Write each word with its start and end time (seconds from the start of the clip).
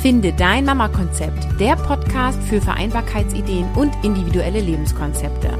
Finde 0.00 0.32
dein 0.32 0.64
Mama-Konzept, 0.64 1.60
der 1.60 1.76
Podcast 1.76 2.42
für 2.44 2.58
Vereinbarkeitsideen 2.62 3.66
und 3.76 3.92
individuelle 4.02 4.60
Lebenskonzepte. 4.60 5.50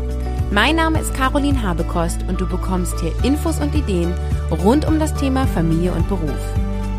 Mein 0.50 0.76
Name 0.76 0.98
ist 0.98 1.12
Caroline 1.12 1.62
Habekost 1.62 2.24
und 2.26 2.40
du 2.40 2.48
bekommst 2.48 2.98
hier 3.00 3.12
Infos 3.22 3.60
und 3.60 3.74
Ideen 3.74 4.14
rund 4.64 4.88
um 4.88 4.98
das 4.98 5.14
Thema 5.14 5.46
Familie 5.46 5.92
und 5.92 6.08
Beruf. 6.08 6.40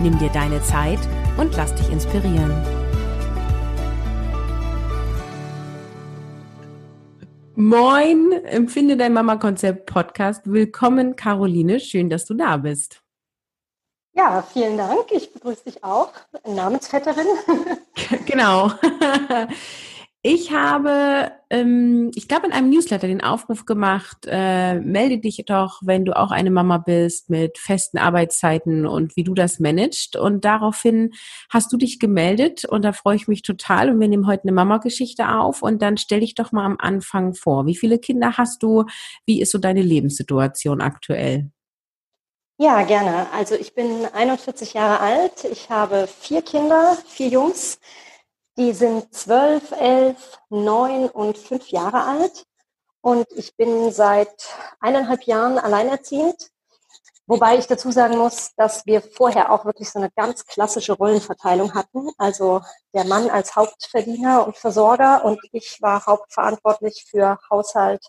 Nimm 0.03 0.19
dir 0.19 0.29
deine 0.29 0.61
Zeit 0.61 0.99
und 1.37 1.57
lass 1.57 1.73
dich 1.73 1.91
inspirieren. 1.91 2.53
Moin, 7.55 8.33
empfinde 8.45 8.97
dein 8.97 9.13
Mama-Konzept 9.13 9.87
Podcast. 9.87 10.43
Willkommen, 10.45 11.15
Caroline. 11.15 11.79
Schön, 11.79 12.07
dass 12.07 12.25
du 12.25 12.35
da 12.35 12.57
bist. 12.57 13.00
Ja, 14.13 14.41
vielen 14.41 14.77
Dank. 14.77 15.11
Ich 15.11 15.31
begrüße 15.33 15.63
dich 15.65 15.83
auch, 15.83 16.11
Namensvetterin. 16.45 17.27
genau. 18.25 18.71
Ich 20.23 20.51
habe, 20.51 21.31
ähm, 21.49 22.11
ich 22.13 22.27
glaube, 22.27 22.45
in 22.45 22.53
einem 22.53 22.69
Newsletter 22.69 23.07
den 23.07 23.23
Aufruf 23.23 23.65
gemacht, 23.65 24.27
äh, 24.27 24.75
melde 24.79 25.17
dich 25.17 25.41
doch, 25.47 25.81
wenn 25.83 26.05
du 26.05 26.15
auch 26.15 26.29
eine 26.29 26.51
Mama 26.51 26.77
bist 26.77 27.31
mit 27.31 27.57
festen 27.57 27.97
Arbeitszeiten 27.97 28.85
und 28.85 29.15
wie 29.15 29.23
du 29.23 29.33
das 29.33 29.59
managst. 29.59 30.17
Und 30.17 30.45
daraufhin 30.45 31.13
hast 31.49 31.73
du 31.73 31.77
dich 31.77 31.99
gemeldet 31.99 32.65
und 32.65 32.83
da 32.85 32.93
freue 32.93 33.15
ich 33.15 33.27
mich 33.27 33.41
total. 33.41 33.89
Und 33.89 33.99
wir 33.99 34.07
nehmen 34.09 34.27
heute 34.27 34.43
eine 34.43 34.51
Mama-Geschichte 34.51 35.27
auf 35.27 35.63
und 35.63 35.81
dann 35.81 35.97
stell 35.97 36.19
dich 36.19 36.35
doch 36.35 36.51
mal 36.51 36.65
am 36.65 36.77
Anfang 36.77 37.33
vor. 37.33 37.65
Wie 37.65 37.75
viele 37.75 37.97
Kinder 37.97 38.37
hast 38.37 38.61
du? 38.61 38.85
Wie 39.25 39.41
ist 39.41 39.51
so 39.51 39.57
deine 39.57 39.81
Lebenssituation 39.81 40.81
aktuell? 40.81 41.49
Ja, 42.61 42.83
gerne. 42.83 43.27
Also 43.31 43.55
ich 43.55 43.73
bin 43.73 44.05
41 44.05 44.73
Jahre 44.73 44.99
alt. 44.99 45.45
Ich 45.45 45.71
habe 45.71 46.05
vier 46.05 46.43
Kinder, 46.43 46.95
vier 47.07 47.27
Jungs. 47.27 47.79
Die 48.55 48.73
sind 48.73 49.11
zwölf, 49.15 49.71
elf, 49.71 50.37
neun 50.49 51.09
und 51.09 51.39
fünf 51.39 51.69
Jahre 51.69 52.03
alt. 52.03 52.45
Und 53.01 53.25
ich 53.31 53.57
bin 53.57 53.91
seit 53.91 54.55
eineinhalb 54.79 55.23
Jahren 55.23 55.57
alleinerziehend. 55.57 56.51
Wobei 57.25 57.57
ich 57.57 57.65
dazu 57.65 57.89
sagen 57.89 58.19
muss, 58.19 58.53
dass 58.57 58.85
wir 58.85 59.01
vorher 59.01 59.51
auch 59.51 59.65
wirklich 59.65 59.89
so 59.89 59.97
eine 59.97 60.11
ganz 60.11 60.45
klassische 60.45 60.93
Rollenverteilung 60.93 61.73
hatten. 61.73 62.11
Also 62.19 62.61
der 62.93 63.05
Mann 63.05 63.31
als 63.31 63.55
Hauptverdiener 63.55 64.45
und 64.45 64.55
Versorger 64.55 65.25
und 65.25 65.39
ich 65.51 65.81
war 65.81 66.05
hauptverantwortlich 66.05 67.05
für 67.09 67.39
Haushalt, 67.49 68.05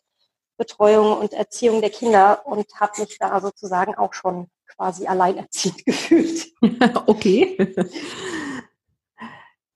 Betreuung 0.62 1.18
und 1.18 1.32
Erziehung 1.32 1.80
der 1.80 1.90
Kinder 1.90 2.42
und 2.44 2.66
habe 2.78 3.00
mich 3.00 3.18
da 3.18 3.40
sozusagen 3.40 3.96
auch 3.96 4.14
schon 4.14 4.46
quasi 4.76 5.06
alleinerziehend 5.08 5.84
gefühlt. 5.86 6.46
okay. 7.06 7.74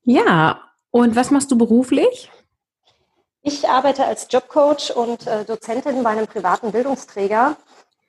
Ja, 0.05 0.61
und 0.92 1.17
was 1.17 1.33
machst 1.33 1.51
du 1.51 1.59
beruflich? 1.59 2.31
Ich 3.42 3.69
arbeite 3.69 4.05
als 4.05 4.29
Jobcoach 4.31 4.95
und 4.95 5.27
äh, 5.27 5.45
Dozentin 5.45 6.03
bei 6.03 6.11
einem 6.11 6.27
privaten 6.27 6.70
Bildungsträger 6.70 7.57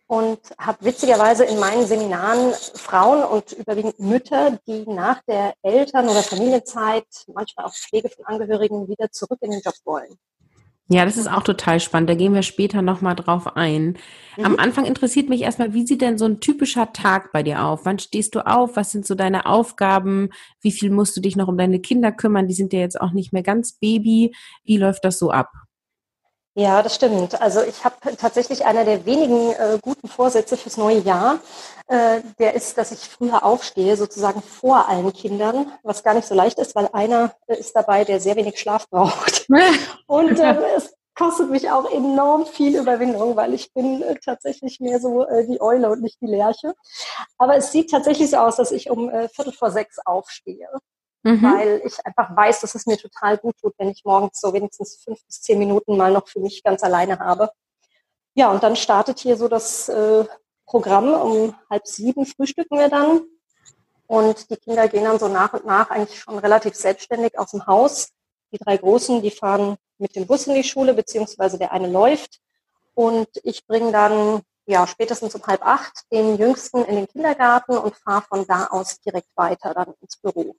und 0.08 0.39
habe 0.59 0.86
witzigerweise 0.86 1.45
in 1.45 1.59
meinen 1.59 1.86
Seminaren 1.86 2.53
Frauen 2.53 3.23
und 3.23 3.52
überwiegend 3.53 4.00
Mütter, 4.00 4.59
die 4.67 4.86
nach 4.88 5.22
der 5.28 5.53
Eltern- 5.64 6.09
oder 6.09 6.23
Familienzeit, 6.23 7.08
manchmal 7.33 7.66
auch 7.66 7.73
Pflege 7.73 8.09
von 8.09 8.25
Angehörigen, 8.25 8.88
wieder 8.88 9.11
zurück 9.11 9.39
in 9.42 9.52
den 9.52 9.61
Job 9.61 9.75
wollen. 9.86 10.17
Ja, 10.89 11.03
das 11.03 11.17
ist 11.17 11.27
auch 11.27 11.43
total 11.43 11.81
spannend. 11.81 12.09
Da 12.09 12.16
gehen 12.16 12.33
wir 12.33 12.43
später 12.43 12.81
nochmal 12.81 13.16
drauf 13.16 13.57
ein. 13.57 13.97
Mhm. 14.38 14.45
Am 14.45 14.55
Anfang 14.57 14.85
interessiert 14.85 15.27
mich 15.27 15.41
erstmal, 15.41 15.73
wie 15.73 15.85
sieht 15.85 16.02
denn 16.02 16.17
so 16.17 16.25
ein 16.25 16.39
typischer 16.39 16.93
Tag 16.93 17.33
bei 17.33 17.43
dir 17.43 17.66
auf? 17.66 17.81
Wann 17.83 17.99
stehst 17.99 18.35
du 18.35 18.45
auf? 18.45 18.77
Was 18.77 18.91
sind 18.91 19.05
so 19.05 19.13
deine 19.13 19.45
Aufgaben? 19.47 20.30
Wie 20.61 20.71
viel 20.71 20.89
musst 20.89 21.17
du 21.17 21.21
dich 21.21 21.36
noch 21.36 21.49
um 21.49 21.58
deine 21.58 21.80
Kinder 21.80 22.14
kümmern? 22.14 22.47
Die 22.47 22.53
sind 22.53 22.71
ja 22.71 22.80
jetzt 22.80 22.99
auch 23.02 23.11
nicht 23.11 23.33
mehr 23.33 23.43
ganz 23.43 23.73
Baby. 23.73 24.33
Wie 24.64 24.77
läuft 24.77 25.03
das 25.03 25.20
so 25.20 25.30
ab? 25.30 25.49
Ja, 26.55 26.81
das 26.81 26.95
stimmt. 26.95 27.39
Also 27.39 27.61
ich 27.61 27.83
habe 27.83 27.95
tatsächlich 28.17 28.65
einer 28.65 28.83
der 28.83 29.05
wenigen 29.05 29.52
äh, 29.52 29.77
guten 29.81 30.08
Vorsätze 30.08 30.58
fürs 30.58 30.77
neue 30.77 30.99
Jahr. 30.99 31.39
Äh, 31.87 32.21
der 32.37 32.53
ist, 32.53 32.77
dass 32.77 32.92
ich 32.92 32.99
früher 32.99 33.43
aufstehe, 33.43 33.95
sozusagen 33.95 34.42
vor 34.42 34.89
allen 34.89 35.14
Kindern, 35.14 35.71
was 35.83 36.03
gar 36.03 36.14
nicht 36.14 36.27
so 36.27 36.36
leicht 36.36 36.59
ist, 36.59 36.75
weil 36.75 36.89
einer 36.92 37.33
ist 37.48 37.75
dabei, 37.75 38.03
der 38.03 38.20
sehr 38.20 38.36
wenig 38.36 38.59
Schlaf 38.59 38.89
braucht. 38.89 39.48
Und 40.08 40.39
äh, 40.39 40.55
es 40.76 40.93
kostet 41.15 41.49
mich 41.49 41.71
auch 41.71 41.89
enorm 41.89 42.45
viel 42.45 42.77
Überwindung, 42.77 43.36
weil 43.36 43.53
ich 43.53 43.73
bin 43.73 44.02
äh, 44.02 44.15
tatsächlich 44.15 44.80
mehr 44.80 44.99
so 44.99 45.26
äh, 45.26 45.47
die 45.47 45.61
Eule 45.61 45.89
und 45.89 46.02
nicht 46.02 46.21
die 46.21 46.27
Lerche. 46.27 46.76
Aber 47.39 47.55
es 47.55 47.71
sieht 47.71 47.89
tatsächlich 47.89 48.30
so 48.30 48.37
aus, 48.37 48.58
dass 48.58 48.71
ich 48.71 48.89
um 48.89 49.09
äh, 49.09 49.27
Viertel 49.30 49.53
vor 49.53 49.71
sechs 49.71 49.97
aufstehe 50.05 50.67
mhm. 51.27 51.43
weil 51.43 51.81
ich 51.86 52.05
einfach 52.05 52.36
weiß, 52.36 52.61
dass 52.61 52.76
es 52.76 52.86
mir 52.86 52.97
total 52.97 53.37
gut 53.37 53.55
tut, 53.59 53.73
wenn 53.77 53.89
ich 53.89 54.03
morgens 54.05 54.39
so 54.39 54.53
wenigstens 54.53 55.02
fünf 55.03 55.23
bis 55.26 55.42
zehn 55.42 55.59
Minuten 55.59 55.97
mal 55.97 56.11
noch 56.11 56.27
für 56.27 56.39
mich 56.39 56.64
ganz 56.64 56.83
alleine 56.83 57.20
habe. 57.20 57.52
Ja, 58.33 58.52
und 58.52 58.64
dann 58.64 58.76
startet 58.76 59.20
hier 59.20 59.36
so 59.36 59.47
das 59.47 59.89
äh, 59.89 60.26
Programm. 60.67 61.14
Um 61.14 61.55
halb 61.70 61.88
sieben 61.88 62.28
frühstücken 62.28 62.78
wir 62.78 62.89
dann. 62.89 63.22
Und 64.05 64.50
die 64.52 64.58
Kinder 64.58 64.88
gehen 64.88 65.04
dann 65.04 65.20
so 65.20 65.28
nach 65.28 65.54
und 65.54 65.66
nach 65.66 65.89
eigentlich 65.89 66.20
schon 66.20 66.38
relativ 66.38 66.76
selbstständig 66.76 67.39
aus 67.39 67.52
dem 67.52 67.66
Haus. 67.66 68.10
Die 68.52 68.60
drei 68.60 68.77
Großen, 68.77 69.22
die 69.22 69.32
fahren 69.32 69.77
mit 69.98 70.16
dem 70.16 70.27
Bus 70.27 70.48
in 70.48 70.54
die 70.54 70.64
Schule, 70.64 70.94
beziehungsweise 70.94 71.58
der 71.58 71.72
eine 71.72 71.89
läuft. 71.89 72.39
Und 72.94 73.27
ich 73.44 73.66
bringe 73.66 73.92
dann 73.92 74.42
ja, 74.67 74.86
spätestens 74.86 75.33
um 75.33 75.44
halb 75.45 75.66
acht 75.66 76.04
den 76.11 76.38
Jüngsten 76.38 76.83
in 76.83 76.95
den 76.95 77.08
Kindergarten 77.08 77.77
und 77.77 77.95
fahre 77.95 78.23
von 78.23 78.45
da 78.45 78.67
aus 78.67 79.00
direkt 79.00 79.30
weiter 79.36 79.73
dann 79.73 79.94
ins 80.02 80.17
Büro. 80.17 80.56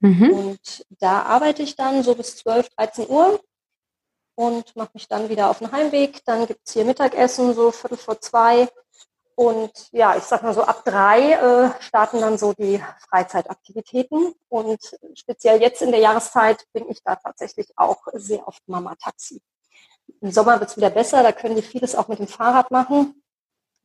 Mhm. 0.00 0.30
Und 0.30 0.84
da 0.98 1.22
arbeite 1.22 1.62
ich 1.62 1.76
dann 1.76 2.02
so 2.02 2.14
bis 2.14 2.36
12, 2.36 2.68
13 2.70 3.08
Uhr 3.08 3.40
und 4.34 4.76
mache 4.76 4.90
mich 4.94 5.08
dann 5.08 5.28
wieder 5.28 5.50
auf 5.50 5.58
den 5.58 5.72
Heimweg. 5.72 6.24
Dann 6.24 6.46
gibt 6.46 6.60
es 6.64 6.72
hier 6.72 6.84
Mittagessen, 6.84 7.54
so 7.54 7.70
Viertel 7.70 7.98
vor 7.98 8.20
zwei. 8.20 8.68
Und 9.38 9.70
ja, 9.92 10.16
ich 10.16 10.24
sag 10.24 10.42
mal 10.42 10.52
so, 10.52 10.64
ab 10.64 10.84
drei 10.84 11.34
äh, 11.34 11.70
starten 11.80 12.20
dann 12.20 12.38
so 12.38 12.54
die 12.54 12.82
Freizeitaktivitäten. 13.08 14.34
Und 14.48 14.80
speziell 15.14 15.62
jetzt 15.62 15.80
in 15.80 15.92
der 15.92 16.00
Jahreszeit 16.00 16.64
bin 16.72 16.90
ich 16.90 17.04
da 17.04 17.14
tatsächlich 17.14 17.68
auch 17.76 17.98
sehr 18.14 18.48
oft 18.48 18.60
Mama-Taxi. 18.66 19.40
Im 20.20 20.32
Sommer 20.32 20.58
wird 20.58 20.70
es 20.70 20.76
wieder 20.76 20.90
besser, 20.90 21.22
da 21.22 21.30
können 21.30 21.54
die 21.54 21.62
vieles 21.62 21.94
auch 21.94 22.08
mit 22.08 22.18
dem 22.18 22.26
Fahrrad 22.26 22.72
machen. 22.72 23.22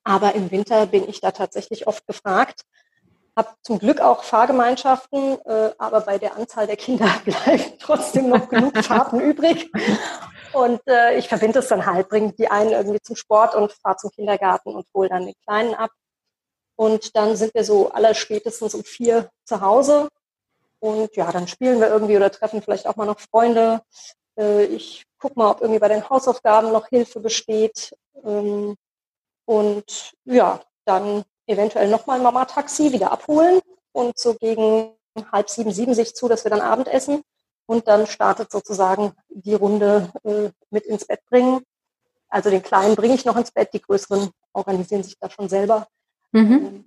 Aber 0.03 0.33
im 0.33 0.49
Winter 0.49 0.87
bin 0.87 1.07
ich 1.07 1.21
da 1.21 1.29
tatsächlich 1.29 1.85
oft 1.85 2.07
gefragt 2.07 2.65
habe 3.35 3.49
zum 3.63 3.79
Glück 3.79 3.99
auch 3.99 4.23
Fahrgemeinschaften, 4.23 5.39
äh, 5.45 5.71
aber 5.79 6.01
bei 6.01 6.19
der 6.19 6.35
Anzahl 6.35 6.67
der 6.67 6.77
Kinder 6.77 7.09
bleiben 7.25 7.73
trotzdem 7.79 8.29
noch 8.29 8.47
genug 8.47 8.77
Fahrten 8.83 9.19
übrig. 9.19 9.71
Und 10.53 10.81
äh, 10.87 11.17
ich 11.17 11.27
verbinde 11.27 11.59
es 11.59 11.67
dann 11.67 11.85
halt, 11.85 12.09
bringe 12.09 12.33
die 12.33 12.47
einen 12.47 12.71
irgendwie 12.71 13.01
zum 13.01 13.15
Sport 13.15 13.55
und 13.55 13.71
fahre 13.73 13.97
zum 13.97 14.11
Kindergarten 14.11 14.73
und 14.75 14.85
hole 14.93 15.09
dann 15.09 15.25
den 15.25 15.35
Kleinen 15.45 15.73
ab. 15.73 15.91
Und 16.75 17.15
dann 17.15 17.35
sind 17.35 17.53
wir 17.53 17.63
so 17.63 17.91
aller 17.91 18.13
spätestens 18.13 18.73
um 18.73 18.83
vier 18.83 19.29
zu 19.45 19.61
Hause. 19.61 20.09
Und 20.79 21.15
ja, 21.15 21.31
dann 21.31 21.47
spielen 21.47 21.79
wir 21.79 21.87
irgendwie 21.87 22.17
oder 22.17 22.31
treffen 22.31 22.61
vielleicht 22.61 22.87
auch 22.87 22.95
mal 22.95 23.05
noch 23.05 23.19
Freunde. 23.19 23.81
Äh, 24.37 24.65
ich 24.65 25.05
gucke 25.19 25.39
mal, 25.39 25.51
ob 25.51 25.61
irgendwie 25.61 25.79
bei 25.79 25.87
den 25.87 26.07
Hausaufgaben 26.09 26.71
noch 26.71 26.87
Hilfe 26.87 27.19
besteht. 27.19 27.95
Ähm, 28.23 28.75
und 29.45 30.13
ja, 30.25 30.61
dann 30.85 31.23
eventuell 31.47 31.89
nochmal 31.89 32.19
Mama-Taxi 32.19 32.91
wieder 32.91 33.11
abholen 33.11 33.59
und 33.91 34.17
so 34.17 34.35
gegen 34.35 34.93
halb 35.31 35.49
sieben, 35.49 35.71
sieben 35.71 35.93
sich 35.93 36.15
zu, 36.15 36.27
dass 36.27 36.43
wir 36.43 36.51
dann 36.51 36.61
Abendessen 36.61 37.23
und 37.65 37.87
dann 37.87 38.07
startet 38.07 38.51
sozusagen 38.51 39.13
die 39.29 39.53
Runde 39.53 40.11
äh, 40.23 40.49
mit 40.69 40.85
ins 40.85 41.05
Bett 41.05 41.21
bringen. 41.29 41.61
Also 42.29 42.49
den 42.49 42.63
Kleinen 42.63 42.95
bringe 42.95 43.13
ich 43.15 43.25
noch 43.25 43.37
ins 43.37 43.51
Bett, 43.51 43.73
die 43.73 43.81
Größeren 43.81 44.29
organisieren 44.53 45.03
sich 45.03 45.17
da 45.19 45.29
schon 45.29 45.49
selber. 45.49 45.87
Mhm. 46.31 46.51
Ähm, 46.51 46.85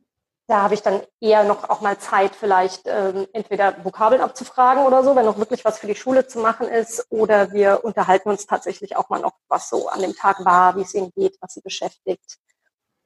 da 0.49 0.63
habe 0.63 0.75
ich 0.75 0.83
dann 0.83 1.01
eher 1.21 1.43
noch 1.43 1.69
auch 1.69 1.81
mal 1.81 1.99
Zeit, 1.99 2.37
vielleicht 2.37 2.83
ähm, 2.87 3.27
entweder 3.33 3.85
Vokabeln 3.85 4.21
abzufragen 4.21 4.85
oder 4.85 5.03
so, 5.03 5.17
wenn 5.17 5.25
noch 5.25 5.39
wirklich 5.39 5.65
was 5.65 5.79
für 5.79 5.89
die 5.89 5.97
Schule 5.97 6.29
zu 6.29 6.39
machen 6.39 6.69
ist, 6.69 7.07
oder 7.11 7.53
wir 7.53 7.81
unterhalten 7.83 8.29
uns 8.29 8.47
tatsächlich 8.47 8.97
auch 8.97 9.09
mal 9.09 9.21
noch, 9.21 9.33
was 9.49 9.69
so 9.69 9.89
an 9.89 10.03
dem 10.03 10.15
Tag 10.15 10.45
war, 10.45 10.77
wie 10.77 10.83
es 10.83 10.95
ihnen 10.95 11.11
geht, 11.17 11.37
was 11.41 11.55
sie 11.55 11.63
beschäftigt. 11.63 12.39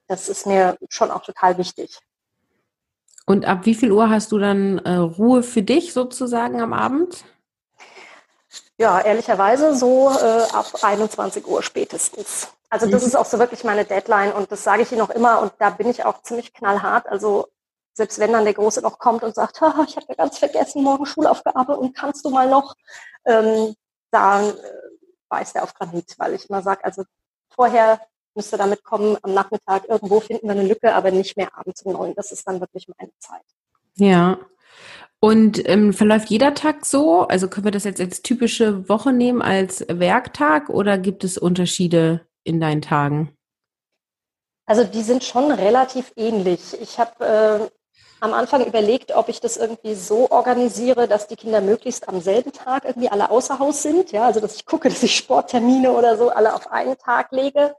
Das 0.07 0.29
ist 0.29 0.45
mir 0.45 0.77
schon 0.89 1.09
auch 1.09 1.23
total 1.23 1.57
wichtig. 1.57 1.99
Und 3.25 3.45
ab 3.45 3.65
wie 3.65 3.75
viel 3.75 3.91
Uhr 3.91 4.09
hast 4.09 4.31
du 4.31 4.37
dann 4.37 4.79
äh, 4.79 4.95
Ruhe 4.95 5.41
für 5.41 5.63
dich 5.63 5.93
sozusagen 5.93 6.61
am 6.61 6.73
Abend? 6.73 7.23
Ja, 8.81 8.99
ehrlicherweise 8.99 9.75
so 9.75 10.09
äh, 10.09 10.41
ab 10.53 10.65
21 10.81 11.45
Uhr 11.45 11.61
spätestens. 11.61 12.47
Also 12.67 12.87
das 12.87 13.03
mhm. 13.03 13.09
ist 13.09 13.15
auch 13.15 13.27
so 13.27 13.37
wirklich 13.37 13.63
meine 13.63 13.85
Deadline 13.85 14.33
und 14.33 14.51
das 14.51 14.63
sage 14.63 14.81
ich 14.81 14.91
Ihnen 14.91 15.01
auch 15.01 15.11
immer 15.11 15.39
und 15.39 15.53
da 15.59 15.69
bin 15.69 15.87
ich 15.87 16.03
auch 16.03 16.23
ziemlich 16.23 16.51
knallhart. 16.51 17.05
Also 17.05 17.47
selbst 17.93 18.17
wenn 18.17 18.31
dann 18.31 18.43
der 18.43 18.55
Große 18.55 18.81
noch 18.81 18.97
kommt 18.97 19.21
und 19.21 19.35
sagt, 19.35 19.57
ich 19.57 19.61
habe 19.61 20.05
ja 20.09 20.15
ganz 20.15 20.39
vergessen, 20.39 20.81
morgen 20.81 21.05
Schulaufgabe 21.05 21.77
und 21.77 21.95
kannst 21.95 22.25
du 22.25 22.31
mal 22.31 22.49
noch, 22.49 22.73
ähm, 23.25 23.75
dann 24.09 24.49
äh, 24.49 24.53
beißt 25.29 25.57
er 25.57 25.61
auf 25.61 25.75
Granit, 25.75 26.15
weil 26.17 26.33
ich 26.33 26.49
immer 26.49 26.63
sage, 26.63 26.83
also 26.83 27.03
vorher 27.53 28.01
müsste 28.33 28.57
damit 28.57 28.83
kommen, 28.83 29.15
am 29.21 29.35
Nachmittag 29.35 29.87
irgendwo 29.89 30.21
finden 30.21 30.47
wir 30.47 30.53
eine 30.53 30.67
Lücke, 30.67 30.95
aber 30.95 31.11
nicht 31.11 31.37
mehr 31.37 31.55
abends 31.55 31.83
um 31.83 31.93
neun. 31.93 32.15
Das 32.15 32.31
ist 32.31 32.47
dann 32.47 32.59
wirklich 32.59 32.87
meine 32.97 33.11
Zeit. 33.19 33.45
Ja. 33.93 34.39
Und 35.23 35.69
ähm, 35.69 35.93
verläuft 35.93 36.31
jeder 36.31 36.55
Tag 36.55 36.83
so? 36.83 37.21
Also 37.27 37.47
können 37.47 37.65
wir 37.65 37.71
das 37.71 37.83
jetzt 37.83 38.01
als 38.01 38.23
typische 38.23 38.89
Woche 38.89 39.13
nehmen, 39.13 39.43
als 39.43 39.85
Werktag 39.87 40.69
oder 40.69 40.97
gibt 40.97 41.23
es 41.23 41.37
Unterschiede 41.37 42.25
in 42.43 42.59
deinen 42.59 42.81
Tagen? 42.81 43.31
Also 44.65 44.83
die 44.83 45.03
sind 45.03 45.23
schon 45.23 45.51
relativ 45.51 46.11
ähnlich. 46.15 46.75
Ich 46.81 46.97
habe 46.97 47.23
äh, 47.23 47.69
am 48.19 48.33
Anfang 48.33 48.65
überlegt, 48.65 49.15
ob 49.15 49.29
ich 49.29 49.39
das 49.39 49.57
irgendwie 49.57 49.93
so 49.93 50.31
organisiere, 50.31 51.07
dass 51.07 51.27
die 51.27 51.35
Kinder 51.35 51.61
möglichst 51.61 52.09
am 52.09 52.19
selben 52.19 52.51
Tag 52.51 52.85
irgendwie 52.85 53.09
alle 53.09 53.29
außer 53.29 53.59
Haus 53.59 53.83
sind. 53.83 54.11
Ja, 54.11 54.25
also 54.25 54.39
dass 54.39 54.55
ich 54.55 54.65
gucke, 54.65 54.89
dass 54.89 55.03
ich 55.03 55.15
Sporttermine 55.15 55.91
oder 55.91 56.17
so 56.17 56.29
alle 56.29 56.55
auf 56.55 56.71
einen 56.71 56.97
Tag 56.97 57.31
lege. 57.31 57.75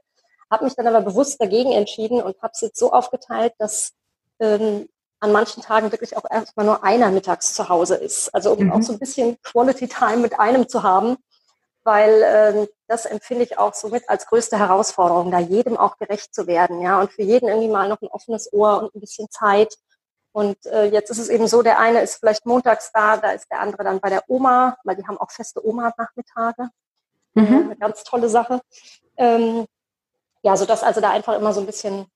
Habe 0.49 0.63
mich 0.63 0.75
dann 0.75 0.87
aber 0.87 1.01
bewusst 1.01 1.41
dagegen 1.41 1.73
entschieden 1.73 2.21
und 2.21 2.41
habe 2.41 2.51
es 2.53 2.61
jetzt 2.61 2.79
so 2.79 2.93
aufgeteilt, 2.93 3.53
dass 3.57 3.91
ähm, 4.39 4.87
an 5.23 5.31
manchen 5.31 5.63
Tagen 5.63 5.89
wirklich 5.93 6.17
auch 6.17 6.25
erstmal 6.29 6.65
nur 6.65 6.83
einer 6.83 7.09
mittags 7.09 7.53
zu 7.53 7.69
Hause 7.69 7.95
ist. 7.95 8.35
Also 8.35 8.51
um 8.51 8.65
mhm. 8.65 8.71
auch 8.73 8.81
so 8.81 8.91
ein 8.91 8.99
bisschen 8.99 9.41
Quality 9.41 9.87
Time 9.87 10.17
mit 10.17 10.37
einem 10.37 10.67
zu 10.67 10.83
haben, 10.83 11.15
weil 11.85 12.21
äh, 12.21 12.67
das 12.87 13.05
empfinde 13.05 13.45
ich 13.45 13.57
auch 13.57 13.73
somit 13.73 14.09
als 14.09 14.25
größte 14.25 14.59
Herausforderung, 14.59 15.31
da 15.31 15.39
jedem 15.39 15.77
auch 15.77 15.97
gerecht 15.97 16.35
zu 16.35 16.45
werden, 16.45 16.81
ja, 16.81 16.99
und 16.99 17.13
für 17.13 17.21
jeden 17.21 17.47
irgendwie 17.47 17.69
mal 17.69 17.87
noch 17.87 18.01
ein 18.01 18.09
offenes 18.09 18.51
Ohr 18.51 18.83
und 18.83 18.93
ein 18.93 18.99
bisschen 18.99 19.29
Zeit. 19.29 19.73
Und 20.33 20.57
äh, 20.65 20.85
jetzt 20.85 21.09
ist 21.09 21.19
es 21.19 21.29
eben 21.29 21.47
so, 21.47 21.61
der 21.61 21.79
eine 21.79 22.01
ist 22.01 22.15
vielleicht 22.15 22.45
montags 22.45 22.91
da, 22.91 23.15
da 23.15 23.31
ist 23.31 23.49
der 23.49 23.61
andere 23.61 23.85
dann 23.85 24.01
bei 24.01 24.09
der 24.09 24.23
Oma, 24.27 24.75
weil 24.83 24.97
die 24.97 25.07
haben 25.07 25.17
auch 25.17 25.31
feste 25.31 25.65
Oma-Nachmittage. 25.65 26.67
Mhm. 27.33 27.61
Eine 27.63 27.77
ganz 27.77 28.03
tolle 28.03 28.27
Sache. 28.27 28.59
Ähm, 29.15 29.65
ja, 30.41 30.57
sodass 30.57 30.83
also 30.83 30.99
da 30.99 31.11
einfach 31.11 31.37
immer 31.37 31.53
so 31.53 31.61
ein 31.61 31.65
bisschen 31.65 32.07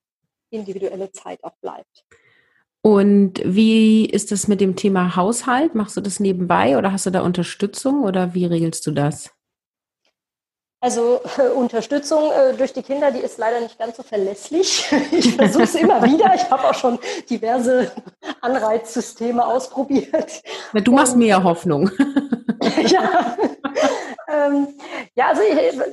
individuelle 0.50 1.10
Zeit 1.10 1.42
auch 1.42 1.56
bleibt. 1.62 2.04
Und 2.82 3.40
wie 3.44 4.06
ist 4.06 4.30
das 4.30 4.48
mit 4.48 4.60
dem 4.60 4.76
Thema 4.76 5.16
Haushalt? 5.16 5.74
Machst 5.74 5.96
du 5.96 6.00
das 6.00 6.20
nebenbei 6.20 6.78
oder 6.78 6.92
hast 6.92 7.06
du 7.06 7.10
da 7.10 7.22
Unterstützung 7.22 8.04
oder 8.04 8.34
wie 8.34 8.46
regelst 8.46 8.86
du 8.86 8.92
das? 8.92 9.30
Also 10.80 11.20
äh, 11.38 11.48
Unterstützung 11.48 12.30
äh, 12.30 12.54
durch 12.56 12.72
die 12.72 12.82
Kinder, 12.82 13.10
die 13.10 13.18
ist 13.18 13.36
leider 13.36 13.60
nicht 13.60 13.78
ganz 13.78 13.96
so 13.96 14.04
verlässlich. 14.04 14.86
Ich 15.10 15.34
versuche 15.34 15.64
es 15.64 15.74
immer 15.74 16.02
wieder. 16.04 16.32
Ich 16.36 16.48
habe 16.48 16.68
auch 16.68 16.74
schon 16.74 17.00
diverse 17.28 17.90
Anreizsysteme 18.40 19.44
ausprobiert. 19.44 20.42
Ja, 20.72 20.80
du 20.80 20.92
machst 20.92 21.14
Und, 21.14 21.18
mir 21.18 21.28
ja 21.28 21.42
Hoffnung. 21.42 21.90
ja. 22.86 23.36
Ähm, 24.30 24.68
ja, 25.18 25.30
also 25.30 25.42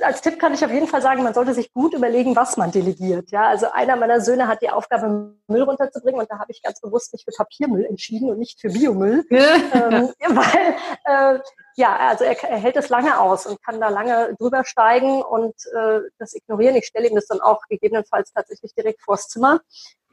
als 0.02 0.20
Tipp 0.20 0.38
kann 0.38 0.54
ich 0.54 0.64
auf 0.64 0.70
jeden 0.70 0.86
Fall 0.86 1.02
sagen, 1.02 1.24
man 1.24 1.34
sollte 1.34 1.52
sich 1.52 1.72
gut 1.72 1.94
überlegen, 1.94 2.36
was 2.36 2.56
man 2.56 2.70
delegiert. 2.70 3.32
Ja, 3.32 3.48
also 3.48 3.66
einer 3.72 3.96
meiner 3.96 4.20
Söhne 4.20 4.46
hat 4.46 4.62
die 4.62 4.70
Aufgabe, 4.70 5.34
Müll 5.48 5.62
runterzubringen 5.62 6.20
und 6.20 6.30
da 6.30 6.38
habe 6.38 6.52
ich 6.52 6.62
ganz 6.62 6.80
bewusst 6.80 7.12
mich 7.12 7.24
für 7.24 7.32
Papiermüll 7.36 7.86
entschieden 7.86 8.30
und 8.30 8.38
nicht 8.38 8.60
für 8.60 8.68
Biomüll, 8.68 9.24
ähm, 9.30 10.12
weil 10.28 10.76
äh, 11.06 11.40
ja, 11.74 11.96
also 11.96 12.22
er, 12.22 12.40
er, 12.40 12.56
hält 12.56 12.76
es 12.76 12.88
lange 12.88 13.18
aus 13.18 13.46
und 13.46 13.60
kann 13.64 13.80
da 13.80 13.88
lange 13.88 14.36
drüber 14.38 14.64
steigen 14.64 15.22
und 15.22 15.56
äh, 15.74 16.02
das 16.20 16.32
ignorieren. 16.34 16.76
Ich 16.76 16.86
stelle 16.86 17.08
ihm 17.08 17.16
das 17.16 17.26
dann 17.26 17.40
auch 17.40 17.62
gegebenenfalls 17.68 18.32
tatsächlich 18.32 18.76
direkt 18.76 19.02
vors 19.02 19.26
Zimmer 19.26 19.60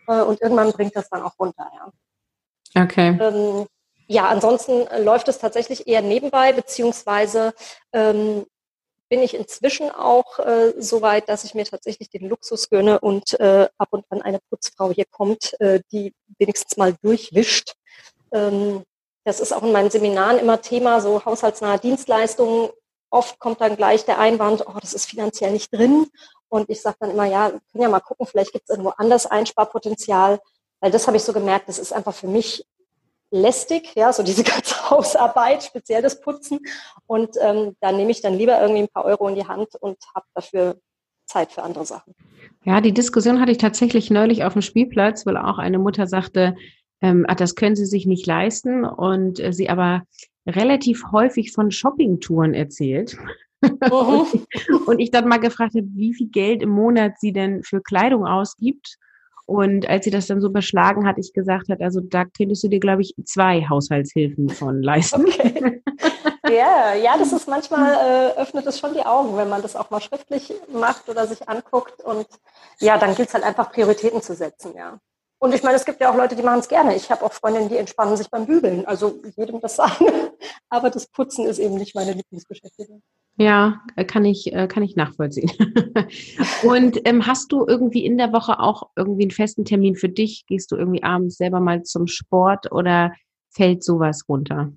äh, 0.08 0.22
und 0.22 0.42
irgendwann 0.42 0.72
bringt 0.72 0.96
das 0.96 1.08
dann 1.10 1.22
auch 1.22 1.38
runter. 1.38 1.70
Ja. 1.76 2.84
Okay. 2.84 3.16
Ähm, 3.22 3.68
ja, 4.08 4.28
ansonsten 4.28 4.88
läuft 5.04 5.28
es 5.28 5.38
tatsächlich 5.38 5.88
eher 5.88 6.02
nebenbei, 6.02 6.52
beziehungsweise 6.52 7.54
ähm, 7.94 8.48
bin 9.14 9.22
ich 9.22 9.36
inzwischen 9.36 9.92
auch 9.92 10.40
äh, 10.40 10.74
so 10.80 11.04
weit, 11.04 11.30
dass 11.30 11.44
ich 11.44 11.54
mir 11.54 11.66
tatsächlich 11.66 12.10
den 12.10 12.28
Luxus 12.28 12.72
gönne 12.72 13.00
und 13.00 13.40
äh, 13.40 13.68
ab 13.78 13.90
und 13.92 14.04
an 14.10 14.24
eine 14.24 14.40
Putzfrau 14.50 14.90
hier 14.90 15.06
kommt, 15.06 15.54
äh, 15.60 15.82
die 15.92 16.16
wenigstens 16.40 16.78
mal 16.78 16.96
durchwischt. 17.04 17.76
Ähm, 18.32 18.82
das 19.24 19.40
ist 19.40 19.52
auch 19.52 19.62
in 19.62 19.72
meinen 19.72 19.92
Seminaren 19.92 20.40
immer 20.40 20.62
Thema, 20.62 21.00
so 21.00 21.24
haushaltsnahe 21.24 21.78
Dienstleistungen. 21.78 22.72
Oft 23.12 23.38
kommt 23.38 23.62
dann 23.62 23.78
gleich 23.78 24.04
der 24.04 24.18
Einwand, 24.18 24.66
oh, 24.68 24.80
das 24.82 24.96
ist 24.96 25.06
finanziell 25.06 25.52
nicht 25.52 25.72
drin. 25.72 26.08
Und 26.50 26.72
ich 26.72 26.82
sage 26.82 26.98
dann 27.02 27.12
immer, 27.12 27.26
ja, 27.26 27.52
wir 27.52 27.62
können 27.72 27.84
ja 27.84 27.90
mal 27.90 28.00
gucken, 28.00 28.26
vielleicht 28.26 28.54
gibt 28.54 28.64
es 28.68 28.72
irgendwo 28.72 28.94
anders 28.98 29.28
Einsparpotenzial. 29.28 30.40
Weil 30.80 30.90
das 30.90 31.06
habe 31.06 31.18
ich 31.18 31.24
so 31.24 31.34
gemerkt, 31.34 31.70
das 31.70 31.78
ist 31.78 31.94
einfach 31.94 32.16
für 32.16 32.28
mich 32.28 32.66
lästig, 33.34 33.94
ja, 33.96 34.14
so 34.14 34.24
diese 34.24 34.44
ganze 34.44 34.90
Hausarbeit, 34.90 35.64
speziell 35.64 36.02
das 36.02 36.22
Putzen. 36.22 36.60
Und 37.08 37.36
ähm, 37.42 37.76
da 37.82 37.92
nehme 37.92 38.12
ich 38.12 38.22
dann 38.22 38.38
lieber 38.38 38.62
irgendwie 38.62 38.84
ein 38.84 38.90
paar 38.90 39.06
Euro 39.06 39.28
in 39.28 39.36
die 39.36 39.48
Hand 39.48 39.76
und 39.80 39.98
habe 40.16 40.26
dafür 40.34 40.78
Zeit 41.26 41.52
für 41.52 41.64
andere 41.64 41.86
Sachen. 41.86 42.14
Ja, 42.64 42.80
die 42.80 42.94
Diskussion 42.94 43.42
hatte 43.42 43.52
ich 43.52 43.58
tatsächlich 43.58 44.10
neulich 44.10 44.44
auf 44.44 44.54
dem 44.54 44.62
Spielplatz, 44.62 45.26
weil 45.26 45.38
auch 45.38 45.58
eine 45.58 45.80
Mutter 45.80 46.08
sagte, 46.08 46.56
ähm, 47.02 47.26
ah, 47.28 47.36
das 47.36 47.56
können 47.56 47.76
sie 47.76 47.86
sich 47.86 48.06
nicht 48.06 48.26
leisten 48.26 48.86
und 48.86 49.40
äh, 49.40 49.52
sie 49.52 49.70
aber 49.70 50.04
relativ 50.46 51.04
häufig 51.12 51.52
von 51.52 51.72
Shoppingtouren 51.72 52.54
erzählt. 52.54 53.18
Uh 53.90 54.26
und 54.86 55.00
ich 55.00 55.12
dann 55.12 55.28
mal 55.28 55.40
gefragt 55.40 55.74
habe, 55.76 55.88
wie 55.96 56.14
viel 56.14 56.28
Geld 56.28 56.62
im 56.62 56.70
Monat 56.70 57.14
sie 57.20 57.34
denn 57.34 57.64
für 57.64 57.82
Kleidung 57.82 58.28
ausgibt 58.28 58.98
und 59.46 59.88
als 59.90 60.06
sie 60.06 60.12
das 60.12 60.28
dann 60.28 60.42
so 60.42 60.50
beschlagen 60.50 61.06
hat, 61.06 61.18
ich 61.18 61.34
gesagt 61.34 61.70
hat, 61.70 61.82
also 61.82 62.00
da 62.02 62.26
könntest 62.26 62.64
du 62.64 62.70
dir, 62.70 62.80
glaube 62.80 63.02
ich, 63.02 63.14
zwei 63.26 63.68
Haushaltshilfen 63.68 64.50
von 64.50 64.82
leisten. 64.82 65.26
Okay. 65.26 65.82
Ja, 66.50 66.94
ja, 66.94 67.18
das 67.18 67.32
ist 67.32 67.48
manchmal, 67.48 67.94
äh, 67.94 68.40
öffnet 68.40 68.68
es 68.68 68.78
schon 68.78 68.94
die 68.94 69.06
Augen, 69.06 69.38
wenn 69.38 69.48
man 69.48 69.62
das 69.62 69.78
auch 69.78 69.90
mal 69.90 70.02
schriftlich 70.02 70.54
macht 70.72 71.08
oder 71.08 71.26
sich 71.26 71.48
anguckt. 71.48 72.02
Und 72.02 72.28
ja, 72.80 72.98
dann 72.98 73.16
gilt 73.16 73.30
es 73.30 73.34
halt 73.34 73.46
einfach 73.46 73.72
Prioritäten 73.72 74.22
zu 74.22 74.36
setzen, 74.36 74.74
ja. 74.76 75.00
Und 75.44 75.54
ich 75.54 75.62
meine, 75.62 75.76
es 75.76 75.84
gibt 75.84 76.00
ja 76.00 76.10
auch 76.10 76.16
Leute, 76.16 76.38
die 76.38 76.42
machen 76.42 76.62
es 76.62 76.70
gerne. 76.70 76.96
Ich 76.96 77.12
habe 77.12 77.22
auch 77.26 77.34
Freundinnen, 77.34 77.68
die 77.68 77.76
entspannen 77.76 78.16
sich 78.16 78.30
beim 78.30 78.46
Bügeln. 78.46 78.86
Also 78.86 79.20
jedem 79.36 79.60
das 79.60 79.76
sagen. 79.76 80.06
Aber 80.70 80.90
das 80.90 81.06
Putzen 81.08 81.46
ist 81.46 81.60
eben 81.60 81.76
nicht 81.76 81.96
meine 81.96 82.14
Lieblingsbeschäftigung. 82.14 83.04
Ja, 83.36 83.82
äh, 83.98 84.06
kann 84.06 84.24
ich, 84.24 84.54
äh, 84.54 84.70
kann 84.70 84.84
ich 84.84 84.96
nachvollziehen. 84.96 85.52
und 86.64 87.06
ähm, 87.06 87.28
hast 87.28 87.52
du 87.52 87.66
irgendwie 87.68 88.06
in 88.06 88.18
der 88.18 88.32
Woche 88.32 88.62
auch 88.62 88.84
irgendwie 88.96 89.24
einen 89.24 89.32
festen 89.32 89.66
Termin 89.66 89.98
für 89.98 90.08
dich? 90.08 90.46
Gehst 90.48 90.72
du 90.72 90.78
irgendwie 90.78 91.04
abends 91.04 91.36
selber 91.36 91.60
mal 91.60 91.84
zum 91.84 92.08
Sport 92.08 92.72
oder 92.72 93.12
fällt 93.50 93.84
sowas 93.84 94.24
runter? 94.30 94.72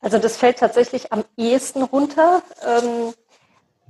Also 0.00 0.18
das 0.18 0.36
fällt 0.36 0.58
tatsächlich 0.58 1.12
am 1.12 1.22
ehesten 1.36 1.84
runter. 1.84 2.42
Ähm, 2.66 3.14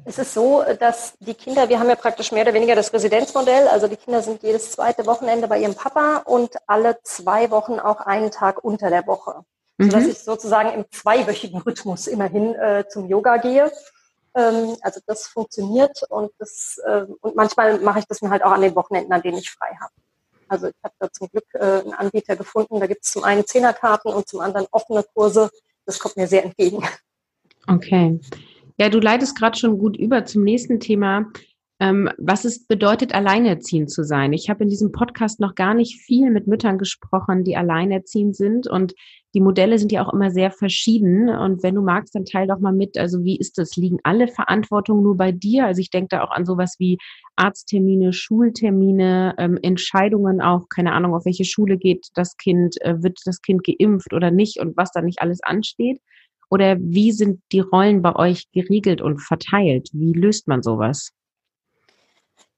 es 0.06 0.18
ist 0.18 0.34
so, 0.34 0.62
dass 0.78 1.14
die 1.20 1.34
Kinder, 1.34 1.68
wir 1.68 1.78
haben 1.78 1.88
ja 1.88 1.96
praktisch 1.96 2.32
mehr 2.32 2.42
oder 2.42 2.54
weniger 2.54 2.74
das 2.74 2.92
Residenzmodell, 2.92 3.68
also 3.68 3.88
die 3.88 3.96
Kinder 3.96 4.22
sind 4.22 4.42
jedes 4.42 4.72
zweite 4.72 5.04
Wochenende 5.06 5.48
bei 5.48 5.58
ihrem 5.58 5.74
Papa 5.74 6.22
und 6.24 6.56
alle 6.66 6.98
zwei 7.02 7.50
Wochen 7.50 7.78
auch 7.78 8.00
einen 8.00 8.30
Tag 8.30 8.64
unter 8.64 8.90
der 8.90 9.06
Woche 9.06 9.44
mhm. 9.78 9.90
sodass 9.90 10.06
ich 10.06 10.18
sozusagen 10.18 10.72
im 10.72 10.84
zweiwöchigen 10.90 11.60
Rhythmus 11.60 12.06
immerhin 12.06 12.54
äh, 12.54 12.84
zum 12.88 13.08
Yoga 13.08 13.38
gehe. 13.38 13.70
Ähm, 14.34 14.76
also 14.82 15.00
das 15.06 15.26
funktioniert 15.26 16.02
und 16.08 16.30
das 16.38 16.80
äh, 16.84 17.06
und 17.20 17.36
manchmal 17.36 17.78
mache 17.80 18.00
ich 18.00 18.06
das 18.06 18.22
mir 18.22 18.30
halt 18.30 18.44
auch 18.44 18.52
an 18.52 18.60
den 18.60 18.74
Wochenenden, 18.74 19.12
an 19.12 19.22
denen 19.22 19.38
ich 19.38 19.50
frei 19.50 19.76
habe. 19.80 19.92
Also 20.48 20.68
ich 20.68 20.74
habe 20.82 20.94
da 20.98 21.10
zum 21.10 21.28
Glück 21.28 21.46
äh, 21.54 21.58
einen 21.58 21.94
Anbieter 21.94 22.36
gefunden. 22.36 22.78
Da 22.78 22.86
gibt 22.86 23.04
es 23.04 23.10
zum 23.10 23.24
einen 23.24 23.46
Zehnerkarten 23.46 24.12
und 24.12 24.28
zum 24.28 24.40
anderen 24.40 24.66
offene 24.70 25.04
Kurse. 25.14 25.50
Das 25.84 25.98
kommt 25.98 26.16
mir 26.16 26.28
sehr 26.28 26.44
entgegen. 26.44 26.86
Okay. 27.68 28.20
Ja, 28.78 28.88
du 28.88 28.98
leitest 28.98 29.38
gerade 29.38 29.58
schon 29.58 29.78
gut 29.78 29.96
über 29.96 30.24
zum 30.24 30.44
nächsten 30.44 30.80
Thema 30.80 31.30
ähm, 31.78 32.08
was 32.16 32.44
es 32.46 32.66
bedeutet, 32.66 33.14
alleinerziehend 33.14 33.90
zu 33.90 34.02
sein. 34.02 34.32
Ich 34.32 34.48
habe 34.48 34.64
in 34.64 34.70
diesem 34.70 34.92
Podcast 34.92 35.40
noch 35.40 35.54
gar 35.54 35.74
nicht 35.74 36.00
viel 36.00 36.30
mit 36.30 36.46
Müttern 36.46 36.78
gesprochen, 36.78 37.44
die 37.44 37.56
alleinerziehend 37.56 38.34
sind 38.34 38.66
und 38.66 38.94
die 39.34 39.42
Modelle 39.42 39.78
sind 39.78 39.92
ja 39.92 40.02
auch 40.02 40.14
immer 40.14 40.30
sehr 40.30 40.50
verschieden. 40.50 41.28
Und 41.28 41.62
wenn 41.62 41.74
du 41.74 41.82
magst, 41.82 42.14
dann 42.14 42.24
teil 42.24 42.46
doch 42.46 42.58
mal 42.58 42.72
mit. 42.72 42.96
Also 42.96 43.22
wie 43.22 43.36
ist 43.36 43.58
das? 43.58 43.76
Liegen 43.76 43.98
alle 44.02 44.28
Verantwortungen 44.28 45.02
nur 45.02 45.18
bei 45.18 45.30
dir? 45.32 45.66
Also 45.66 45.82
ich 45.82 45.90
denke 45.90 46.08
da 46.12 46.24
auch 46.24 46.30
an 46.30 46.46
sowas 46.46 46.76
wie 46.78 46.96
Arzttermine, 47.36 48.14
Schultermine, 48.14 49.34
ähm, 49.36 49.58
Entscheidungen 49.60 50.40
auch, 50.40 50.70
keine 50.70 50.92
Ahnung, 50.92 51.14
auf 51.14 51.26
welche 51.26 51.44
Schule 51.44 51.76
geht 51.76 52.06
das 52.14 52.38
Kind, 52.38 52.80
äh, 52.80 53.02
wird 53.02 53.18
das 53.26 53.42
Kind 53.42 53.62
geimpft 53.62 54.14
oder 54.14 54.30
nicht 54.30 54.58
und 54.58 54.74
was 54.78 54.90
da 54.92 55.02
nicht 55.02 55.20
alles 55.20 55.42
ansteht. 55.42 56.00
Oder 56.48 56.76
wie 56.78 57.12
sind 57.12 57.42
die 57.52 57.60
Rollen 57.60 58.02
bei 58.02 58.14
euch 58.14 58.50
geregelt 58.52 59.00
und 59.00 59.18
verteilt? 59.18 59.88
Wie 59.92 60.12
löst 60.12 60.48
man 60.48 60.62
sowas? 60.62 61.10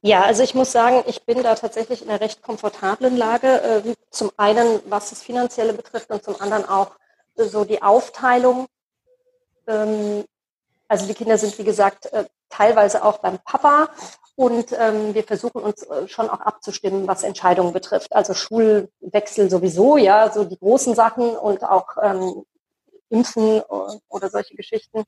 Ja, 0.00 0.22
also 0.22 0.42
ich 0.42 0.54
muss 0.54 0.70
sagen, 0.70 1.02
ich 1.06 1.24
bin 1.24 1.42
da 1.42 1.54
tatsächlich 1.54 2.02
in 2.02 2.08
einer 2.08 2.20
recht 2.20 2.42
komfortablen 2.42 3.16
Lage. 3.16 3.48
Äh, 3.48 3.94
zum 4.10 4.30
einen, 4.36 4.80
was 4.88 5.10
das 5.10 5.22
Finanzielle 5.22 5.72
betrifft 5.72 6.10
und 6.10 6.22
zum 6.22 6.40
anderen 6.40 6.68
auch 6.68 6.92
so 7.36 7.64
die 7.64 7.82
Aufteilung. 7.82 8.66
Ähm, 9.66 10.24
also 10.86 11.06
die 11.06 11.14
Kinder 11.14 11.36
sind, 11.36 11.58
wie 11.58 11.64
gesagt, 11.64 12.06
äh, 12.12 12.24
teilweise 12.48 13.04
auch 13.04 13.18
beim 13.18 13.38
Papa 13.44 13.90
und 14.36 14.72
ähm, 14.78 15.14
wir 15.14 15.24
versuchen 15.24 15.62
uns 15.62 15.82
äh, 15.82 16.06
schon 16.06 16.30
auch 16.30 16.40
abzustimmen, 16.40 17.08
was 17.08 17.24
Entscheidungen 17.24 17.72
betrifft. 17.72 18.12
Also 18.12 18.34
Schulwechsel 18.34 19.50
sowieso, 19.50 19.96
ja, 19.96 20.30
so 20.30 20.44
die 20.44 20.58
großen 20.58 20.94
Sachen 20.94 21.36
und 21.36 21.64
auch 21.64 21.88
ähm, 22.00 22.44
Impfen 23.10 23.62
oder 24.08 24.30
solche 24.30 24.54
Geschichten. 24.54 25.04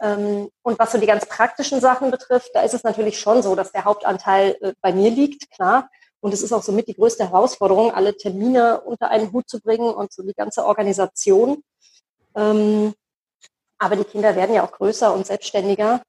Ähm, 0.00 0.50
und 0.62 0.78
was 0.78 0.92
so 0.92 0.98
die 0.98 1.06
ganz 1.06 1.26
praktischen 1.26 1.80
Sachen 1.80 2.10
betrifft, 2.10 2.50
da 2.54 2.60
ist 2.62 2.74
es 2.74 2.84
natürlich 2.84 3.18
schon 3.18 3.42
so, 3.42 3.54
dass 3.54 3.72
der 3.72 3.84
Hauptanteil 3.84 4.56
äh, 4.60 4.72
bei 4.80 4.92
mir 4.92 5.10
liegt, 5.10 5.50
klar. 5.50 5.88
Und 6.20 6.34
es 6.34 6.42
ist 6.42 6.52
auch 6.52 6.62
somit 6.62 6.88
die 6.88 6.94
größte 6.94 7.24
Herausforderung, 7.24 7.92
alle 7.92 8.16
Termine 8.16 8.80
unter 8.80 9.08
einen 9.10 9.32
Hut 9.32 9.48
zu 9.48 9.60
bringen 9.60 9.88
und 9.88 10.12
so 10.12 10.22
die 10.22 10.34
ganze 10.34 10.64
Organisation. 10.66 11.62
Ähm, 12.34 12.94
aber 13.78 13.96
die 13.96 14.04
Kinder 14.04 14.34
werden 14.36 14.54
ja 14.54 14.64
auch 14.64 14.72
größer 14.72 15.12
und 15.12 15.26
selbstständiger. 15.26 16.02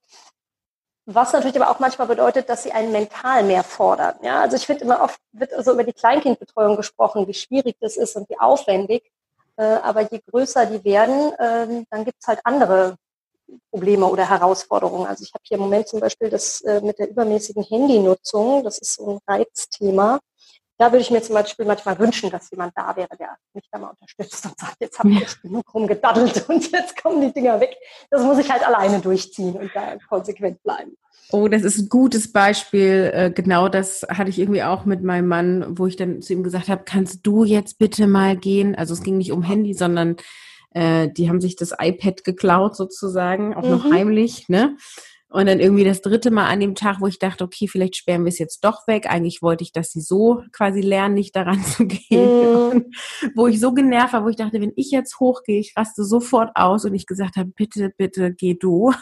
Was 1.06 1.32
natürlich 1.32 1.56
aber 1.56 1.72
auch 1.72 1.80
manchmal 1.80 2.08
bedeutet, 2.08 2.50
dass 2.50 2.64
sie 2.64 2.74
einen 2.74 2.92
mental 2.92 3.44
mehr 3.44 3.64
fordern. 3.64 4.16
Ja, 4.22 4.42
also 4.42 4.58
ich 4.58 4.66
finde 4.66 4.84
immer 4.84 5.02
oft 5.02 5.20
wird 5.32 5.54
also 5.54 5.72
über 5.72 5.86
die 5.86 5.94
Kleinkindbetreuung 5.94 6.76
gesprochen, 6.76 7.28
wie 7.28 7.34
schwierig 7.34 7.78
das 7.80 7.96
ist 7.96 8.16
und 8.18 8.30
wie 8.30 8.38
aufwendig. 8.40 9.10
Äh, 9.58 9.64
aber 9.64 10.02
je 10.02 10.22
größer 10.30 10.66
die 10.68 10.84
werden, 10.84 11.34
äh, 11.34 11.86
dann 11.90 12.06
gibt 12.06 12.18
es 12.22 12.28
halt 12.28 12.40
andere 12.44 12.96
Probleme 13.72 14.06
oder 14.06 14.30
Herausforderungen. 14.30 15.08
Also 15.08 15.24
ich 15.24 15.34
habe 15.34 15.44
hier 15.44 15.58
im 15.58 15.64
Moment 15.64 15.88
zum 15.88 16.00
Beispiel 16.00 16.30
das 16.30 16.62
äh, 16.62 16.82
mit 16.82 17.00
der 17.00 17.10
übermäßigen 17.10 17.64
Handynutzung, 17.64 18.64
das 18.64 18.78
ist 18.78 18.96
so 18.96 19.12
ein 19.12 19.20
Reizthema. 19.28 20.20
Da 20.80 20.92
würde 20.92 21.02
ich 21.02 21.10
mir 21.10 21.24
zum 21.24 21.34
Beispiel 21.34 21.66
manchmal 21.66 21.98
wünschen, 21.98 22.30
dass 22.30 22.52
jemand 22.52 22.78
da 22.78 22.96
wäre, 22.96 23.18
der 23.18 23.36
mich 23.54 23.68
da 23.72 23.80
mal 23.80 23.90
unterstützt 23.90 24.46
und 24.46 24.60
sagt, 24.60 24.76
jetzt 24.80 25.00
habe 25.00 25.10
ich 25.10 25.24
echt 25.24 25.42
genug 25.42 25.74
rumgedaddelt 25.74 26.48
und 26.50 26.72
jetzt 26.72 27.02
kommen 27.02 27.22
die 27.22 27.34
Dinger 27.34 27.60
weg. 27.60 27.76
Das 28.12 28.22
muss 28.22 28.38
ich 28.38 28.52
halt 28.52 28.64
alleine 28.66 29.00
durchziehen 29.00 29.58
und 29.58 29.72
da 29.74 29.98
konsequent 30.08 30.62
bleiben. 30.62 30.96
Oh, 31.32 31.48
das 31.50 31.64
ist 31.64 31.78
ein 31.78 31.90
gutes 31.90 32.32
Beispiel. 32.32 33.12
Äh, 33.14 33.32
genau 33.32 33.68
das 33.68 34.06
hatte 34.10 34.30
ich 34.30 34.40
irgendwie 34.40 34.64
auch 34.64 34.86
mit 34.86 35.04
meinem 35.04 35.28
Mann, 35.28 35.78
wo 35.78 35.86
ich 35.86 35.98
dann 35.98 36.22
zu 36.22 36.34
ihm 36.34 36.44
gesagt 36.44 36.70
habe, 36.70 36.84
kannst 36.86 37.26
du 37.28 37.44
jetzt 37.44 37.80
bitte 37.80 38.08
mal 38.08 38.38
gehen? 38.38 38.76
Also 38.76 38.94
es 38.94 39.04
ging 39.04 39.18
nicht 39.18 39.34
um 39.34 39.44
Handy, 39.44 39.74
sondern 39.74 40.16
äh, 40.72 41.10
die 41.10 41.30
haben 41.30 41.42
sich 41.42 41.56
das 41.56 41.74
iPad 41.78 42.24
geklaut 42.24 42.76
sozusagen, 42.76 43.56
auch 43.56 43.64
mhm. 43.64 43.70
noch 43.70 43.92
heimlich, 43.92 44.48
ne? 44.48 44.78
Und 45.30 45.48
dann 45.48 45.60
irgendwie 45.60 45.84
das 45.84 46.02
dritte 46.02 46.32
Mal 46.32 46.48
an 46.48 46.62
dem 46.62 46.74
Tag, 46.74 47.02
wo 47.02 47.08
ich 47.08 47.20
dachte, 47.20 47.44
okay, 47.44 47.68
vielleicht 47.68 47.98
sperren 47.98 48.24
wir 48.24 48.30
es 48.30 48.40
jetzt 48.40 48.64
doch 48.64 48.88
weg. 48.88 49.08
Eigentlich 49.10 49.42
wollte 49.42 49.64
ich, 49.64 49.74
dass 49.74 49.92
sie 49.92 50.00
so 50.00 50.42
quasi 50.54 50.80
lernen, 50.80 51.16
nicht 51.16 51.36
daran 51.36 51.64
zu 51.66 51.86
gehen. 51.86 52.68
Mm. 52.70 52.92
wo 53.36 53.48
ich 53.48 53.60
so 53.60 53.74
genervt 53.74 54.14
war, 54.14 54.24
wo 54.24 54.30
ich 54.30 54.36
dachte, 54.36 54.62
wenn 54.62 54.74
ich 54.76 54.92
jetzt 54.92 55.20
hochgehe, 55.20 55.60
ich 55.60 55.74
raste 55.76 56.04
sofort 56.04 56.52
aus 56.56 56.86
und 56.86 56.96
ich 56.96 57.06
gesagt 57.06 57.36
habe, 57.36 57.50
bitte, 57.50 57.92
bitte, 57.98 58.34
geh 58.34 58.54
du. 58.54 58.94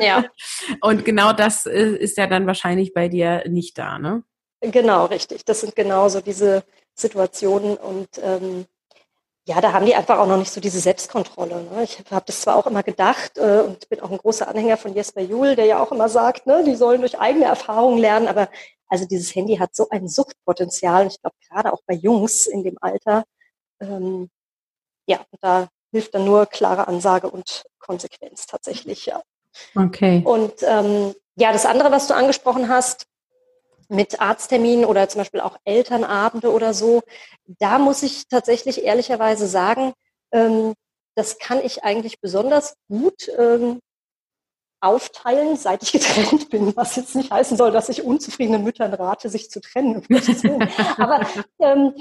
Ja. 0.00 0.24
und 0.80 1.04
genau 1.04 1.32
das 1.32 1.66
äh, 1.66 1.96
ist 1.96 2.16
ja 2.16 2.26
dann 2.26 2.46
wahrscheinlich 2.46 2.92
bei 2.92 3.08
dir 3.08 3.44
nicht 3.48 3.78
da, 3.78 3.98
ne? 3.98 4.24
Genau, 4.60 5.06
richtig. 5.06 5.44
Das 5.44 5.60
sind 5.60 5.74
genauso 5.74 6.20
diese 6.20 6.62
Situationen 6.94 7.76
und 7.76 8.08
ähm, 8.22 8.66
ja, 9.44 9.60
da 9.60 9.72
haben 9.72 9.86
die 9.86 9.94
einfach 9.94 10.18
auch 10.18 10.26
noch 10.26 10.36
nicht 10.36 10.52
so 10.52 10.60
diese 10.60 10.78
Selbstkontrolle. 10.78 11.64
Ne? 11.64 11.82
Ich 11.82 11.98
habe 12.10 12.24
das 12.26 12.42
zwar 12.42 12.56
auch 12.56 12.66
immer 12.66 12.82
gedacht 12.82 13.38
äh, 13.38 13.62
und 13.62 13.88
bin 13.88 14.00
auch 14.00 14.10
ein 14.10 14.18
großer 14.18 14.46
Anhänger 14.46 14.76
von 14.76 14.94
Jesper 14.94 15.20
Juhl, 15.20 15.56
der 15.56 15.64
ja 15.64 15.82
auch 15.82 15.90
immer 15.90 16.08
sagt, 16.08 16.46
ne, 16.46 16.62
die 16.64 16.76
sollen 16.76 17.00
durch 17.00 17.18
eigene 17.18 17.46
Erfahrungen 17.46 17.98
lernen, 17.98 18.28
aber 18.28 18.48
also 18.88 19.04
dieses 19.06 19.34
Handy 19.34 19.56
hat 19.56 19.74
so 19.74 19.88
ein 19.90 20.06
Suchtpotenzial 20.06 21.02
und 21.02 21.12
ich 21.12 21.20
glaube 21.20 21.36
gerade 21.48 21.72
auch 21.72 21.80
bei 21.86 21.94
Jungs 21.94 22.46
in 22.46 22.62
dem 22.62 22.76
Alter, 22.80 23.24
ähm, 23.80 24.30
ja, 25.06 25.20
da 25.40 25.68
hilft 25.90 26.14
dann 26.14 26.24
nur 26.24 26.46
klare 26.46 26.86
Ansage 26.86 27.28
und 27.28 27.64
Konsequenz 27.80 28.46
tatsächlich, 28.46 29.06
ja. 29.06 29.22
Okay. 29.74 30.22
Und 30.24 30.54
ähm, 30.62 31.14
ja, 31.36 31.52
das 31.52 31.66
andere, 31.66 31.90
was 31.90 32.06
du 32.06 32.14
angesprochen 32.14 32.68
hast, 32.68 33.06
mit 33.92 34.20
Arztterminen 34.20 34.84
oder 34.86 35.08
zum 35.08 35.20
Beispiel 35.20 35.40
auch 35.40 35.58
Elternabende 35.64 36.50
oder 36.50 36.72
so, 36.72 37.02
da 37.46 37.78
muss 37.78 38.02
ich 38.02 38.26
tatsächlich 38.28 38.84
ehrlicherweise 38.84 39.46
sagen, 39.46 39.92
ähm, 40.32 40.74
das 41.14 41.38
kann 41.38 41.60
ich 41.62 41.84
eigentlich 41.84 42.20
besonders 42.20 42.74
gut 42.88 43.30
ähm, 43.36 43.80
aufteilen, 44.80 45.56
seit 45.56 45.82
ich 45.82 45.92
getrennt 45.92 46.48
bin, 46.48 46.74
was 46.74 46.96
jetzt 46.96 47.14
nicht 47.14 47.30
heißen 47.30 47.56
soll, 47.56 47.70
dass 47.70 47.90
ich 47.90 48.02
unzufriedenen 48.02 48.64
Müttern 48.64 48.94
rate, 48.94 49.28
sich 49.28 49.50
zu 49.50 49.60
trennen. 49.60 50.04
Aber 50.96 51.20
ähm, 51.60 51.94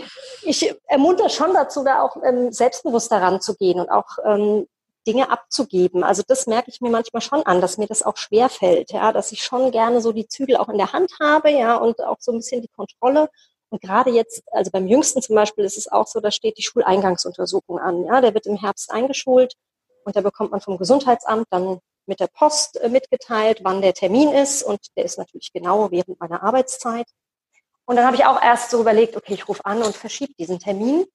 ich 0.44 0.74
ermunter 0.88 1.30
schon 1.30 1.54
dazu, 1.54 1.84
da 1.84 2.02
auch 2.02 2.16
ähm, 2.24 2.54
selbstbewusst 2.54 3.12
daran 3.12 3.42
zu 3.42 3.56
gehen 3.56 3.80
und 3.82 3.90
auch 3.90 4.18
ähm, 4.26 4.66
Dinge 5.08 5.30
abzugeben. 5.30 6.04
Also 6.04 6.24
das 6.28 6.48
merke 6.48 6.70
ich 6.70 6.82
mir 6.82 6.90
manchmal 6.90 7.22
schon 7.22 7.44
an, 7.44 7.62
dass 7.62 7.78
mir 7.78 7.88
das 7.88 8.04
auch 8.04 8.18
schwer 8.18 8.50
fällt, 8.50 8.92
ja, 8.92 9.12
dass 9.12 9.32
ich 9.32 9.44
schon 9.44 9.72
gerne 9.72 10.02
so 10.02 10.12
die 10.12 10.28
Zügel 10.28 10.58
auch 10.58 10.70
in 10.70 10.78
der 10.78 10.94
Hand 10.94 11.12
habe, 11.20 11.52
ja, 11.52 11.76
und 11.76 12.02
auch 12.02 12.18
so 12.20 12.32
ein 12.32 12.38
bisschen 12.38 12.62
die 12.62 12.68
Kontrolle. 12.68 13.30
Und 13.70 13.82
gerade 13.82 14.12
jetzt, 14.12 14.44
also 14.52 14.70
beim 14.72 14.88
Jüngsten 14.88 15.22
zum 15.22 15.36
Beispiel 15.36 15.64
ist 15.64 15.78
es 15.78 15.88
auch 15.88 16.08
so, 16.08 16.20
da 16.20 16.30
steht 16.30 16.58
die 16.58 16.64
Schuleingangsuntersuchung 16.64 17.80
an, 17.80 18.06
ja, 18.06 18.22
der 18.22 18.34
wird 18.34 18.46
im 18.46 18.58
Herbst 18.58 18.92
eingeschult 18.92 19.54
und 20.04 20.16
da 20.16 20.22
bekommt 20.22 20.52
man 20.52 20.62
vom 20.62 20.78
Gesundheitsamt 20.78 21.48
dann 21.50 21.80
mit 22.06 22.20
der 22.20 22.28
Post 22.28 22.80
äh, 22.82 22.90
mitgeteilt, 22.90 23.62
wann 23.64 23.82
der 23.82 23.94
Termin 23.94 24.32
ist 24.34 24.64
und 24.64 24.80
der 24.98 25.06
ist 25.06 25.18
natürlich 25.18 25.52
genau 25.54 25.92
während 25.92 26.20
meiner 26.20 26.44
Arbeitszeit. 26.44 27.08
Und 27.86 27.96
dann 27.96 28.06
habe 28.06 28.16
ich 28.16 28.26
auch 28.26 28.42
erst 28.42 28.72
so 28.72 28.82
überlegt, 28.82 29.16
okay, 29.16 29.34
ich 29.34 29.48
rufe 29.48 29.66
an 29.66 29.82
und 29.82 29.96
verschiebe 29.96 30.34
diesen 30.34 30.60
Termin. 30.60 31.06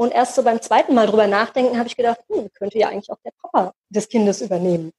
Und 0.00 0.12
erst 0.12 0.34
so 0.34 0.42
beim 0.42 0.62
zweiten 0.62 0.94
Mal 0.94 1.06
drüber 1.06 1.26
nachdenken, 1.26 1.76
habe 1.76 1.86
ich 1.86 1.94
gedacht, 1.94 2.20
hm, 2.30 2.48
könnte 2.54 2.78
ja 2.78 2.88
eigentlich 2.88 3.10
auch 3.10 3.18
der 3.22 3.32
Papa 3.42 3.74
des 3.90 4.08
Kindes 4.08 4.40
übernehmen. 4.40 4.92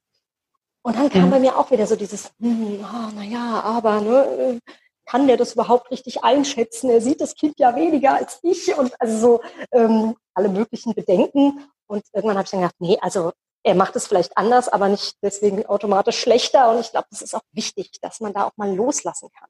Und 0.82 0.96
dann 0.96 1.10
kam 1.10 1.24
ja. 1.24 1.30
bei 1.30 1.40
mir 1.40 1.58
auch 1.58 1.72
wieder 1.72 1.88
so 1.88 1.96
dieses, 1.96 2.30
hm, 2.38 2.78
oh, 2.82 2.86
ah, 2.86 3.10
naja, 3.12 3.62
aber 3.64 4.00
ne, 4.00 4.60
kann 5.04 5.26
der 5.26 5.36
das 5.36 5.54
überhaupt 5.54 5.90
richtig 5.90 6.22
einschätzen? 6.22 6.88
Er 6.88 7.00
sieht 7.00 7.20
das 7.20 7.34
Kind 7.34 7.58
ja 7.58 7.74
weniger 7.74 8.14
als 8.14 8.38
ich 8.44 8.78
und 8.78 8.94
also 9.00 9.18
so 9.18 9.40
ähm, 9.72 10.14
alle 10.34 10.48
möglichen 10.48 10.94
Bedenken. 10.94 11.66
Und 11.88 12.04
irgendwann 12.12 12.36
habe 12.36 12.44
ich 12.44 12.52
dann 12.52 12.60
gedacht, 12.60 12.76
nee, 12.78 12.96
also 13.00 13.32
er 13.64 13.74
macht 13.74 13.96
es 13.96 14.06
vielleicht 14.06 14.38
anders, 14.38 14.68
aber 14.68 14.88
nicht 14.88 15.16
deswegen 15.20 15.66
automatisch 15.66 16.20
schlechter. 16.20 16.70
Und 16.70 16.78
ich 16.78 16.92
glaube, 16.92 17.08
das 17.10 17.22
ist 17.22 17.34
auch 17.34 17.42
wichtig, 17.50 17.90
dass 18.02 18.20
man 18.20 18.34
da 18.34 18.44
auch 18.44 18.56
mal 18.56 18.72
loslassen 18.72 19.30
kann. 19.36 19.48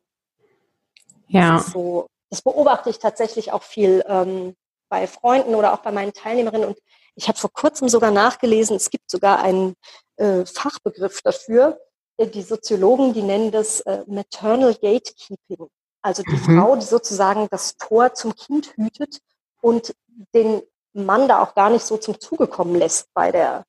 Ja. 1.29 1.57
Das, 1.57 1.67
so, 1.73 2.07
das 2.31 2.41
beobachte 2.41 2.89
ich 2.89 2.99
tatsächlich 2.99 3.53
auch 3.53 3.63
viel 3.63 4.03
ähm, 4.09 4.55
bei 4.93 5.07
Freunden 5.07 5.55
oder 5.55 5.73
auch 5.73 5.79
bei 5.79 5.91
meinen 5.91 6.13
Teilnehmerinnen. 6.13 6.69
Und 6.69 6.79
ich 7.15 7.27
habe 7.27 7.39
vor 7.39 7.51
kurzem 7.51 7.89
sogar 7.89 8.11
nachgelesen, 8.11 8.77
es 8.77 8.91
gibt 8.91 9.11
sogar 9.11 9.41
einen 9.41 9.75
äh, 10.17 10.45
Fachbegriff 10.45 11.23
dafür. 11.23 11.81
Äh, 12.19 12.27
die 12.27 12.43
Soziologen, 12.43 13.15
die 13.15 13.23
nennen 13.23 13.51
das 13.51 13.81
äh, 13.81 14.05
Maternal 14.07 14.75
Gatekeeping. 14.75 15.67
Also 16.03 16.23
die 16.25 16.37
mhm. 16.37 16.61
Frau, 16.61 16.77
die 16.77 16.85
sozusagen 16.85 17.49
das 17.51 17.79
Tor 17.79 18.13
zum 18.13 18.35
Kind 18.37 18.75
hütet 18.77 19.21
und 19.63 19.95
den 20.35 20.61
Mann 20.93 21.27
da 21.27 21.43
auch 21.43 21.55
gar 21.55 21.71
nicht 21.71 21.87
so 21.87 21.97
zum 21.97 22.21
Zuge 22.21 22.47
kommen 22.47 22.75
lässt 22.75 23.09
bei 23.15 23.33
der 23.33 23.65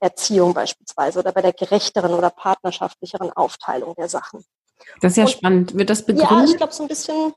Erziehung 0.00 0.54
beispielsweise 0.54 1.18
oder 1.18 1.32
bei 1.32 1.42
der 1.42 1.52
gerechteren 1.52 2.14
oder 2.14 2.30
partnerschaftlicheren 2.30 3.30
Aufteilung 3.30 3.94
der 3.96 4.08
Sachen. 4.08 4.42
Das 5.02 5.12
ist 5.12 5.16
ja 5.18 5.24
und, 5.24 5.30
spannend. 5.30 5.76
Wird 5.76 5.90
das 5.90 6.06
begründet? 6.06 6.30
Ja, 6.30 6.44
ich 6.44 6.56
glaube 6.56 6.72
so 6.72 6.82
ein 6.82 6.88
bisschen 6.88 7.34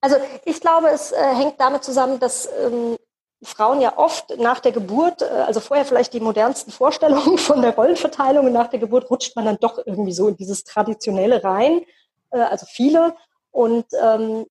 also 0.00 0.16
ich 0.44 0.60
glaube, 0.60 0.88
es 0.88 1.12
äh, 1.12 1.34
hängt 1.34 1.60
damit 1.60 1.84
zusammen, 1.84 2.18
dass 2.18 2.48
ähm, 2.58 2.96
Frauen 3.42 3.80
ja 3.80 3.96
oft 3.96 4.36
nach 4.38 4.60
der 4.60 4.72
Geburt, 4.72 5.22
äh, 5.22 5.26
also 5.26 5.60
vorher 5.60 5.84
vielleicht 5.84 6.12
die 6.12 6.20
modernsten 6.20 6.72
Vorstellungen 6.72 7.38
von 7.38 7.62
der 7.62 7.74
Rollenverteilung 7.74 8.46
und 8.46 8.52
nach 8.52 8.68
der 8.68 8.80
Geburt 8.80 9.10
rutscht 9.10 9.36
man 9.36 9.44
dann 9.44 9.58
doch 9.60 9.78
irgendwie 9.84 10.12
so 10.12 10.28
in 10.28 10.36
dieses 10.36 10.64
Traditionelle 10.64 11.42
rein, 11.42 11.82
äh, 12.30 12.40
also 12.40 12.66
viele. 12.66 13.14
Und 13.50 13.86
ähm, 14.00 14.46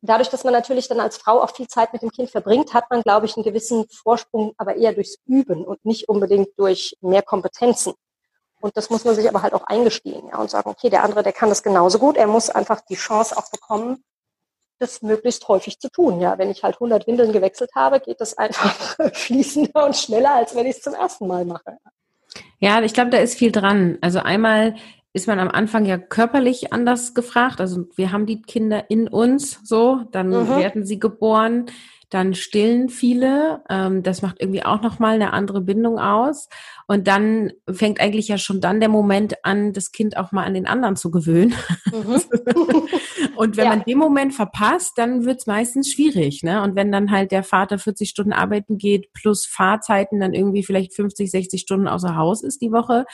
dadurch, 0.00 0.28
dass 0.28 0.44
man 0.44 0.52
natürlich 0.52 0.88
dann 0.88 1.00
als 1.00 1.16
Frau 1.16 1.42
auch 1.42 1.54
viel 1.54 1.68
Zeit 1.68 1.92
mit 1.92 2.02
dem 2.02 2.10
Kind 2.10 2.30
verbringt, 2.30 2.74
hat 2.74 2.90
man, 2.90 3.02
glaube 3.02 3.26
ich, 3.26 3.36
einen 3.36 3.44
gewissen 3.44 3.86
Vorsprung, 3.88 4.52
aber 4.56 4.76
eher 4.76 4.92
durchs 4.92 5.18
Üben 5.26 5.64
und 5.64 5.84
nicht 5.84 6.08
unbedingt 6.08 6.48
durch 6.58 6.96
mehr 7.00 7.22
Kompetenzen. 7.22 7.94
Und 8.60 8.76
das 8.76 8.90
muss 8.90 9.04
man 9.04 9.14
sich 9.14 9.28
aber 9.28 9.42
halt 9.42 9.54
auch 9.54 9.64
eingestehen, 9.64 10.28
ja, 10.28 10.38
und 10.38 10.50
sagen, 10.50 10.70
okay, 10.70 10.88
der 10.88 11.02
andere, 11.02 11.22
der 11.22 11.32
kann 11.32 11.48
das 11.48 11.62
genauso 11.62 11.98
gut. 11.98 12.16
Er 12.16 12.28
muss 12.28 12.48
einfach 12.48 12.80
die 12.80 12.94
Chance 12.94 13.36
auch 13.36 13.50
bekommen, 13.50 14.04
das 14.82 15.02
möglichst 15.02 15.46
häufig 15.48 15.78
zu 15.78 15.90
tun. 15.90 16.20
Ja, 16.20 16.38
wenn 16.38 16.50
ich 16.50 16.62
halt 16.62 16.74
100 16.74 17.06
Windeln 17.06 17.32
gewechselt 17.32 17.70
habe, 17.74 18.00
geht 18.00 18.20
das 18.20 18.36
einfach 18.36 18.96
fließender 19.14 19.86
und 19.86 19.96
schneller, 19.96 20.34
als 20.34 20.54
wenn 20.54 20.66
ich 20.66 20.76
es 20.76 20.82
zum 20.82 20.94
ersten 20.94 21.26
Mal 21.26 21.44
mache. 21.44 21.78
Ja, 22.58 22.82
ich 22.82 22.94
glaube, 22.94 23.10
da 23.10 23.18
ist 23.18 23.36
viel 23.36 23.52
dran. 23.52 23.98
Also 24.00 24.18
einmal 24.20 24.74
ist 25.12 25.26
man 25.26 25.38
am 25.38 25.48
Anfang 25.48 25.84
ja 25.84 25.98
körperlich 25.98 26.72
anders 26.72 27.14
gefragt. 27.14 27.60
Also 27.60 27.84
wir 27.96 28.12
haben 28.12 28.26
die 28.26 28.42
Kinder 28.42 28.90
in 28.90 29.08
uns 29.08 29.60
so, 29.64 30.02
dann 30.10 30.28
mhm. 30.28 30.48
werden 30.56 30.84
sie 30.84 30.98
geboren 30.98 31.66
dann 32.12 32.34
stillen 32.34 32.90
viele. 32.90 33.62
Ähm, 33.70 34.02
das 34.02 34.20
macht 34.20 34.40
irgendwie 34.40 34.62
auch 34.62 34.82
nochmal 34.82 35.14
eine 35.14 35.32
andere 35.32 35.62
Bindung 35.62 35.98
aus. 35.98 36.48
Und 36.86 37.08
dann 37.08 37.52
fängt 37.70 38.00
eigentlich 38.00 38.28
ja 38.28 38.36
schon 38.36 38.60
dann 38.60 38.80
der 38.80 38.90
Moment 38.90 39.44
an, 39.44 39.72
das 39.72 39.92
Kind 39.92 40.18
auch 40.18 40.30
mal 40.30 40.44
an 40.44 40.52
den 40.52 40.66
anderen 40.66 40.96
zu 40.96 41.10
gewöhnen. 41.10 41.54
Mhm. 41.86 42.20
und 43.36 43.56
wenn 43.56 43.64
ja. 43.64 43.70
man 43.70 43.84
den 43.84 43.96
Moment 43.96 44.34
verpasst, 44.34 44.92
dann 44.96 45.24
wird 45.24 45.40
es 45.40 45.46
meistens 45.46 45.90
schwierig. 45.90 46.42
Ne? 46.42 46.62
Und 46.62 46.76
wenn 46.76 46.92
dann 46.92 47.10
halt 47.10 47.32
der 47.32 47.44
Vater 47.44 47.78
40 47.78 48.10
Stunden 48.10 48.34
arbeiten 48.34 48.76
geht, 48.76 49.12
plus 49.14 49.46
Fahrzeiten 49.46 50.20
dann 50.20 50.34
irgendwie 50.34 50.64
vielleicht 50.64 50.94
50, 50.94 51.30
60 51.30 51.62
Stunden 51.62 51.88
außer 51.88 52.14
Haus 52.14 52.42
ist 52.42 52.60
die 52.60 52.72
Woche, 52.72 53.06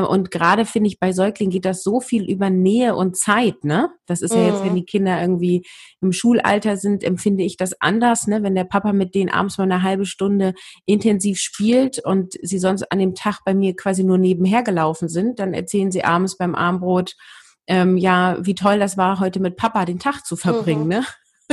und 0.00 0.30
gerade 0.30 0.64
finde 0.64 0.88
ich, 0.88 0.98
bei 0.98 1.12
Säuglingen 1.12 1.50
geht 1.50 1.64
das 1.64 1.82
so 1.82 2.00
viel 2.00 2.30
über 2.30 2.48
Nähe 2.48 2.94
und 2.94 3.16
Zeit, 3.16 3.62
ne? 3.64 3.90
Das 4.06 4.22
ist 4.22 4.34
ja 4.34 4.46
jetzt, 4.46 4.64
wenn 4.64 4.72
mhm. 4.72 4.76
die 4.76 4.84
Kinder 4.84 5.20
irgendwie 5.20 5.66
im 6.00 6.12
Schulalter 6.12 6.76
sind, 6.76 7.04
empfinde 7.04 7.44
ich 7.44 7.56
das 7.56 7.78
anders, 7.80 8.26
ne? 8.26 8.42
Wenn 8.42 8.54
der 8.54 8.64
Papa 8.64 8.92
mit 8.92 9.14
denen 9.14 9.28
abends 9.28 9.58
mal 9.58 9.64
eine 9.64 9.82
halbe 9.82 10.06
Stunde 10.06 10.54
intensiv 10.86 11.38
spielt 11.38 11.98
und 12.04 12.34
sie 12.42 12.58
sonst 12.58 12.90
an 12.90 12.98
dem 12.98 13.14
Tag 13.14 13.40
bei 13.44 13.54
mir 13.54 13.76
quasi 13.76 14.02
nur 14.02 14.18
nebenher 14.18 14.62
gelaufen 14.62 15.08
sind, 15.08 15.38
dann 15.38 15.52
erzählen 15.52 15.90
sie 15.90 16.04
abends 16.04 16.38
beim 16.38 16.54
Armbrot, 16.54 17.14
ähm, 17.66 17.96
ja, 17.96 18.38
wie 18.40 18.54
toll 18.54 18.78
das 18.78 18.96
war, 18.96 19.20
heute 19.20 19.40
mit 19.40 19.56
Papa 19.56 19.84
den 19.84 19.98
Tag 19.98 20.24
zu 20.24 20.36
verbringen, 20.36 20.84
mhm. 20.84 20.88
ne? 20.88 21.06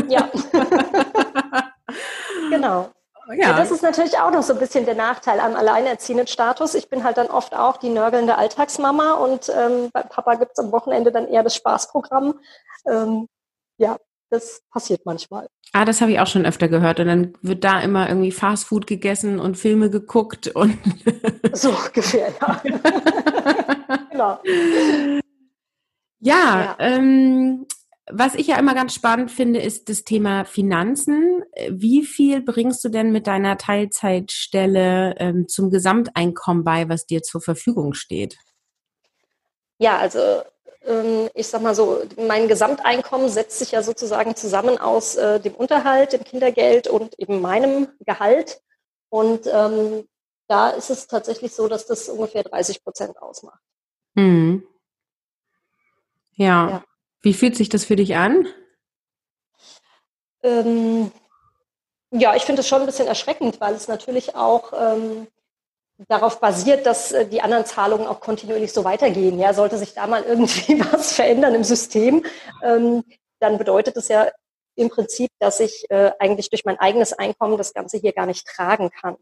Ja. 0.08 0.30
genau. 2.50 2.90
Ja. 3.30 3.50
ja. 3.50 3.58
das 3.58 3.72
ist 3.72 3.84
natürlich 3.84 4.18
auch 4.18 4.32
noch 4.32 4.44
so 4.44 4.54
ein 4.54 4.60
bisschen 4.60 4.86
der 4.86 4.96
Nachteil 4.96 5.40
am 5.40 5.56
alleinerziehenden 5.56 6.28
Status. 6.28 6.74
Ich 6.74 6.90
bin 6.90 7.04
halt 7.04 7.18
dann 7.18 7.28
oft 7.28 7.56
auch 7.56 7.78
die 7.78 7.90
nörgelnde 7.90 8.38
Alltagsmama 8.38 9.14
und 9.14 9.50
ähm, 9.50 9.90
bei 9.94 10.02
Papa 10.02 10.36
gibt 10.36 10.52
es 10.54 10.64
am 10.64 10.72
Wochenende 10.72 11.12
dann 11.12 11.28
eher 11.28 11.44
das 11.44 11.56
Spaßprogramm. 11.56 12.40
Ähm, 12.88 13.28
ja, 13.78 13.98
das 14.30 14.62
passiert 14.72 15.06
manchmal. 15.06 15.48
Ah, 15.74 15.86
das 15.86 16.02
habe 16.02 16.12
ich 16.12 16.20
auch 16.20 16.28
schon 16.28 16.46
öfter 16.46 16.68
gehört. 16.68 17.00
Und 17.00 17.08
dann 17.08 17.34
wird 17.42 17.64
da 17.64 17.80
immer 17.82 18.08
irgendwie 18.10 18.32
Fastfood 18.32 18.88
gegessen 18.88 19.40
und 19.40 19.58
Filme 19.58 19.90
geguckt 19.90 20.48
und 20.48 20.78
so 21.54 21.70
ungefähr, 21.70 22.34
ja. 22.42 22.62
genau. 24.12 24.40
Ja, 26.20 26.62
ja. 26.62 26.76
Ähm, 26.80 27.66
was 28.12 28.36
ich 28.36 28.48
ja 28.48 28.58
immer 28.58 28.74
ganz 28.74 28.94
spannend 28.94 29.32
finde, 29.32 29.62
ist 29.62 29.90
das 29.90 30.04
Thema 30.04 30.46
Finanzen. 30.46 31.44
Wie 31.70 32.04
viel 32.04 32.42
bringst 32.42 32.84
du 32.84 32.90
denn 32.90 33.12
mit 33.12 33.28
deiner 33.28 33.58
Teilzeitstelle 33.58 35.16
ähm, 35.18 35.48
zum 35.48 35.70
Gesamteinkommen 35.70 36.64
bei, 36.64 36.90
was 36.90 37.06
dir 37.06 37.22
zur 37.22 37.42
Verfügung 37.42 37.94
steht? 37.94 38.38
Ja, 39.78 39.98
also 39.98 40.20
ähm, 40.86 41.30
ich 41.34 41.48
sag 41.48 41.62
mal 41.62 41.76
so, 41.76 42.02
mein 42.18 42.48
Gesamteinkommen 42.48 43.30
setzt 43.30 43.60
sich 43.60 43.72
ja 43.72 43.84
sozusagen 43.84 44.36
zusammen 44.36 44.78
aus 44.78 45.16
äh, 45.16 45.40
dem 45.40 45.54
Unterhalt, 45.56 46.14
dem 46.14 46.24
Kindergeld 46.24 46.88
und 46.88 47.18
eben 47.20 47.42
meinem 47.42 47.88
Gehalt. 48.06 48.62
Und 49.10 49.48
ähm, 49.48 50.08
da 50.48 50.70
ist 50.70 50.90
es 50.90 51.08
tatsächlich 51.08 51.54
so, 51.54 51.68
dass 51.68 51.86
das 51.86 52.10
ungefähr 52.10 52.44
30 52.44 52.84
Prozent 52.84 53.22
ausmacht. 53.22 53.62
Hm. 54.16 54.64
Ja. 56.36 56.70
ja. 56.70 56.84
Wie 57.22 57.34
fühlt 57.34 57.56
sich 57.56 57.70
das 57.70 57.86
für 57.86 57.96
dich 57.96 58.16
an? 58.16 58.48
Ähm, 60.44 61.12
ja, 62.12 62.36
ich 62.36 62.44
finde 62.44 62.62
es 62.62 62.68
schon 62.68 62.82
ein 62.82 62.86
bisschen 62.86 63.08
erschreckend, 63.08 63.60
weil 63.60 63.74
es 63.74 63.88
natürlich 63.88 64.36
auch 64.36 64.74
ähm, 64.74 65.28
darauf 66.08 66.40
basiert, 66.40 66.86
dass 66.86 67.12
äh, 67.12 67.28
die 67.28 67.42
anderen 67.42 67.66
Zahlungen 67.66 68.08
auch 68.08 68.22
kontinuierlich 68.22 68.72
so 68.72 68.84
weitergehen. 68.84 69.38
Ja, 69.40 69.54
sollte 69.54 69.78
sich 69.78 69.94
da 69.94 70.08
mal 70.08 70.24
irgendwie 70.24 70.80
was 70.94 71.14
verändern 71.14 71.56
im 71.56 71.64
System, 71.64 72.26
ähm, 72.64 73.04
dann 73.40 73.58
bedeutet 73.58 73.96
es 73.98 74.08
ja 74.08 74.30
im 74.76 74.90
Prinzip, 74.90 75.30
dass 75.40 75.60
ich 75.60 75.86
äh, 75.90 76.12
eigentlich 76.20 76.50
durch 76.50 76.64
mein 76.64 76.80
eigenes 76.80 77.12
Einkommen 77.12 77.58
das 77.58 77.74
Ganze 77.74 77.98
hier 77.98 78.14
gar 78.14 78.26
nicht 78.26 78.48
tragen 78.48 78.90
kann. 78.92 79.18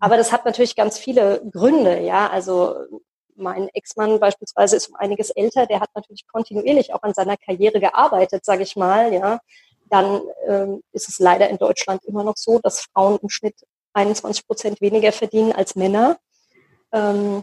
Aber 0.00 0.16
das 0.16 0.32
hat 0.32 0.44
natürlich 0.44 0.74
ganz 0.74 0.98
viele 0.98 1.40
Gründe. 1.52 2.00
Ja, 2.00 2.28
also 2.28 2.74
mein 3.38 3.68
Ex-Mann 3.68 4.20
beispielsweise 4.20 4.76
ist 4.76 4.88
um 4.88 4.96
einiges 4.96 5.30
älter, 5.30 5.66
der 5.66 5.80
hat 5.80 5.90
natürlich 5.94 6.26
kontinuierlich 6.26 6.92
auch 6.92 7.02
an 7.02 7.14
seiner 7.14 7.36
Karriere 7.36 7.80
gearbeitet, 7.80 8.44
sage 8.44 8.62
ich 8.62 8.76
mal, 8.76 9.12
ja. 9.12 9.40
Dann 9.90 10.20
ähm, 10.46 10.82
ist 10.92 11.08
es 11.08 11.18
leider 11.18 11.48
in 11.48 11.56
Deutschland 11.56 12.04
immer 12.04 12.22
noch 12.22 12.36
so, 12.36 12.58
dass 12.62 12.80
Frauen 12.92 13.18
im 13.22 13.30
Schnitt 13.30 13.54
21 13.94 14.46
Prozent 14.46 14.80
weniger 14.80 15.12
verdienen 15.12 15.52
als 15.52 15.76
Männer. 15.76 16.18
Ähm, 16.92 17.42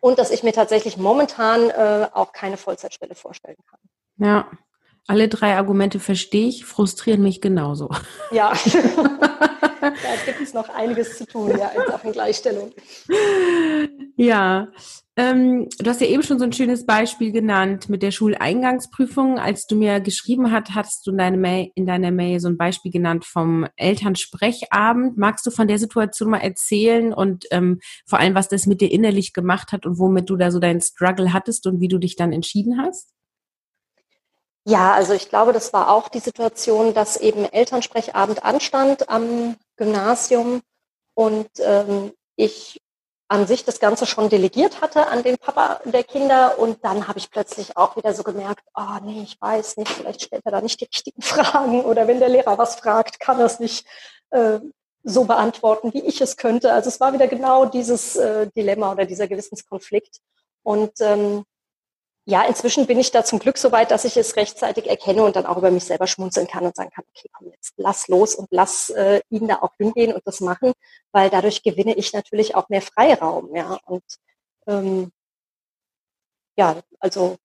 und 0.00 0.18
dass 0.18 0.30
ich 0.30 0.42
mir 0.42 0.52
tatsächlich 0.52 0.96
momentan 0.96 1.70
äh, 1.70 2.08
auch 2.12 2.32
keine 2.32 2.56
Vollzeitstelle 2.56 3.14
vorstellen 3.14 3.56
kann. 3.68 3.80
Ja, 4.16 4.50
alle 5.06 5.28
drei 5.28 5.56
Argumente 5.56 6.00
verstehe 6.00 6.48
ich, 6.48 6.64
frustrieren 6.64 7.22
mich 7.22 7.40
genauso. 7.40 7.90
Ja, 8.30 8.52
da 9.92 9.92
gibt 10.26 10.40
es 10.40 10.54
noch 10.54 10.68
einiges 10.68 11.18
zu 11.18 11.26
tun, 11.26 11.50
ja, 11.58 11.68
in 11.68 11.82
Sachen 11.90 12.12
Gleichstellung. 12.12 12.72
Ja, 14.16 14.68
ähm, 15.16 15.68
du 15.78 15.90
hast 15.90 16.00
ja 16.00 16.06
eben 16.06 16.22
schon 16.22 16.38
so 16.38 16.44
ein 16.44 16.52
schönes 16.52 16.86
Beispiel 16.86 17.32
genannt 17.32 17.88
mit 17.88 18.02
der 18.02 18.10
Schuleingangsprüfung. 18.10 19.38
Als 19.38 19.66
du 19.66 19.76
mir 19.76 20.00
geschrieben 20.00 20.50
hast, 20.50 20.74
hattest 20.74 21.06
du 21.06 21.10
in, 21.10 21.18
deine 21.18 21.36
Mail, 21.36 21.70
in 21.74 21.86
deiner 21.86 22.10
Mail 22.10 22.40
so 22.40 22.48
ein 22.48 22.56
Beispiel 22.56 22.90
genannt 22.90 23.24
vom 23.24 23.66
Elternsprechabend. 23.76 25.18
Magst 25.18 25.44
du 25.46 25.50
von 25.50 25.68
der 25.68 25.78
Situation 25.78 26.30
mal 26.30 26.38
erzählen 26.38 27.12
und 27.12 27.46
ähm, 27.50 27.80
vor 28.06 28.18
allem, 28.18 28.34
was 28.34 28.48
das 28.48 28.66
mit 28.66 28.80
dir 28.80 28.90
innerlich 28.90 29.32
gemacht 29.32 29.72
hat 29.72 29.84
und 29.84 29.98
womit 29.98 30.30
du 30.30 30.36
da 30.36 30.50
so 30.50 30.58
deinen 30.58 30.80
Struggle 30.80 31.32
hattest 31.32 31.66
und 31.66 31.80
wie 31.80 31.88
du 31.88 31.98
dich 31.98 32.16
dann 32.16 32.32
entschieden 32.32 32.80
hast? 32.80 33.10
Ja, 34.66 34.92
also 34.92 35.14
ich 35.14 35.28
glaube, 35.28 35.52
das 35.52 35.72
war 35.72 35.90
auch 35.90 36.08
die 36.08 36.20
Situation, 36.20 36.94
dass 36.94 37.16
eben 37.16 37.44
Elternsprechabend 37.44 38.44
anstand 38.44 39.08
am 39.08 39.56
Gymnasium 39.80 40.60
und 41.14 41.48
ähm, 41.58 42.12
ich 42.36 42.80
an 43.28 43.46
sich 43.46 43.64
das 43.64 43.78
Ganze 43.78 44.06
schon 44.06 44.28
delegiert 44.28 44.80
hatte 44.80 45.06
an 45.06 45.22
den 45.22 45.38
Papa 45.38 45.80
der 45.84 46.02
Kinder 46.02 46.58
und 46.58 46.84
dann 46.84 47.06
habe 47.06 47.18
ich 47.20 47.30
plötzlich 47.30 47.76
auch 47.76 47.96
wieder 47.96 48.12
so 48.12 48.24
gemerkt, 48.24 48.64
oh 48.74 48.98
nee, 49.04 49.22
ich 49.22 49.40
weiß 49.40 49.76
nicht, 49.76 49.90
vielleicht 49.90 50.22
stellt 50.22 50.44
er 50.44 50.50
da 50.50 50.60
nicht 50.60 50.80
die 50.80 50.86
richtigen 50.86 51.22
Fragen 51.32 51.82
oder 51.82 52.08
wenn 52.08 52.18
der 52.18 52.28
Lehrer 52.28 52.58
was 52.58 52.74
fragt, 52.74 53.20
kann 53.20 53.38
er 53.38 53.46
es 53.46 53.60
nicht 53.60 53.86
äh, 54.30 54.58
so 55.04 55.24
beantworten, 55.24 55.94
wie 55.94 56.02
ich 56.02 56.20
es 56.20 56.36
könnte. 56.36 56.72
Also 56.72 56.88
es 56.88 57.00
war 57.00 57.12
wieder 57.12 57.28
genau 57.28 57.66
dieses 57.66 58.16
äh, 58.16 58.48
Dilemma 58.54 58.92
oder 58.92 59.06
dieser 59.06 59.28
Gewissenskonflikt 59.28 60.18
und 60.64 60.92
ähm, 61.00 61.44
ja, 62.26 62.42
inzwischen 62.42 62.86
bin 62.86 62.98
ich 62.98 63.10
da 63.10 63.24
zum 63.24 63.38
Glück 63.38 63.58
so 63.58 63.72
weit, 63.72 63.90
dass 63.90 64.04
ich 64.04 64.16
es 64.16 64.36
rechtzeitig 64.36 64.88
erkenne 64.88 65.24
und 65.24 65.36
dann 65.36 65.46
auch 65.46 65.56
über 65.56 65.70
mich 65.70 65.84
selber 65.84 66.06
schmunzeln 66.06 66.46
kann 66.46 66.64
und 66.64 66.76
sagen 66.76 66.90
kann, 66.90 67.04
okay, 67.14 67.28
komm 67.32 67.48
jetzt, 67.50 67.74
lass 67.76 68.08
los 68.08 68.34
und 68.34 68.48
lass 68.50 68.90
äh, 68.90 69.20
ihn 69.30 69.48
da 69.48 69.56
auch 69.62 69.72
hingehen 69.78 70.12
und 70.12 70.22
das 70.26 70.40
machen, 70.40 70.72
weil 71.12 71.30
dadurch 71.30 71.62
gewinne 71.62 71.94
ich 71.94 72.12
natürlich 72.12 72.54
auch 72.54 72.68
mehr 72.68 72.82
Freiraum, 72.82 73.54
ja. 73.54 73.78
Und 73.86 74.04
ähm, 74.66 75.10
ja, 76.56 76.76
also 77.00 77.36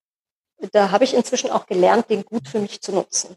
da 0.72 0.92
habe 0.92 1.04
ich 1.04 1.14
inzwischen 1.14 1.52
auch 1.52 1.66
gelernt, 1.68 2.10
den 2.10 2.24
gut 2.24 2.48
für 2.48 2.60
mich 2.60 2.82
zu 2.82 2.92
nutzen. 2.92 3.36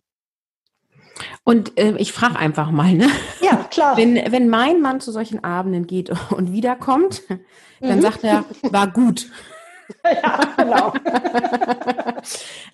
Und 1.44 1.78
äh, 1.78 1.96
ich 1.98 2.12
frage 2.12 2.36
einfach 2.36 2.70
mal, 2.70 2.94
ne? 2.94 3.08
Ja, 3.40 3.64
klar. 3.70 3.96
Wenn, 3.96 4.16
wenn 4.30 4.48
mein 4.48 4.80
Mann 4.80 5.00
zu 5.00 5.12
solchen 5.12 5.42
Abenden 5.42 5.86
geht 5.86 6.10
und 6.30 6.52
wiederkommt, 6.52 7.22
dann 7.80 7.98
mhm. 7.98 8.02
sagt 8.02 8.24
er, 8.24 8.44
war 8.62 8.88
gut. 8.88 9.28
ja, 10.04 10.54
genau. 10.56 10.92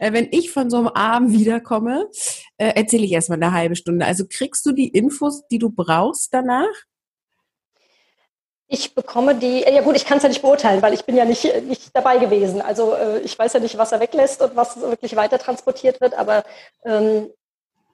Äh, 0.00 0.12
wenn 0.12 0.28
ich 0.32 0.50
von 0.50 0.70
so 0.70 0.78
einem 0.78 0.88
Abend 0.88 1.32
wiederkomme, 1.32 2.08
äh, 2.56 2.72
erzähle 2.74 3.04
ich 3.04 3.12
erstmal 3.12 3.40
eine 3.40 3.52
halbe 3.52 3.76
Stunde. 3.76 4.04
Also 4.04 4.24
kriegst 4.28 4.66
du 4.66 4.72
die 4.72 4.88
Infos, 4.88 5.46
die 5.48 5.58
du 5.58 5.70
brauchst 5.70 6.32
danach? 6.34 6.72
Ich 8.66 8.94
bekomme 8.94 9.34
die, 9.34 9.60
ja 9.60 9.82
gut, 9.82 9.94
ich 9.94 10.06
kann 10.06 10.16
es 10.16 10.22
ja 10.22 10.28
nicht 10.28 10.42
beurteilen, 10.42 10.82
weil 10.82 10.94
ich 10.94 11.04
bin 11.04 11.16
ja 11.16 11.24
nicht, 11.24 11.44
nicht 11.64 11.94
dabei 11.94 12.18
gewesen. 12.18 12.62
Also 12.62 12.94
äh, 12.94 13.20
ich 13.20 13.38
weiß 13.38 13.52
ja 13.52 13.60
nicht, 13.60 13.76
was 13.78 13.92
er 13.92 14.00
weglässt 14.00 14.42
und 14.42 14.56
was 14.56 14.80
wirklich 14.80 15.14
weiter 15.14 15.38
transportiert 15.38 16.00
wird, 16.00 16.14
aber 16.14 16.44
ähm, 16.84 17.30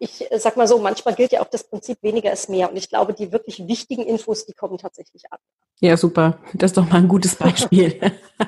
ich 0.01 0.27
sag 0.39 0.57
mal 0.57 0.67
so, 0.67 0.79
manchmal 0.79 1.15
gilt 1.15 1.31
ja 1.33 1.43
auch 1.43 1.51
das 1.51 1.65
Prinzip 1.65 2.03
weniger 2.03 2.33
ist 2.33 2.49
mehr. 2.49 2.71
Und 2.71 2.77
ich 2.77 2.89
glaube, 2.89 3.13
die 3.13 3.33
wirklich 3.33 3.69
wichtigen 3.69 4.03
Infos, 4.03 4.47
die 4.47 4.55
kommen 4.55 4.79
tatsächlich 4.79 5.31
an. 5.31 5.39
Ja, 5.81 5.97
super. 5.97 6.39
Das 6.55 6.71
ist 6.71 6.79
doch 6.79 6.89
mal 6.89 6.97
ein 6.97 7.09
gutes 7.09 7.37
Beispiel. 7.37 8.01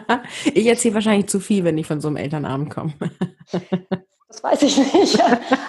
ich 0.54 0.66
erzähle 0.66 0.94
wahrscheinlich 0.94 1.28
zu 1.28 1.40
viel, 1.40 1.62
wenn 1.64 1.76
ich 1.76 1.86
von 1.86 2.00
so 2.00 2.08
einem 2.08 2.16
Elternabend 2.16 2.70
komme. 2.70 2.94
Das 4.28 4.42
weiß 4.42 4.62
ich 4.62 4.78
nicht. 4.78 5.22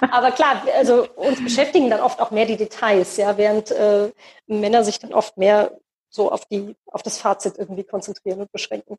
Aber 0.10 0.32
klar, 0.32 0.63
also 0.78 1.06
uns 1.17 1.43
beschäftigen 1.43 1.89
dann 1.89 2.00
oft 2.00 2.22
auch 2.22 2.32
mehr 2.32 2.46
die 2.46 2.56
Details, 2.56 3.17
ja, 3.17 3.38
während 3.38 3.72
äh, 3.72 4.10
Männer 4.48 4.86
sich 4.86 5.00
dann 5.00 5.13
oft 5.13 5.38
mehr 5.38 5.78
so 6.10 6.32
auf 6.32 6.46
die, 6.46 6.74
auf 6.93 7.01
das 7.01 7.17
Fazit 7.17 7.56
irgendwie 7.58 7.84
konzentrieren 7.84 8.39
und 8.39 8.51
beschränken. 8.51 8.97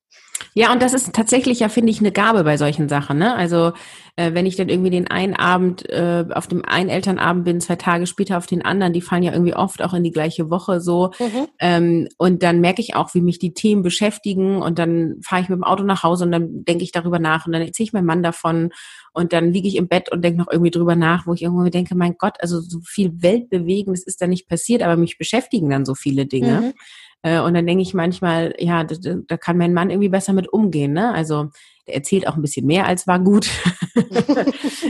Ja, 0.53 0.73
und 0.73 0.83
das 0.83 0.95
ist 0.95 1.13
tatsächlich 1.15 1.61
ja, 1.61 1.69
finde 1.69 1.93
ich, 1.93 2.01
eine 2.01 2.11
Gabe 2.11 2.43
bei 2.43 2.57
solchen 2.57 2.89
Sachen. 2.89 3.19
Ne? 3.19 3.35
Also 3.35 3.73
äh, 4.17 4.35
wenn 4.35 4.47
ich 4.47 4.57
dann 4.57 4.69
irgendwie 4.69 4.91
den 4.91 5.09
einen 5.09 5.35
Abend 5.35 5.89
äh, 5.89 6.25
auf 6.35 6.49
dem 6.49 6.65
einen 6.65 6.91
Elternabend 6.91 7.45
bin, 7.45 7.61
zwei 7.61 7.77
Tage 7.77 8.07
später 8.07 8.37
auf 8.37 8.47
den 8.47 8.65
anderen, 8.65 8.93
die 8.93 9.01
fallen 9.01 9.23
ja 9.23 9.33
irgendwie 9.33 9.55
oft 9.55 9.81
auch 9.81 9.95
in 9.95 10.03
die 10.03 10.11
gleiche 10.11 10.51
Woche 10.51 10.81
so. 10.81 11.13
Mhm. 11.21 11.47
Ähm, 11.61 12.09
und 12.19 12.43
dann 12.43 12.61
merke 12.61 12.83
ich 12.83 12.97
auch, 12.97 13.15
wie 13.15 13.21
mich 13.21 13.39
die 13.39 13.55
Themen 13.55 13.83
beschäftigen 13.83 14.61
und 14.61 14.81
dann 14.81 15.21
fahre 15.25 15.43
ich 15.43 15.49
mit 15.49 15.57
dem 15.57 15.65
Auto 15.65 15.85
nach 15.85 16.03
Hause 16.03 16.25
und 16.25 16.33
dann 16.33 16.65
denke 16.65 16.83
ich 16.83 16.91
darüber 16.91 17.21
nach 17.21 17.47
und 17.47 17.53
dann 17.53 17.63
erzähle 17.63 17.85
ich 17.85 17.93
meinem 17.93 18.07
Mann 18.07 18.25
davon 18.25 18.71
und 19.13 19.33
dann 19.33 19.53
liege 19.53 19.69
ich 19.69 19.77
im 19.77 19.87
Bett 19.87 20.11
und 20.11 20.23
denke 20.23 20.41
noch 20.41 20.51
irgendwie 20.51 20.73
drüber 20.73 20.97
nach, 20.97 21.29
wo 21.29 21.35
ich 21.35 21.43
irgendwo 21.43 21.69
denke, 21.69 21.95
mein 21.95 22.17
Gott, 22.19 22.39
also 22.41 22.61
so 22.61 22.81
viel 22.85 23.23
Weltbewegendes 23.23 24.05
ist 24.05 24.21
da 24.21 24.27
nicht 24.27 24.49
passiert, 24.49 24.83
aber 24.83 24.97
mich 24.97 25.17
beschäftigen 25.17 25.71
dann 25.71 25.85
so 25.85 25.95
viele 25.95 26.27
Dinge. 26.27 26.61
Mhm. 26.61 26.73
Äh, 27.25 27.41
und 27.41 27.55
dann 27.55 27.67
denke 27.67 27.83
ich 27.83 27.95
manchmal, 27.95 28.55
ja, 28.59 28.85
da, 28.85 28.97
da, 29.27 29.37
kann 29.39 29.57
mein 29.57 29.73
Mann 29.73 29.91
irgendwie 29.91 30.11
besser 30.11 30.35
mit 30.35 30.53
umgehen. 30.53 30.93
Ne? 30.93 31.13
Also 31.13 31.51
der 31.87 31.97
erzählt 31.97 32.29
auch 32.29 32.37
ein 32.37 32.43
bisschen 32.43 32.67
mehr 32.67 32.87
als 32.87 33.07
war 33.07 33.19
gut. 33.19 33.51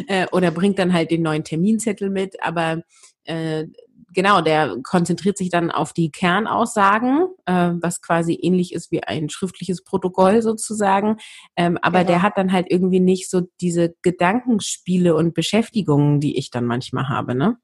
Äh, 0.06 0.26
oder 0.32 0.50
bringt 0.50 0.78
dann 0.78 0.92
halt 0.92 1.10
den 1.10 1.22
neuen 1.22 1.44
Terminzettel 1.44 2.10
mit. 2.10 2.42
Aber 2.42 2.82
äh, 3.24 3.66
genau, 4.12 4.40
der 4.40 4.76
konzentriert 4.82 5.38
sich 5.38 5.50
dann 5.50 5.70
auf 5.70 5.92
die 5.92 6.10
Kernaussagen, 6.10 7.28
äh, 7.46 7.70
was 7.80 8.02
quasi 8.02 8.38
ähnlich 8.40 8.74
ist 8.74 8.90
wie 8.90 9.02
ein 9.02 9.28
schriftliches 9.28 9.82
Protokoll 9.82 10.42
sozusagen. 10.42 11.16
Ähm, 11.56 11.78
aber 11.80 12.00
genau. 12.00 12.12
der 12.12 12.22
hat 12.22 12.36
dann 12.36 12.52
halt 12.52 12.66
irgendwie 12.70 13.00
nicht 13.00 13.30
so 13.30 13.42
diese 13.60 13.94
Gedankenspiele 14.02 15.14
und 15.14 15.34
Beschäftigungen, 15.34 16.20
die 16.20 16.36
ich 16.38 16.50
dann 16.50 16.64
manchmal 16.64 17.08
habe, 17.08 17.34
ne? 17.34 17.56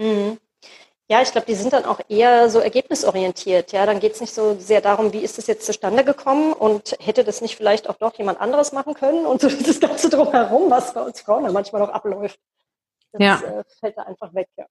Mhm. 0.00 0.38
Ja, 1.10 1.22
ich 1.22 1.32
glaube, 1.32 1.46
die 1.46 1.54
sind 1.54 1.72
dann 1.72 1.86
auch 1.86 2.00
eher 2.08 2.50
so 2.50 2.58
ergebnisorientiert. 2.58 3.72
Ja, 3.72 3.86
dann 3.86 3.98
geht 3.98 4.12
es 4.12 4.20
nicht 4.20 4.34
so 4.34 4.56
sehr 4.58 4.82
darum, 4.82 5.14
wie 5.14 5.20
ist 5.20 5.38
es 5.38 5.46
jetzt 5.46 5.64
zustande 5.64 6.04
gekommen 6.04 6.52
und 6.52 6.96
hätte 7.00 7.24
das 7.24 7.40
nicht 7.40 7.56
vielleicht 7.56 7.88
auch 7.88 7.96
doch 7.96 8.14
jemand 8.18 8.40
anderes 8.42 8.72
machen 8.72 8.92
können 8.92 9.24
und 9.24 9.40
so 9.40 9.48
das 9.66 9.80
Ganze 9.80 10.10
drumherum, 10.10 10.70
was 10.70 10.92
bei 10.92 11.00
uns 11.00 11.20
Frauen 11.22 11.44
dann 11.44 11.54
manchmal 11.54 11.80
noch 11.80 11.88
abläuft. 11.88 12.38
Das 13.12 13.22
ja. 13.22 13.36
äh, 13.36 13.64
fällt 13.80 13.96
da 13.96 14.02
einfach 14.02 14.34
weg. 14.34 14.48
Ja. 14.58 14.66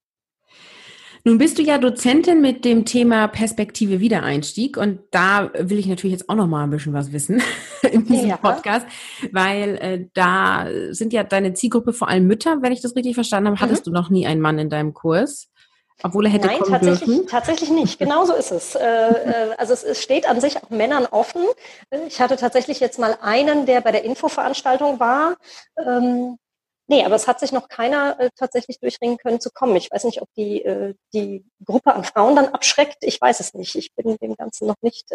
Nun 1.23 1.39
bist 1.39 1.57
du 1.57 1.63
ja 1.63 1.79
Dozentin 1.79 2.39
mit 2.39 2.63
dem 2.65 2.85
Thema 2.85 3.27
Perspektive 3.27 3.99
Wiedereinstieg 3.99 4.77
und 4.77 4.99
da 5.09 5.51
will 5.57 5.79
ich 5.79 5.87
natürlich 5.87 6.13
jetzt 6.13 6.29
auch 6.29 6.35
noch 6.35 6.45
mal 6.45 6.63
ein 6.63 6.69
bisschen 6.69 6.93
was 6.93 7.11
wissen 7.11 7.41
in 7.91 8.05
diesem 8.05 8.29
ja. 8.29 8.37
Podcast, 8.37 8.85
weil 9.31 9.75
äh, 9.77 10.05
da 10.13 10.67
sind 10.91 11.13
ja 11.13 11.23
deine 11.23 11.53
Zielgruppe 11.53 11.93
vor 11.93 12.09
allem 12.09 12.27
Mütter, 12.27 12.61
wenn 12.61 12.71
ich 12.71 12.81
das 12.81 12.95
richtig 12.95 13.15
verstanden 13.15 13.49
habe. 13.49 13.59
Hattest 13.59 13.87
mhm. 13.87 13.91
du 13.91 13.99
noch 13.99 14.11
nie 14.11 14.27
einen 14.27 14.39
Mann 14.39 14.59
in 14.59 14.69
deinem 14.69 14.93
Kurs? 14.93 15.49
Obwohl 16.03 16.25
er 16.25 16.31
hätte 16.31 16.47
Nein, 16.47 16.59
kommen 16.59 16.71
tatsächlich, 16.71 17.09
dürfen? 17.09 17.27
tatsächlich 17.27 17.69
nicht. 17.69 17.99
Genau 17.99 18.25
so 18.25 18.33
ist 18.33 18.51
es. 18.51 18.75
Äh, 18.75 18.85
äh, 18.85 19.55
also 19.57 19.73
es, 19.73 19.83
es, 19.83 20.01
steht 20.01 20.29
an 20.29 20.39
sich 20.39 20.57
auch 20.57 20.69
Männern 20.69 21.07
offen. 21.07 21.43
Ich 22.07 22.21
hatte 22.21 22.37
tatsächlich 22.37 22.79
jetzt 22.79 22.99
mal 22.99 23.17
einen, 23.21 23.65
der 23.65 23.81
bei 23.81 23.91
der 23.91 24.03
Infoveranstaltung 24.03 24.99
war. 24.99 25.37
Ähm, 25.83 26.37
nee, 26.87 27.03
aber 27.03 27.15
es 27.15 27.27
hat 27.27 27.39
sich 27.39 27.51
noch 27.51 27.67
keiner 27.67 28.19
äh, 28.19 28.29
tatsächlich 28.35 28.79
durchringen 28.79 29.17
können 29.17 29.39
zu 29.39 29.49
kommen. 29.49 29.75
Ich 29.75 29.89
weiß 29.89 30.03
nicht, 30.03 30.21
ob 30.21 30.29
die, 30.37 30.63
die 31.13 31.43
Gruppe 31.65 31.95
an 31.95 32.03
Frauen 32.03 32.35
dann 32.35 32.49
abschreckt. 32.49 32.97
Ich 33.01 33.19
weiß 33.19 33.39
es 33.39 33.55
nicht. 33.55 33.75
Ich 33.75 33.95
bin 33.95 34.17
dem 34.17 34.35
Ganzen 34.35 34.67
noch 34.67 34.81
nicht 34.81 35.07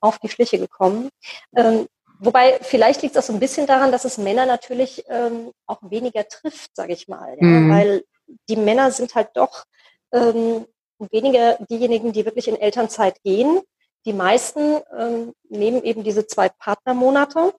auf 0.00 0.18
die 0.20 0.28
Schliche 0.28 0.58
gekommen. 0.58 1.08
Ähm, 1.56 1.86
Wobei, 2.20 2.58
vielleicht 2.62 3.02
liegt 3.02 3.14
es 3.14 3.22
auch 3.22 3.26
so 3.28 3.32
ein 3.32 3.38
bisschen 3.38 3.68
daran, 3.68 3.92
dass 3.92 4.04
es 4.04 4.18
Männer 4.18 4.44
natürlich 4.44 5.04
ähm, 5.08 5.52
auch 5.66 5.78
weniger 5.82 6.26
trifft, 6.26 6.74
sage 6.74 6.92
ich 6.92 7.06
mal. 7.06 7.36
Ja? 7.40 7.46
Mhm. 7.46 7.70
Weil 7.70 8.02
die 8.48 8.56
Männer 8.56 8.90
sind 8.90 9.14
halt 9.14 9.30
doch 9.34 9.64
ähm, 10.12 10.66
weniger 10.98 11.58
diejenigen, 11.70 12.12
die 12.12 12.24
wirklich 12.24 12.48
in 12.48 12.56
Elternzeit 12.56 13.22
gehen. 13.22 13.60
Die 14.04 14.12
meisten 14.12 14.80
ähm, 14.96 15.32
nehmen 15.48 15.82
eben 15.82 16.04
diese 16.04 16.26
zwei 16.26 16.48
Partnermonate. 16.48 17.54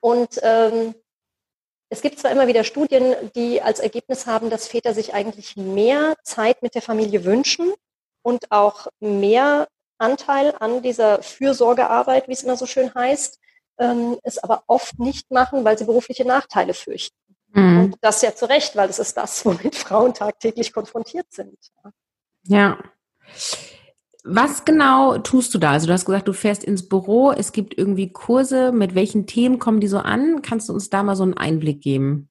Und 0.00 0.40
ähm, 0.42 0.94
es 1.90 2.02
gibt 2.02 2.18
zwar 2.18 2.30
immer 2.30 2.46
wieder 2.46 2.64
Studien, 2.64 3.14
die 3.34 3.60
als 3.60 3.80
Ergebnis 3.80 4.26
haben, 4.26 4.48
dass 4.48 4.68
Väter 4.68 4.94
sich 4.94 5.12
eigentlich 5.12 5.56
mehr 5.56 6.16
Zeit 6.22 6.62
mit 6.62 6.74
der 6.74 6.82
Familie 6.82 7.24
wünschen 7.24 7.72
und 8.22 8.50
auch 8.52 8.86
mehr 9.00 9.68
Anteil 9.98 10.54
an 10.58 10.82
dieser 10.82 11.22
Fürsorgearbeit, 11.22 12.28
wie 12.28 12.32
es 12.32 12.42
immer 12.42 12.56
so 12.56 12.66
schön 12.66 12.94
heißt, 12.94 13.38
ähm, 13.78 14.18
es 14.22 14.38
aber 14.38 14.62
oft 14.66 14.98
nicht 14.98 15.30
machen, 15.30 15.64
weil 15.64 15.76
sie 15.78 15.84
berufliche 15.84 16.24
Nachteile 16.24 16.74
fürchten. 16.74 17.16
Mhm. 17.52 17.84
Und 17.84 17.96
das 18.00 18.22
ja 18.22 18.34
zu 18.34 18.48
Recht, 18.48 18.76
weil 18.76 18.88
es 18.88 18.98
ist 18.98 19.16
das, 19.16 19.44
womit 19.44 19.74
Frauen 19.76 20.14
tagtäglich 20.14 20.72
konfrontiert 20.72 21.26
sind. 21.30 21.58
Ja. 22.44 22.78
Was 24.22 24.64
genau 24.64 25.18
tust 25.18 25.54
du 25.54 25.58
da? 25.58 25.72
Also 25.72 25.86
du 25.86 25.92
hast 25.92 26.04
gesagt, 26.04 26.28
du 26.28 26.32
fährst 26.32 26.62
ins 26.62 26.88
Büro, 26.88 27.32
es 27.32 27.52
gibt 27.52 27.76
irgendwie 27.76 28.12
Kurse. 28.12 28.70
Mit 28.70 28.94
welchen 28.94 29.26
Themen 29.26 29.58
kommen 29.58 29.80
die 29.80 29.88
so 29.88 29.98
an? 29.98 30.42
Kannst 30.42 30.68
du 30.68 30.74
uns 30.74 30.90
da 30.90 31.02
mal 31.02 31.16
so 31.16 31.22
einen 31.22 31.36
Einblick 31.36 31.80
geben? 31.80 32.28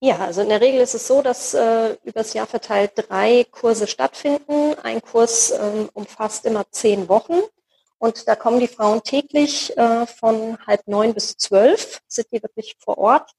Ja, 0.00 0.18
also 0.18 0.42
in 0.42 0.48
der 0.50 0.60
Regel 0.60 0.80
ist 0.80 0.94
es 0.94 1.06
so, 1.06 1.22
dass 1.22 1.54
äh, 1.54 1.96
übers 2.04 2.34
Jahr 2.34 2.46
verteilt 2.46 2.92
drei 2.96 3.46
Kurse 3.50 3.86
stattfinden. 3.86 4.74
Ein 4.82 5.00
Kurs 5.00 5.52
äh, 5.52 5.86
umfasst 5.94 6.44
immer 6.44 6.64
zehn 6.70 7.08
Wochen. 7.08 7.40
Und 7.98 8.28
da 8.28 8.36
kommen 8.36 8.60
die 8.60 8.68
Frauen 8.68 9.02
täglich 9.02 9.76
äh, 9.78 10.06
von 10.06 10.58
halb 10.66 10.86
neun 10.86 11.14
bis 11.14 11.36
zwölf, 11.38 12.02
sind 12.08 12.26
die 12.30 12.42
wirklich 12.42 12.76
vor 12.78 12.98
Ort 12.98 13.30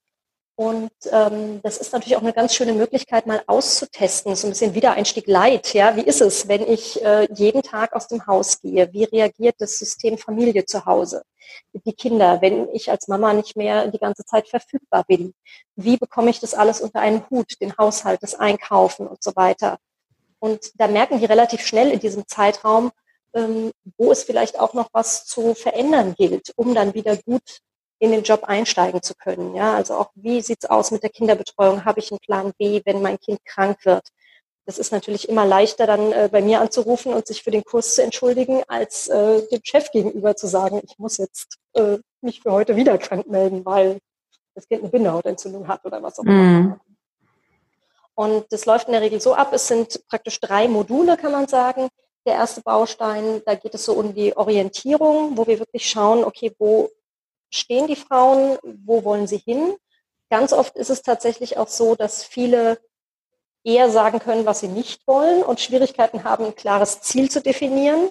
und 0.59 0.89
ähm, 1.11 1.61
das 1.61 1.77
ist 1.77 1.93
natürlich 1.93 2.15
auch 2.17 2.23
eine 2.23 2.33
ganz 2.33 2.55
schöne 2.55 2.73
Möglichkeit, 2.73 3.27
mal 3.27 3.43
auszutesten, 3.45 4.35
so 4.35 4.47
ein 4.47 4.49
bisschen 4.49 4.73
Wiedereinstieg 4.73 5.27
Leid. 5.27 5.71
Ja, 5.75 5.95
wie 5.95 6.01
ist 6.01 6.19
es, 6.19 6.47
wenn 6.47 6.67
ich 6.67 6.99
äh, 7.05 7.27
jeden 7.31 7.61
Tag 7.61 7.93
aus 7.93 8.07
dem 8.07 8.25
Haus 8.25 8.59
gehe? 8.59 8.91
Wie 8.91 9.03
reagiert 9.03 9.53
das 9.59 9.77
System 9.77 10.17
Familie 10.17 10.65
zu 10.65 10.83
Hause? 10.87 11.21
Die 11.85 11.93
Kinder, 11.93 12.41
wenn 12.41 12.69
ich 12.73 12.89
als 12.89 13.07
Mama 13.07 13.33
nicht 13.33 13.55
mehr 13.55 13.87
die 13.87 13.99
ganze 13.99 14.25
Zeit 14.25 14.47
verfügbar 14.47 15.03
bin? 15.07 15.35
Wie 15.75 15.95
bekomme 15.95 16.31
ich 16.31 16.39
das 16.39 16.55
alles 16.55 16.81
unter 16.81 17.01
einen 17.01 17.23
Hut, 17.29 17.61
den 17.61 17.77
Haushalt, 17.77 18.23
das 18.23 18.33
Einkaufen 18.33 19.05
und 19.05 19.21
so 19.21 19.35
weiter? 19.35 19.77
Und 20.39 20.71
da 20.79 20.87
merken 20.87 21.19
die 21.19 21.25
relativ 21.25 21.63
schnell 21.67 21.91
in 21.91 21.99
diesem 21.99 22.27
Zeitraum, 22.27 22.89
ähm, 23.35 23.69
wo 23.95 24.11
es 24.11 24.23
vielleicht 24.23 24.59
auch 24.59 24.73
noch 24.73 24.89
was 24.91 25.23
zu 25.25 25.53
verändern 25.53 26.15
gilt, 26.17 26.51
um 26.55 26.73
dann 26.73 26.95
wieder 26.95 27.15
gut 27.15 27.59
in 27.99 28.11
den 28.11 28.23
Job 28.23 28.43
einsteigen 28.43 29.01
zu 29.01 29.15
können. 29.15 29.55
Ja, 29.55 29.75
also 29.75 29.95
auch 29.95 30.11
wie 30.15 30.41
sieht's 30.41 30.65
aus 30.65 30.91
mit 30.91 31.03
der 31.03 31.09
Kinderbetreuung? 31.09 31.85
Habe 31.85 31.99
ich 31.99 32.11
einen 32.11 32.19
Plan 32.19 32.53
B, 32.57 32.81
wenn 32.85 33.01
mein 33.01 33.19
Kind 33.19 33.43
krank 33.45 33.85
wird? 33.85 34.07
Das 34.65 34.77
ist 34.77 34.91
natürlich 34.91 35.29
immer 35.29 35.45
leichter, 35.45 35.87
dann 35.87 36.11
äh, 36.11 36.29
bei 36.29 36.41
mir 36.41 36.59
anzurufen 36.59 37.13
und 37.13 37.25
sich 37.25 37.41
für 37.41 37.51
den 37.51 37.63
Kurs 37.63 37.95
zu 37.95 38.03
entschuldigen, 38.03 38.63
als 38.67 39.07
äh, 39.07 39.47
dem 39.47 39.61
Chef 39.63 39.91
gegenüber 39.91 40.35
zu 40.35 40.47
sagen, 40.47 40.81
ich 40.83 40.99
muss 40.99 41.17
jetzt 41.17 41.57
äh, 41.73 41.99
mich 42.21 42.41
für 42.41 42.51
heute 42.51 42.75
wieder 42.75 42.97
krank 42.97 43.27
melden, 43.27 43.65
weil 43.65 43.99
das 44.55 44.67
Kind 44.67 44.81
eine 44.81 44.89
Bindehautentzündung 44.89 45.67
hat 45.69 45.85
oder 45.85 46.03
was 46.03 46.19
auch 46.19 46.25
immer. 46.25 46.33
Mm. 46.33 46.79
Und 48.15 48.45
das 48.49 48.65
läuft 48.65 48.87
in 48.87 48.93
der 48.93 49.01
Regel 49.01 49.21
so 49.21 49.35
ab, 49.35 49.53
es 49.53 49.67
sind 49.67 50.05
praktisch 50.09 50.39
drei 50.39 50.67
Module, 50.67 51.15
kann 51.15 51.31
man 51.31 51.47
sagen. 51.47 51.87
Der 52.25 52.33
erste 52.33 52.61
Baustein, 52.61 53.41
da 53.45 53.55
geht 53.55 53.73
es 53.73 53.85
so 53.85 53.93
um 53.93 54.13
die 54.13 54.35
Orientierung, 54.35 55.37
wo 55.37 55.47
wir 55.47 55.59
wirklich 55.59 55.89
schauen, 55.89 56.25
okay, 56.25 56.53
wo 56.57 56.89
stehen 57.49 57.87
die 57.87 57.95
Frauen, 57.95 58.57
wo 58.63 59.03
wollen 59.03 59.27
sie 59.27 59.37
hin. 59.37 59.75
Ganz 60.29 60.53
oft 60.53 60.75
ist 60.75 60.89
es 60.89 61.01
tatsächlich 61.01 61.57
auch 61.57 61.67
so, 61.67 61.95
dass 61.95 62.23
viele 62.23 62.79
eher 63.63 63.89
sagen 63.89 64.19
können, 64.19 64.45
was 64.45 64.61
sie 64.61 64.67
nicht 64.67 65.05
wollen 65.07 65.43
und 65.43 65.59
Schwierigkeiten 65.59 66.23
haben, 66.23 66.45
ein 66.45 66.55
klares 66.55 67.01
Ziel 67.01 67.29
zu 67.29 67.41
definieren. 67.41 68.09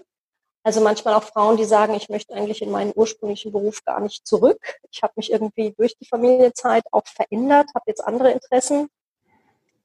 Also 0.63 0.81
manchmal 0.81 1.15
auch 1.15 1.23
Frauen, 1.23 1.57
die 1.57 1.65
sagen, 1.65 1.95
ich 1.95 2.09
möchte 2.09 2.35
eigentlich 2.35 2.61
in 2.61 2.71
meinen 2.71 2.93
ursprünglichen 2.95 3.53
Beruf 3.53 3.85
gar 3.85 4.01
nicht 4.01 4.27
zurück. 4.27 4.59
Ich 4.91 5.03
habe 5.03 5.13
mich 5.17 5.31
irgendwie 5.31 5.73
durch 5.79 5.97
die 5.97 6.07
Familienzeit 6.07 6.85
auch 6.91 7.07
verändert, 7.07 7.69
habe 7.75 7.85
jetzt 7.87 8.05
andere 8.05 8.33
Interessen. 8.33 8.89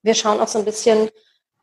Wir 0.02 0.16
schauen 0.16 0.40
auch 0.40 0.48
so 0.48 0.58
ein 0.58 0.66
bisschen, 0.66 1.12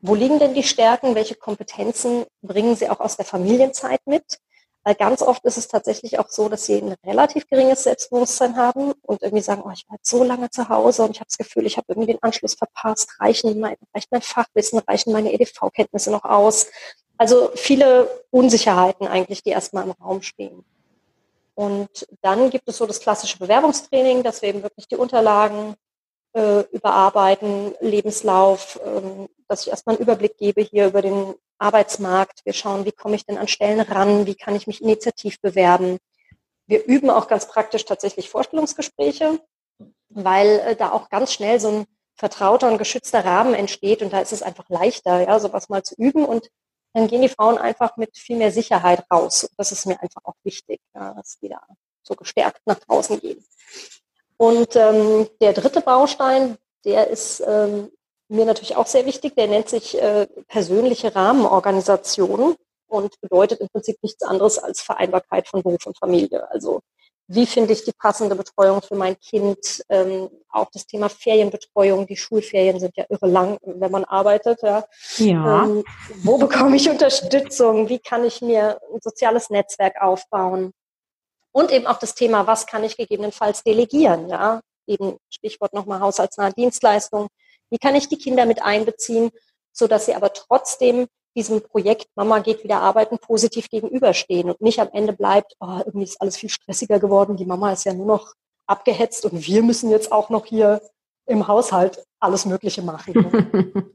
wo 0.00 0.14
liegen 0.14 0.38
denn 0.38 0.54
die 0.54 0.62
Stärken, 0.62 1.16
welche 1.16 1.34
Kompetenzen 1.34 2.26
bringen 2.42 2.76
sie 2.76 2.88
auch 2.88 3.00
aus 3.00 3.16
der 3.16 3.24
Familienzeit 3.24 4.00
mit. 4.06 4.38
Weil 4.88 4.94
ganz 4.94 5.20
oft 5.20 5.44
ist 5.44 5.58
es 5.58 5.68
tatsächlich 5.68 6.18
auch 6.18 6.30
so, 6.30 6.48
dass 6.48 6.64
sie 6.64 6.78
ein 6.78 6.94
relativ 7.04 7.46
geringes 7.46 7.82
Selbstbewusstsein 7.82 8.56
haben 8.56 8.92
und 9.02 9.22
irgendwie 9.22 9.42
sagen, 9.42 9.60
oh, 9.62 9.70
ich 9.70 9.84
war 9.86 9.96
jetzt 9.96 10.08
so 10.08 10.24
lange 10.24 10.48
zu 10.48 10.70
Hause 10.70 11.02
und 11.02 11.10
ich 11.10 11.20
habe 11.20 11.28
das 11.28 11.36
Gefühl, 11.36 11.66
ich 11.66 11.76
habe 11.76 11.84
irgendwie 11.90 12.12
den 12.12 12.22
Anschluss 12.22 12.54
verpasst, 12.54 13.20
reichen 13.20 13.60
mein, 13.60 13.76
reicht 13.94 14.10
mein 14.10 14.22
Fachwissen, 14.22 14.78
reichen 14.78 15.12
meine 15.12 15.30
EDV-Kenntnisse 15.34 16.10
noch 16.10 16.24
aus. 16.24 16.68
Also 17.18 17.50
viele 17.54 18.08
Unsicherheiten 18.30 19.06
eigentlich, 19.06 19.42
die 19.42 19.50
erstmal 19.50 19.84
im 19.84 19.90
Raum 19.90 20.22
stehen. 20.22 20.64
Und 21.54 22.08
dann 22.22 22.48
gibt 22.48 22.66
es 22.66 22.78
so 22.78 22.86
das 22.86 23.00
klassische 23.00 23.36
Bewerbungstraining, 23.36 24.22
dass 24.22 24.40
wir 24.40 24.48
eben 24.48 24.62
wirklich 24.62 24.88
die 24.88 24.96
Unterlagen 24.96 25.74
äh, 26.32 26.60
überarbeiten, 26.72 27.74
Lebenslauf, 27.82 28.80
ähm, 28.82 29.28
dass 29.48 29.66
ich 29.66 29.68
erstmal 29.68 29.96
einen 29.96 30.02
Überblick 30.02 30.38
gebe 30.38 30.62
hier 30.62 30.86
über 30.86 31.02
den 31.02 31.34
Arbeitsmarkt. 31.58 32.44
Wir 32.44 32.52
schauen, 32.52 32.84
wie 32.84 32.92
komme 32.92 33.16
ich 33.16 33.26
denn 33.26 33.38
an 33.38 33.48
Stellen 33.48 33.80
ran, 33.80 34.26
wie 34.26 34.34
kann 34.34 34.54
ich 34.54 34.66
mich 34.66 34.82
initiativ 34.82 35.40
bewerben. 35.40 35.98
Wir 36.66 36.84
üben 36.84 37.10
auch 37.10 37.28
ganz 37.28 37.48
praktisch 37.48 37.84
tatsächlich 37.84 38.28
Vorstellungsgespräche, 38.28 39.40
weil 40.08 40.60
äh, 40.60 40.76
da 40.76 40.92
auch 40.92 41.08
ganz 41.08 41.32
schnell 41.32 41.60
so 41.60 41.68
ein 41.68 41.84
vertrauter 42.14 42.70
und 42.70 42.78
geschützter 42.78 43.24
Rahmen 43.24 43.54
entsteht 43.54 44.02
und 44.02 44.12
da 44.12 44.20
ist 44.20 44.32
es 44.32 44.42
einfach 44.42 44.68
leichter, 44.68 45.20
ja, 45.20 45.38
sowas 45.38 45.68
mal 45.68 45.82
zu 45.82 45.94
üben 45.96 46.24
und 46.24 46.50
dann 46.92 47.06
gehen 47.06 47.22
die 47.22 47.28
Frauen 47.28 47.58
einfach 47.58 47.96
mit 47.96 48.16
viel 48.16 48.36
mehr 48.36 48.50
Sicherheit 48.50 49.04
raus. 49.12 49.44
Und 49.44 49.52
das 49.56 49.72
ist 49.72 49.86
mir 49.86 50.00
einfach 50.00 50.22
auch 50.24 50.34
wichtig, 50.42 50.80
ja, 50.94 51.14
dass 51.14 51.38
die 51.38 51.48
da 51.48 51.60
so 52.02 52.14
gestärkt 52.14 52.62
nach 52.66 52.78
draußen 52.80 53.20
gehen. 53.20 53.44
Und 54.36 54.74
ähm, 54.76 55.28
der 55.40 55.52
dritte 55.52 55.80
Baustein, 55.80 56.56
der 56.84 57.08
ist 57.08 57.42
ähm, 57.46 57.90
mir 58.28 58.44
natürlich 58.44 58.76
auch 58.76 58.86
sehr 58.86 59.06
wichtig. 59.06 59.34
Der 59.36 59.46
nennt 59.46 59.68
sich 59.68 60.00
äh, 60.00 60.26
persönliche 60.48 61.14
Rahmenorganisation 61.14 62.56
und 62.86 63.20
bedeutet 63.20 63.60
im 63.60 63.68
Prinzip 63.68 63.96
nichts 64.02 64.22
anderes 64.22 64.58
als 64.58 64.80
Vereinbarkeit 64.80 65.48
von 65.48 65.62
Beruf 65.62 65.86
und 65.86 65.98
Familie. 65.98 66.50
Also 66.50 66.80
wie 67.30 67.44
finde 67.44 67.74
ich 67.74 67.84
die 67.84 67.92
passende 67.92 68.34
Betreuung 68.34 68.80
für 68.80 68.94
mein 68.94 69.18
Kind? 69.20 69.84
Ähm, 69.90 70.30
auch 70.48 70.70
das 70.72 70.86
Thema 70.86 71.10
Ferienbetreuung. 71.10 72.06
Die 72.06 72.16
Schulferien 72.16 72.80
sind 72.80 72.96
ja 72.96 73.04
irre 73.10 73.26
lang, 73.26 73.58
wenn 73.62 73.90
man 73.90 74.04
arbeitet. 74.04 74.62
Ja. 74.62 74.84
ja. 75.18 75.64
Ähm, 75.64 75.84
wo 76.22 76.38
bekomme 76.38 76.76
ich 76.76 76.88
Unterstützung? 76.88 77.90
Wie 77.90 77.98
kann 77.98 78.24
ich 78.24 78.40
mir 78.40 78.80
ein 78.94 79.00
soziales 79.02 79.50
Netzwerk 79.50 80.00
aufbauen? 80.00 80.72
Und 81.52 81.70
eben 81.70 81.86
auch 81.86 81.98
das 81.98 82.14
Thema, 82.14 82.46
was 82.46 82.66
kann 82.66 82.82
ich 82.82 82.96
gegebenenfalls 82.96 83.62
delegieren? 83.62 84.30
Ja, 84.30 84.60
eben 84.86 85.18
Stichwort 85.28 85.74
nochmal 85.74 86.00
haushaltsnahe 86.00 86.54
Dienstleistung. 86.54 87.28
Wie 87.70 87.78
kann 87.78 87.94
ich 87.94 88.08
die 88.08 88.18
Kinder 88.18 88.46
mit 88.46 88.62
einbeziehen, 88.62 89.30
so 89.72 89.86
dass 89.86 90.06
sie 90.06 90.14
aber 90.14 90.32
trotzdem 90.32 91.06
diesem 91.36 91.62
Projekt 91.62 92.08
Mama 92.16 92.40
geht 92.40 92.64
wieder 92.64 92.80
arbeiten 92.80 93.18
positiv 93.18 93.68
gegenüberstehen 93.68 94.50
und 94.50 94.60
nicht 94.60 94.80
am 94.80 94.88
Ende 94.92 95.12
bleibt, 95.12 95.54
oh, 95.60 95.78
irgendwie 95.78 96.04
ist 96.04 96.20
alles 96.20 96.36
viel 96.36 96.48
stressiger 96.48 96.98
geworden, 96.98 97.36
die 97.36 97.46
Mama 97.46 97.72
ist 97.72 97.84
ja 97.84 97.92
nur 97.92 98.06
noch 98.06 98.34
abgehetzt 98.66 99.24
und 99.24 99.46
wir 99.46 99.62
müssen 99.62 99.90
jetzt 99.90 100.10
auch 100.10 100.30
noch 100.30 100.46
hier 100.46 100.80
im 101.26 101.46
Haushalt 101.46 102.04
alles 102.20 102.44
Mögliche 102.44 102.82
machen. 102.82 103.92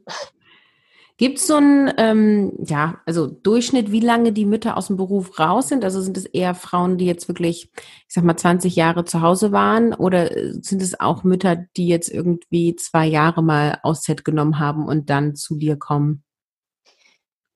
Gibt 1.16 1.38
es 1.38 1.46
so 1.46 1.54
einen, 1.54 1.92
ähm, 1.96 2.52
ja, 2.66 3.00
also 3.06 3.28
Durchschnitt, 3.28 3.92
wie 3.92 4.00
lange 4.00 4.32
die 4.32 4.44
Mütter 4.44 4.76
aus 4.76 4.88
dem 4.88 4.96
Beruf 4.96 5.38
raus 5.38 5.68
sind? 5.68 5.84
Also 5.84 6.00
sind 6.00 6.16
es 6.16 6.26
eher 6.26 6.56
Frauen, 6.56 6.98
die 6.98 7.06
jetzt 7.06 7.28
wirklich, 7.28 7.70
ich 7.76 8.04
sag 8.08 8.24
mal, 8.24 8.36
20 8.36 8.74
Jahre 8.74 9.04
zu 9.04 9.22
Hause 9.22 9.52
waren? 9.52 9.94
Oder 9.94 10.30
sind 10.60 10.82
es 10.82 10.98
auch 10.98 11.22
Mütter, 11.22 11.66
die 11.76 11.86
jetzt 11.86 12.08
irgendwie 12.08 12.74
zwei 12.74 13.06
Jahre 13.06 13.44
mal 13.44 13.78
Auszeit 13.84 14.24
genommen 14.24 14.58
haben 14.58 14.86
und 14.88 15.08
dann 15.08 15.36
zu 15.36 15.54
dir 15.54 15.76
kommen? 15.76 16.24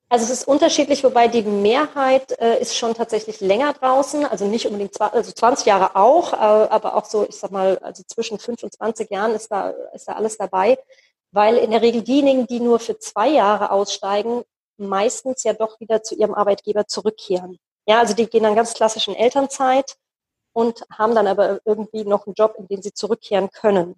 Also 0.08 0.24
es 0.24 0.30
ist 0.30 0.48
unterschiedlich, 0.48 1.02
wobei 1.02 1.26
die 1.26 1.42
Mehrheit 1.42 2.38
äh, 2.40 2.62
ist 2.62 2.76
schon 2.76 2.94
tatsächlich 2.94 3.40
länger 3.40 3.74
draußen, 3.74 4.24
also 4.24 4.46
nicht 4.46 4.66
unbedingt 4.66 4.98
also 5.00 5.32
20 5.32 5.66
Jahre 5.66 5.96
auch, 5.96 6.32
äh, 6.32 6.36
aber 6.36 6.94
auch 6.94 7.04
so, 7.04 7.26
ich 7.28 7.36
sag 7.36 7.50
mal, 7.50 7.76
also 7.78 8.04
zwischen 8.06 8.38
5 8.38 8.62
und 8.62 8.72
20 8.72 9.10
Jahren 9.10 9.32
ist 9.32 9.50
da, 9.50 9.70
ist 9.92 10.08
da 10.08 10.12
alles 10.12 10.38
dabei 10.38 10.78
weil 11.30 11.56
in 11.56 11.70
der 11.70 11.82
Regel 11.82 12.02
diejenigen, 12.02 12.46
die 12.46 12.60
nur 12.60 12.78
für 12.78 12.98
zwei 12.98 13.28
Jahre 13.28 13.70
aussteigen, 13.70 14.42
meistens 14.76 15.44
ja 15.44 15.52
doch 15.52 15.80
wieder 15.80 16.02
zu 16.02 16.14
ihrem 16.14 16.34
Arbeitgeber 16.34 16.86
zurückkehren. 16.86 17.58
Ja, 17.86 18.00
also 18.00 18.14
die 18.14 18.26
gehen 18.26 18.42
dann 18.42 18.54
ganz 18.54 18.74
klassisch 18.74 19.08
in 19.08 19.14
Elternzeit 19.14 19.96
und 20.52 20.82
haben 20.92 21.14
dann 21.14 21.26
aber 21.26 21.60
irgendwie 21.64 22.04
noch 22.04 22.26
einen 22.26 22.34
Job, 22.34 22.54
in 22.58 22.66
den 22.68 22.82
sie 22.82 22.92
zurückkehren 22.92 23.50
können. 23.50 23.94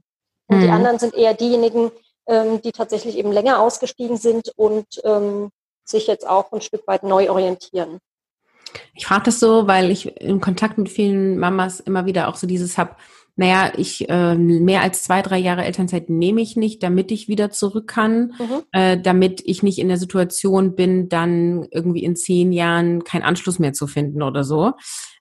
Und 0.46 0.58
mhm. 0.58 0.62
die 0.62 0.68
anderen 0.68 0.98
sind 0.98 1.14
eher 1.14 1.34
diejenigen, 1.34 1.90
ähm, 2.26 2.60
die 2.62 2.72
tatsächlich 2.72 3.16
eben 3.16 3.32
länger 3.32 3.60
ausgestiegen 3.60 4.16
sind 4.16 4.52
und 4.56 4.86
ähm, 5.04 5.50
sich 5.84 6.06
jetzt 6.06 6.26
auch 6.26 6.52
ein 6.52 6.60
Stück 6.60 6.86
weit 6.86 7.02
neu 7.02 7.30
orientieren. 7.30 7.98
Ich 8.94 9.06
frage 9.06 9.24
das 9.24 9.40
so, 9.40 9.66
weil 9.66 9.90
ich 9.90 10.20
in 10.20 10.40
Kontakt 10.40 10.78
mit 10.78 10.88
vielen 10.88 11.38
Mamas 11.38 11.80
immer 11.80 12.06
wieder 12.06 12.28
auch 12.28 12.36
so 12.36 12.46
dieses 12.46 12.78
habe, 12.78 12.94
naja, 13.36 13.72
ich 13.76 14.08
äh, 14.08 14.34
mehr 14.34 14.82
als 14.82 15.02
zwei, 15.02 15.22
drei 15.22 15.38
Jahre 15.38 15.64
Elternzeit 15.64 16.10
nehme 16.10 16.40
ich 16.40 16.56
nicht, 16.56 16.82
damit 16.82 17.10
ich 17.10 17.28
wieder 17.28 17.50
zurück 17.50 17.88
kann, 17.88 18.34
mhm. 18.38 18.62
äh, 18.72 18.98
damit 19.00 19.42
ich 19.44 19.62
nicht 19.62 19.78
in 19.78 19.88
der 19.88 19.96
Situation 19.96 20.74
bin, 20.74 21.08
dann 21.08 21.66
irgendwie 21.70 22.04
in 22.04 22.16
zehn 22.16 22.52
Jahren 22.52 23.04
keinen 23.04 23.22
Anschluss 23.22 23.58
mehr 23.58 23.72
zu 23.72 23.86
finden 23.86 24.22
oder 24.22 24.44
so. 24.44 24.72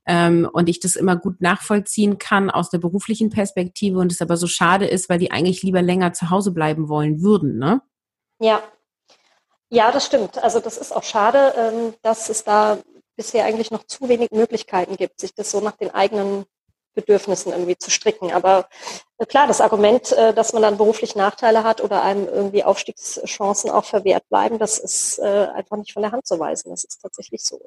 Ähm, 0.06 0.50
und 0.52 0.70
ich 0.70 0.80
das 0.80 0.96
immer 0.96 1.16
gut 1.16 1.40
nachvollziehen 1.40 2.18
kann 2.18 2.50
aus 2.50 2.70
der 2.70 2.80
beruflichen 2.80 3.30
Perspektive 3.30 4.00
und 4.00 4.12
es 4.12 4.22
aber 4.22 4.38
so 4.38 4.48
schade 4.48 4.88
ist, 4.88 5.08
weil 5.10 5.20
die 5.20 5.32
eigentlich 5.32 5.62
lieber 5.62 5.82
länger 5.82 6.14
zu 6.14 6.30
Hause 6.30 6.52
bleiben 6.52 6.90
wollen 6.90 7.22
würden, 7.22 7.58
ne? 7.58 7.82
Ja. 8.40 8.62
Ja, 9.70 9.92
das 9.92 10.06
stimmt. 10.06 10.44
Also 10.44 10.60
das 10.60 10.78
ist 10.78 10.96
auch 10.96 11.04
schade, 11.04 11.54
ähm, 11.56 11.94
dass 12.02 12.30
es 12.30 12.44
da 12.44 12.80
bisher 13.16 13.46
eigentlich 13.46 13.70
noch 13.70 13.84
zu 13.84 14.10
wenig 14.10 14.32
Möglichkeiten 14.32 14.96
gibt, 14.96 15.20
sich 15.20 15.36
das 15.36 15.52
so 15.52 15.60
nach 15.60 15.76
den 15.76 15.94
eigenen 15.94 16.46
Bedürfnissen 16.96 17.52
irgendwie 17.52 17.78
zu 17.78 17.92
stricken. 17.92 18.32
Aber 18.32 18.68
äh, 19.18 19.26
klar, 19.26 19.48
das 19.48 19.62
Argument, 19.62 20.12
äh, 20.12 20.34
dass 20.34 20.54
man 20.54 20.62
dann 20.62 20.78
beruflich 20.78 21.16
Nachteile 21.16 21.64
hat 21.64 21.82
oder 21.82 22.02
einem 22.04 22.28
irgendwie 22.28 22.64
Aufstiegschancen 22.64 23.70
auch 23.70 23.86
verwehrt 23.86 24.28
bleiben, 24.30 24.60
das 24.60 24.80
ist 24.80 25.20
äh, 25.20 25.48
einfach 25.54 25.78
nicht 25.78 25.94
von 25.94 26.04
der 26.04 26.12
Hand 26.12 26.26
zu 26.28 26.40
weisen. 26.40 26.70
Das 26.72 26.84
ist 26.84 27.02
tatsächlich 27.02 27.44
so. 27.44 27.60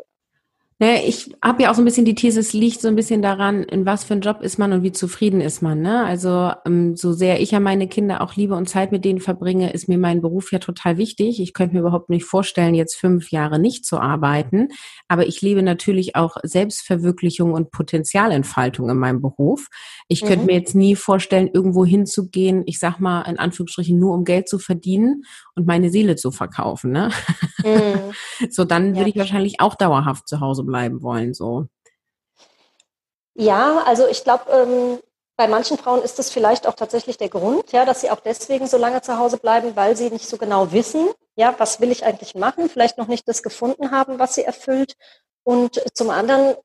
Ich 0.85 1.33
habe 1.41 1.63
ja 1.63 1.71
auch 1.71 1.77
so 1.77 1.81
ein 1.81 1.85
bisschen 1.85 2.05
die 2.05 2.17
These, 2.17 2.41
es 2.41 2.53
liegt 2.53 2.81
so 2.81 2.89
ein 2.89 2.97
bisschen 2.97 3.23
daran, 3.23 3.63
in 3.63 3.87
was 3.87 4.03
für 4.03 4.15
ein 4.15 4.21
Job 4.21 4.41
ist 4.43 4.59
man 4.59 4.73
und 4.73 4.83
wie 4.83 4.91
zufrieden 4.91 5.41
ist 5.41 5.63
man. 5.63 5.81
Ne? 5.81 6.05
Also 6.05 6.51
ähm, 6.67 6.97
so 6.97 7.13
sehr 7.13 7.41
ich 7.41 7.53
ja 7.53 7.61
meine 7.61 7.87
Kinder 7.87 8.21
auch 8.21 8.35
liebe 8.35 8.57
und 8.57 8.69
Zeit 8.69 8.91
mit 8.91 9.05
denen 9.05 9.21
verbringe, 9.21 9.73
ist 9.73 9.89
mir 9.89 9.99
mein 9.99 10.21
Beruf 10.21 10.51
ja 10.51 10.59
total 10.59 10.99
wichtig. 10.99 11.41
Ich 11.41 11.55
könnte 11.55 11.77
mir 11.77 11.83
überhaupt 11.83 12.11
nicht 12.11 12.25
vorstellen, 12.25 12.75
jetzt 12.75 12.97
fünf 12.97 13.31
Jahre 13.31 13.61
nicht 13.61 13.87
zu 13.87 14.01
arbeiten. 14.01 14.71
Aber 15.07 15.25
ich 15.25 15.41
lebe 15.41 15.63
natürlich 15.63 16.17
auch 16.17 16.37
Selbstverwirklichung 16.43 17.53
und 17.53 17.71
Potenzialentfaltung 17.71 18.91
in 18.91 18.97
meinem 18.97 19.23
Beruf. 19.23 19.69
Ich 20.09 20.25
mhm. 20.25 20.27
könnte 20.27 20.47
mir 20.47 20.55
jetzt 20.55 20.75
nie 20.75 20.97
vorstellen, 20.97 21.49
irgendwo 21.53 21.85
hinzugehen, 21.85 22.65
ich 22.67 22.81
sag 22.81 22.99
mal 22.99 23.23
in 23.23 23.39
Anführungsstrichen 23.39 24.01
nur 24.01 24.15
um 24.15 24.25
Geld 24.25 24.49
zu 24.49 24.59
verdienen 24.59 25.23
und 25.55 25.65
meine 25.65 25.91
Seele 25.91 26.17
zu 26.17 26.33
verkaufen. 26.33 26.91
Ne? 26.91 27.11
Mhm. 27.65 28.49
so 28.51 28.65
dann 28.65 28.97
würde 28.97 29.11
ich 29.11 29.17
wahrscheinlich 29.17 29.61
auch 29.61 29.77
dauerhaft 29.77 30.27
zu 30.27 30.41
Hause 30.41 30.65
bleiben 30.65 30.72
bleiben 30.73 31.03
wollen, 31.03 31.35
so. 31.35 31.67
Ja, 33.35 33.83
also 33.87 34.07
ich 34.07 34.25
glaube, 34.25 34.51
ähm, 34.51 34.99
bei 35.37 35.49
manchen 35.49 35.79
Frauen 35.79 36.03
ist 36.03 36.19
das 36.19 36.31
vielleicht 36.31 36.67
auch 36.67 36.75
tatsächlich 36.75 37.17
der 37.19 37.29
Grund, 37.29 37.73
ja, 37.73 37.85
dass 37.85 38.01
sie 38.01 38.11
auch 38.11 38.21
deswegen 38.21 38.67
so 38.67 38.77
lange 38.77 39.03
zu 39.03 39.19
Hause 39.19 39.39
bleiben, 39.39 39.77
weil 39.77 39.97
sie 39.97 40.11
nicht 40.11 40.29
so 40.29 40.37
genau 40.37 40.73
wissen, 40.73 41.09
ja, 41.37 41.55
was 41.59 41.81
will 41.81 41.91
ich 41.91 42.05
eigentlich 42.05 42.35
machen, 42.35 42.69
vielleicht 42.69 42.99
noch 42.99 43.07
nicht 43.07 43.27
das 43.29 43.43
gefunden 43.43 43.91
haben, 43.91 44.19
was 44.19 44.35
sie 44.35 44.45
erfüllt. 44.45 44.95
Und 45.45 45.83
zum 45.95 46.11
anderen 46.11 46.57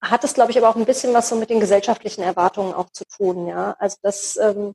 hat 0.00 0.24
es, 0.24 0.34
glaube 0.34 0.50
ich, 0.52 0.58
aber 0.58 0.68
auch 0.68 0.76
ein 0.76 0.84
bisschen 0.84 1.14
was 1.14 1.28
so 1.28 1.36
mit 1.36 1.50
den 1.50 1.60
gesellschaftlichen 1.60 2.22
Erwartungen 2.22 2.74
auch 2.74 2.90
zu 2.90 3.04
tun, 3.04 3.48
ja. 3.48 3.76
Also 3.78 3.96
dass 4.02 4.36
ähm, 4.36 4.74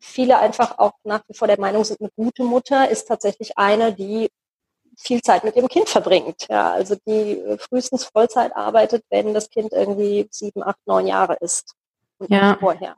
viele 0.00 0.38
einfach 0.38 0.78
auch 0.78 0.92
nach 1.04 1.22
wie 1.28 1.34
vor 1.34 1.48
der 1.48 1.60
Meinung 1.60 1.84
sind, 1.84 2.00
eine 2.00 2.10
gute 2.16 2.42
Mutter 2.42 2.88
ist 2.90 3.06
tatsächlich 3.06 3.56
eine, 3.58 3.92
die 3.92 4.30
viel 4.96 5.22
Zeit 5.22 5.44
mit 5.44 5.56
dem 5.56 5.68
Kind 5.68 5.88
verbringt. 5.88 6.46
Ja, 6.48 6.72
also 6.72 6.96
die 7.06 7.38
äh, 7.38 7.58
frühestens 7.58 8.04
Vollzeit 8.04 8.54
arbeitet, 8.56 9.04
wenn 9.10 9.34
das 9.34 9.50
Kind 9.50 9.72
irgendwie 9.72 10.28
sieben, 10.30 10.62
acht, 10.62 10.78
neun 10.86 11.06
Jahre 11.06 11.36
ist 11.40 11.74
und 12.18 12.30
ja. 12.30 12.50
nicht 12.50 12.60
vorher. 12.60 12.96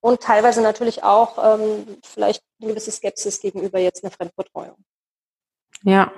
Und 0.00 0.20
teilweise 0.20 0.62
natürlich 0.62 1.04
auch 1.04 1.38
ähm, 1.38 1.86
vielleicht 2.04 2.42
eine 2.60 2.70
gewisse 2.70 2.90
Skepsis 2.90 3.40
gegenüber 3.40 3.78
jetzt 3.78 4.02
einer 4.02 4.10
Fremdbetreuung. 4.10 4.76
Ja. 5.84 6.12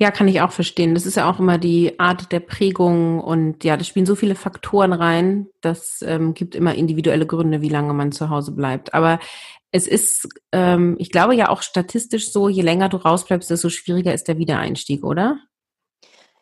Ja, 0.00 0.12
kann 0.12 0.28
ich 0.28 0.40
auch 0.40 0.52
verstehen. 0.52 0.94
Das 0.94 1.06
ist 1.06 1.16
ja 1.16 1.28
auch 1.28 1.40
immer 1.40 1.58
die 1.58 1.98
Art 1.98 2.30
der 2.30 2.38
Prägung 2.38 3.18
und 3.20 3.64
ja, 3.64 3.76
das 3.76 3.88
spielen 3.88 4.06
so 4.06 4.14
viele 4.14 4.36
Faktoren 4.36 4.92
rein. 4.92 5.48
Das 5.60 6.02
ähm, 6.02 6.34
gibt 6.34 6.54
immer 6.54 6.76
individuelle 6.76 7.26
Gründe, 7.26 7.62
wie 7.62 7.68
lange 7.68 7.92
man 7.94 8.12
zu 8.12 8.30
Hause 8.30 8.52
bleibt. 8.52 8.94
Aber 8.94 9.18
es 9.70 9.86
ist, 9.86 10.28
ähm, 10.52 10.96
ich 10.98 11.10
glaube 11.10 11.34
ja 11.34 11.50
auch 11.50 11.62
statistisch 11.62 12.32
so, 12.32 12.48
je 12.48 12.62
länger 12.62 12.88
du 12.88 12.96
rausbleibst, 12.96 13.50
desto 13.50 13.68
schwieriger 13.68 14.14
ist 14.14 14.28
der 14.28 14.38
Wiedereinstieg, 14.38 15.04
oder? 15.04 15.38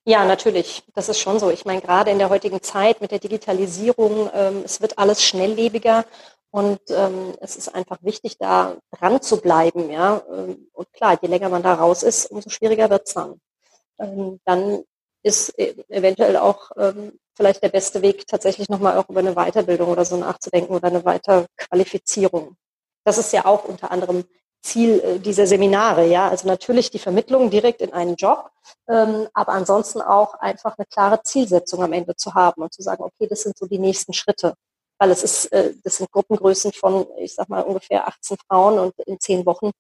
Ja, 0.05 0.25
natürlich. 0.25 0.85
Das 0.95 1.09
ist 1.09 1.19
schon 1.19 1.41
so. 1.41 1.51
Ich 1.51 1.65
meine, 1.65 1.81
gerade 1.81 2.13
in 2.13 2.19
der 2.19 2.31
heutigen 2.31 2.63
Zeit 2.63 3.01
mit 3.01 3.11
der 3.11 3.19
Digitalisierung, 3.19 4.31
ähm, 4.33 4.63
es 4.65 4.81
wird 4.81 4.99
alles 4.99 5.25
schnelllebiger 5.25 6.05
und 6.51 6.81
ähm, 6.91 7.35
es 7.41 7.57
ist 7.57 7.75
einfach 7.75 7.99
wichtig, 8.03 8.39
da 8.39 8.77
dran 8.93 9.21
zu 9.21 9.41
bleiben. 9.41 9.91
Ja? 9.91 10.23
Ähm, 10.33 10.69
und 10.73 10.93
klar, 10.93 11.19
je 11.21 11.29
länger 11.29 11.49
man 11.49 11.65
da 11.65 11.75
raus 11.75 12.05
ist, 12.05 12.31
umso 12.31 12.51
schwieriger 12.51 12.89
wird 12.89 13.09
es 13.09 13.15
dann. 13.15 13.41
Ähm, 13.99 14.39
dann 14.45 14.85
ist 15.25 15.59
e-, 15.59 15.75
eventuell 15.89 16.37
auch 16.37 16.71
ähm, 16.77 17.19
vielleicht 17.35 17.65
der 17.65 17.71
beste 17.71 18.01
Weg, 18.01 18.29
tatsächlich 18.29 18.69
nochmal 18.69 18.97
auch 18.97 19.09
über 19.09 19.21
eine 19.21 19.35
Weiterbildung 19.35 19.89
oder 19.89 20.05
so 20.05 20.17
nachzudenken 20.17 20.73
oder 20.75 20.87
eine 20.87 21.05
Weiterqualifizierung. 21.05 22.57
Das 23.07 23.19
ist 23.19 23.33
ja 23.33 23.45
auch 23.45 23.65
unter 23.65 23.93
anderem 23.93 24.25
Ziel 24.63 25.01
äh, 25.01 25.19
dieser 25.21 25.47
Seminare, 25.47 26.07
ja. 26.07 26.29
Also 26.29 26.49
natürlich 26.49 26.91
die 26.91 26.99
Vermittlung 26.99 27.51
direkt 27.51 27.81
in 27.81 27.93
einen 27.93 28.17
Job, 28.17 28.51
ähm, 28.89 29.29
aber 29.33 29.53
ansonsten 29.53 30.03
auch 30.03 30.35
einfach 30.35 30.77
eine 30.77 30.87
klare 30.87 31.23
Zielsetzung 31.23 31.85
am 31.85 31.93
Ende 31.93 32.17
zu 32.17 32.35
haben 32.35 32.63
und 32.63 32.75
zu 32.75 32.83
sagen, 32.83 33.05
okay, 33.05 33.29
das 33.29 33.43
sind 33.43 33.57
so 33.57 33.67
die 33.67 33.79
nächsten 33.79 34.13
Schritte. 34.13 34.55
Weil 34.99 35.11
es 35.11 35.23
ist, 35.23 35.53
äh, 35.53 35.75
das 35.85 35.99
sind 35.99 36.11
Gruppengrößen 36.11 36.73
von, 36.73 37.07
ich 37.19 37.35
sag 37.35 37.49
mal, 37.49 37.63
ungefähr 37.63 38.09
18 38.09 38.39
Frauen 38.49 38.79
und 38.81 38.95
in 39.07 39.21
zehn 39.21 39.47
Wochen 39.47 39.71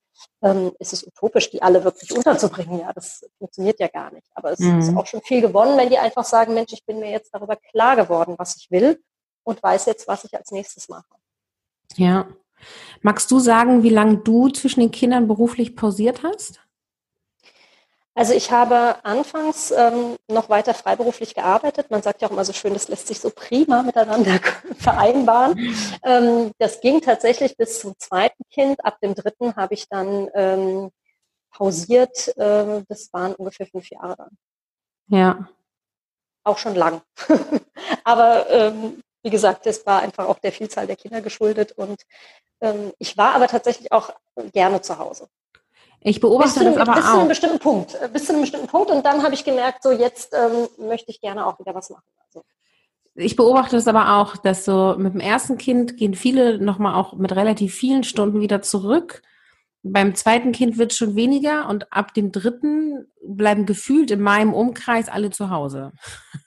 ähm, 0.42 0.72
ist 0.78 0.92
es 0.92 1.04
utopisch, 1.04 1.50
die 1.50 1.62
alle 1.62 1.82
wirklich 1.82 2.14
unterzubringen. 2.14 2.78
Ja, 2.78 2.92
das 2.92 3.26
funktioniert 3.38 3.80
ja 3.80 3.88
gar 3.88 4.12
nicht. 4.12 4.28
Aber 4.34 4.52
es 4.52 4.60
mhm. 4.60 4.78
ist 4.78 4.96
auch 4.96 5.06
schon 5.06 5.22
viel 5.22 5.40
gewonnen, 5.40 5.76
wenn 5.76 5.90
die 5.90 5.98
einfach 5.98 6.24
sagen, 6.24 6.54
Mensch, 6.54 6.72
ich 6.72 6.84
bin 6.84 7.00
mir 7.00 7.10
jetzt 7.10 7.34
darüber 7.34 7.56
klar 7.56 7.96
geworden, 7.96 8.36
was 8.38 8.56
ich 8.56 8.70
will 8.70 9.02
und 9.42 9.60
weiß 9.60 9.86
jetzt, 9.86 10.06
was 10.06 10.22
ich 10.24 10.36
als 10.36 10.52
nächstes 10.52 10.88
mache. 10.88 11.06
Ja, 11.96 12.28
Magst 13.02 13.30
du 13.30 13.38
sagen, 13.38 13.82
wie 13.82 13.90
lange 13.90 14.18
du 14.18 14.48
zwischen 14.48 14.80
den 14.80 14.90
Kindern 14.90 15.28
beruflich 15.28 15.76
pausiert 15.76 16.22
hast? 16.22 16.60
Also 18.16 18.32
ich 18.32 18.50
habe 18.50 19.04
anfangs 19.04 19.70
ähm, 19.72 20.16
noch 20.28 20.48
weiter 20.48 20.72
freiberuflich 20.72 21.34
gearbeitet. 21.34 21.90
Man 21.90 22.02
sagt 22.02 22.22
ja 22.22 22.28
auch 22.28 22.32
immer 22.32 22.46
so 22.46 22.54
schön, 22.54 22.72
das 22.72 22.88
lässt 22.88 23.08
sich 23.08 23.20
so 23.20 23.30
prima 23.30 23.82
miteinander 23.82 24.40
vereinbaren. 24.78 25.76
Ähm, 26.02 26.50
das 26.58 26.80
ging 26.80 27.02
tatsächlich 27.02 27.58
bis 27.58 27.78
zum 27.78 27.92
zweiten 27.98 28.42
Kind. 28.50 28.82
Ab 28.82 28.98
dem 29.02 29.14
dritten 29.14 29.54
habe 29.54 29.74
ich 29.74 29.86
dann 29.90 30.30
ähm, 30.32 30.90
pausiert. 31.50 32.28
Äh, 32.38 32.84
das 32.88 33.12
waren 33.12 33.34
ungefähr 33.34 33.66
fünf 33.66 33.90
Jahre 33.90 34.16
dann. 34.16 34.30
Ja. 35.08 35.48
Auch 36.42 36.56
schon 36.56 36.74
lang. 36.74 37.02
Aber 38.04 38.48
ähm, 38.48 39.02
wie 39.26 39.30
gesagt, 39.30 39.66
das 39.66 39.84
war 39.84 40.02
einfach 40.02 40.28
auch 40.28 40.38
der 40.38 40.52
Vielzahl 40.52 40.86
der 40.86 40.94
Kinder 40.94 41.20
geschuldet. 41.20 41.72
Und 41.72 42.00
ähm, 42.60 42.92
ich 43.00 43.18
war 43.18 43.34
aber 43.34 43.48
tatsächlich 43.48 43.90
auch 43.90 44.10
gerne 44.52 44.80
zu 44.82 44.98
Hause. 44.98 45.26
Ich 46.00 46.20
beobachte 46.20 46.60
bis 46.60 46.74
das 46.74 46.76
aber 46.76 46.94
bis 46.94 47.04
auch. 47.04 47.10
Zu 47.10 47.18
einem 47.18 47.28
bestimmten 47.28 47.58
Punkt, 47.58 47.94
äh, 48.00 48.08
bis 48.08 48.26
zu 48.26 48.32
einem 48.32 48.42
bestimmten 48.42 48.68
Punkt. 48.68 48.92
Und 48.92 49.04
dann 49.04 49.24
habe 49.24 49.34
ich 49.34 49.44
gemerkt, 49.44 49.82
so 49.82 49.90
jetzt 49.90 50.32
ähm, 50.32 50.68
möchte 50.86 51.10
ich 51.10 51.20
gerne 51.20 51.44
auch 51.44 51.58
wieder 51.58 51.74
was 51.74 51.90
machen. 51.90 52.04
Also. 52.24 52.44
Ich 53.16 53.34
beobachte 53.34 53.74
das 53.74 53.88
aber 53.88 54.20
auch, 54.20 54.36
dass 54.36 54.64
so 54.64 54.94
mit 54.96 55.14
dem 55.14 55.20
ersten 55.20 55.58
Kind 55.58 55.96
gehen 55.96 56.14
viele 56.14 56.58
nochmal 56.58 56.94
auch 56.94 57.14
mit 57.14 57.34
relativ 57.34 57.74
vielen 57.74 58.04
Stunden 58.04 58.40
wieder 58.40 58.62
zurück 58.62 59.22
beim 59.92 60.14
zweiten 60.14 60.52
Kind 60.52 60.78
wird 60.78 60.92
es 60.92 60.98
schon 60.98 61.16
weniger 61.16 61.68
und 61.68 61.92
ab 61.92 62.14
dem 62.14 62.32
dritten 62.32 63.06
bleiben 63.22 63.66
gefühlt 63.66 64.10
in 64.10 64.20
meinem 64.20 64.54
Umkreis 64.54 65.08
alle 65.08 65.30
zu 65.30 65.50
Hause. 65.50 65.92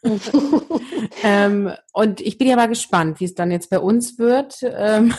ähm, 1.23 1.71
und 1.93 2.21
ich 2.21 2.37
bin 2.37 2.47
ja 2.47 2.55
mal 2.55 2.67
gespannt, 2.67 3.19
wie 3.19 3.25
es 3.25 3.35
dann 3.35 3.51
jetzt 3.51 3.69
bei 3.69 3.79
uns 3.79 4.17
wird. 4.17 4.59
Ähm, 4.63 5.13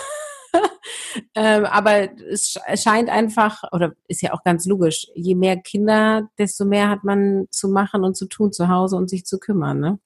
ähm, 1.35 1.65
aber 1.65 2.09
es 2.31 2.59
scheint 2.75 3.09
einfach, 3.09 3.63
oder 3.73 3.93
ist 4.09 4.23
ja 4.23 4.33
auch 4.33 4.43
ganz 4.43 4.67
logisch, 4.67 5.07
je 5.15 5.35
mehr 5.35 5.57
Kinder, 5.57 6.29
desto 6.39 6.65
mehr 6.65 6.89
hat 6.89 7.05
man 7.05 7.47
zu 7.51 7.69
machen 7.69 8.05
und 8.05 8.17
zu 8.17 8.27
tun 8.27 8.53
zu 8.53 8.69
Hause 8.69 8.97
und 8.97 9.09
sich 9.09 9.25
zu 9.25 9.39
kümmern, 9.39 9.81
ne? 9.81 9.99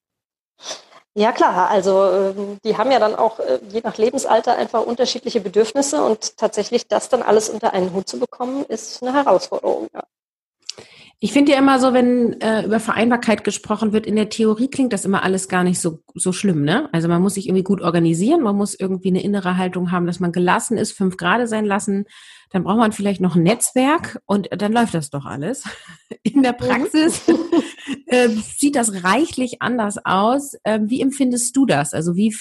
Ja 1.16 1.30
klar, 1.30 1.70
also 1.70 2.04
ähm, 2.10 2.58
die 2.64 2.76
haben 2.76 2.90
ja 2.90 2.98
dann 2.98 3.14
auch 3.14 3.38
äh, 3.38 3.60
je 3.68 3.80
nach 3.82 3.96
Lebensalter 3.98 4.56
einfach 4.56 4.84
unterschiedliche 4.84 5.40
Bedürfnisse 5.40 6.04
und 6.04 6.36
tatsächlich 6.36 6.88
das 6.88 7.08
dann 7.08 7.22
alles 7.22 7.48
unter 7.48 7.72
einen 7.72 7.92
Hut 7.92 8.08
zu 8.08 8.18
bekommen, 8.18 8.64
ist 8.64 9.00
eine 9.00 9.12
Herausforderung. 9.14 9.86
Ja. 9.94 10.02
Ich 11.20 11.32
finde 11.32 11.52
ja 11.52 11.58
immer 11.58 11.78
so, 11.78 11.94
wenn 11.94 12.40
äh, 12.40 12.64
über 12.64 12.80
Vereinbarkeit 12.80 13.44
gesprochen 13.44 13.92
wird, 13.92 14.06
in 14.06 14.16
der 14.16 14.28
Theorie 14.28 14.68
klingt 14.68 14.92
das 14.92 15.04
immer 15.04 15.22
alles 15.22 15.48
gar 15.48 15.64
nicht 15.64 15.80
so, 15.80 16.00
so 16.14 16.32
schlimm, 16.32 16.64
ne? 16.64 16.88
Also 16.92 17.08
man 17.08 17.22
muss 17.22 17.34
sich 17.34 17.46
irgendwie 17.46 17.62
gut 17.62 17.80
organisieren, 17.80 18.42
man 18.42 18.56
muss 18.56 18.78
irgendwie 18.78 19.08
eine 19.08 19.22
innere 19.22 19.56
Haltung 19.56 19.90
haben, 19.90 20.06
dass 20.06 20.20
man 20.20 20.32
gelassen 20.32 20.76
ist, 20.76 20.92
fünf 20.92 21.16
Grade 21.16 21.46
sein 21.46 21.64
lassen. 21.64 22.04
Dann 22.50 22.64
braucht 22.64 22.78
man 22.78 22.92
vielleicht 22.92 23.20
noch 23.20 23.36
ein 23.36 23.42
Netzwerk 23.42 24.20
und 24.26 24.48
dann 24.50 24.72
läuft 24.72 24.94
das 24.94 25.10
doch 25.10 25.24
alles. 25.24 25.64
In 26.22 26.42
der 26.42 26.52
Praxis 26.52 27.22
äh, 28.06 28.28
sieht 28.28 28.76
das 28.76 29.04
reichlich 29.04 29.62
anders 29.62 30.04
aus. 30.04 30.54
Äh, 30.64 30.80
wie 30.84 31.00
empfindest 31.00 31.56
du 31.56 31.64
das? 31.64 31.94
Also 31.94 32.16
wie 32.16 32.36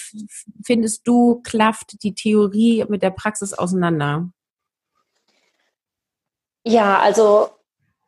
findest 0.63 1.07
du, 1.07 1.41
klafft 1.43 2.03
die 2.03 2.15
Theorie 2.15 2.85
mit 2.89 3.01
der 3.01 3.11
Praxis 3.11 3.53
auseinander? 3.53 4.29
Ja, 6.65 6.99
also 6.99 7.49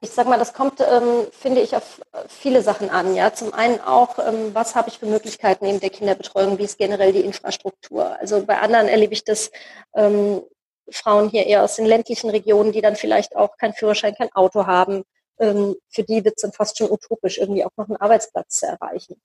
ich 0.05 0.11
sag 0.11 0.27
mal, 0.27 0.37
das 0.37 0.53
kommt, 0.53 0.81
ähm, 0.81 1.27
finde 1.31 1.61
ich, 1.61 1.75
auf 1.75 1.99
viele 2.27 2.61
Sachen 2.61 2.91
an. 2.91 3.15
Ja, 3.15 3.33
zum 3.33 3.53
einen 3.53 3.81
auch, 3.81 4.19
ähm, 4.19 4.53
was 4.53 4.75
habe 4.75 4.89
ich 4.89 4.99
für 4.99 5.07
Möglichkeiten 5.07 5.65
neben 5.65 5.79
der 5.79 5.89
Kinderbetreuung? 5.89 6.59
Wie 6.59 6.63
ist 6.63 6.77
generell 6.77 7.11
die 7.11 7.21
Infrastruktur? 7.21 8.15
Also 8.19 8.45
bei 8.45 8.59
anderen 8.59 8.87
erlebe 8.87 9.13
ich 9.13 9.23
das 9.23 9.49
ähm, 9.95 10.43
Frauen 10.91 11.29
hier 11.29 11.47
eher 11.47 11.63
aus 11.63 11.75
den 11.77 11.87
ländlichen 11.87 12.29
Regionen, 12.29 12.71
die 12.71 12.81
dann 12.81 12.95
vielleicht 12.95 13.35
auch 13.35 13.57
kein 13.57 13.73
Führerschein, 13.73 14.13
kein 14.13 14.31
Auto 14.33 14.67
haben. 14.67 15.03
Ähm, 15.39 15.75
für 15.89 16.03
die 16.03 16.23
wird 16.23 16.35
es 16.37 16.43
dann 16.43 16.53
fast 16.53 16.77
schon 16.77 16.91
utopisch, 16.91 17.39
irgendwie 17.39 17.65
auch 17.65 17.75
noch 17.75 17.87
einen 17.87 17.97
Arbeitsplatz 17.97 18.59
zu 18.59 18.67
erreichen. 18.67 19.19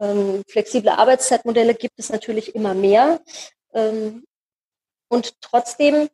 Ähm, 0.00 0.44
flexible 0.48 0.90
Arbeitszeitmodelle 0.90 1.74
gibt 1.74 1.98
es 1.98 2.10
natürlich 2.10 2.54
immer 2.54 2.74
mehr. 2.74 3.20
Ähm, 3.74 4.24
und 5.08 5.40
trotzdem 5.40 6.08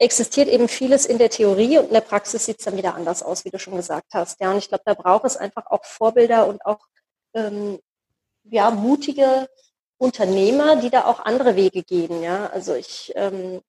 existiert 0.00 0.48
eben 0.48 0.66
vieles 0.66 1.06
in 1.06 1.18
der 1.18 1.30
Theorie 1.30 1.78
und 1.78 1.88
in 1.88 1.94
der 1.94 2.00
Praxis 2.00 2.46
sieht 2.46 2.58
es 2.58 2.64
dann 2.64 2.76
wieder 2.76 2.94
anders 2.94 3.22
aus, 3.22 3.44
wie 3.44 3.50
du 3.50 3.58
schon 3.58 3.76
gesagt 3.76 4.14
hast. 4.14 4.40
Ja, 4.40 4.50
und 4.50 4.58
ich 4.58 4.68
glaube, 4.68 4.82
da 4.86 4.94
braucht 4.94 5.26
es 5.26 5.36
einfach 5.36 5.66
auch 5.66 5.84
Vorbilder 5.84 6.48
und 6.48 6.64
auch 6.64 6.80
ähm, 7.34 7.78
ja, 8.44 8.70
mutige 8.70 9.48
Unternehmer, 9.98 10.76
die 10.76 10.90
da 10.90 11.04
auch 11.04 11.20
andere 11.20 11.54
Wege 11.54 11.82
gehen. 11.82 12.22
Ja, 12.22 12.46
also 12.46 12.74
ich 12.74 13.12
ähm, 13.14 13.60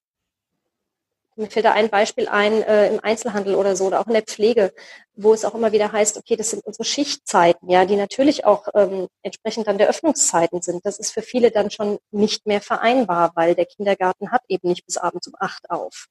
mir 1.35 1.49
fällt 1.49 1.65
da 1.65 1.73
ein 1.73 1.89
Beispiel 1.89 2.27
ein 2.27 2.61
äh, 2.63 2.87
im 2.87 2.99
Einzelhandel 3.01 3.55
oder 3.55 3.75
so 3.75 3.85
oder 3.85 3.99
auch 3.99 4.07
in 4.07 4.13
der 4.13 4.23
Pflege, 4.23 4.73
wo 5.15 5.33
es 5.33 5.43
auch 5.45 5.55
immer 5.55 5.71
wieder 5.71 5.91
heißt, 5.91 6.17
okay, 6.17 6.35
das 6.35 6.49
sind 6.51 6.65
unsere 6.65 6.85
Schichtzeiten, 6.85 7.69
ja, 7.69 7.85
die 7.85 7.95
natürlich 7.95 8.45
auch 8.45 8.67
ähm, 8.73 9.07
entsprechend 9.23 9.67
dann 9.67 9.77
der 9.77 9.89
Öffnungszeiten 9.89 10.61
sind. 10.61 10.85
Das 10.85 10.99
ist 10.99 11.11
für 11.11 11.21
viele 11.21 11.51
dann 11.51 11.71
schon 11.71 11.99
nicht 12.11 12.45
mehr 12.47 12.61
vereinbar, 12.61 13.31
weil 13.35 13.55
der 13.55 13.65
Kindergarten 13.65 14.31
hat 14.31 14.43
eben 14.47 14.69
nicht 14.69 14.85
bis 14.85 14.97
abends 14.97 15.27
um 15.27 15.33
acht 15.39 15.69
auf. 15.69 16.07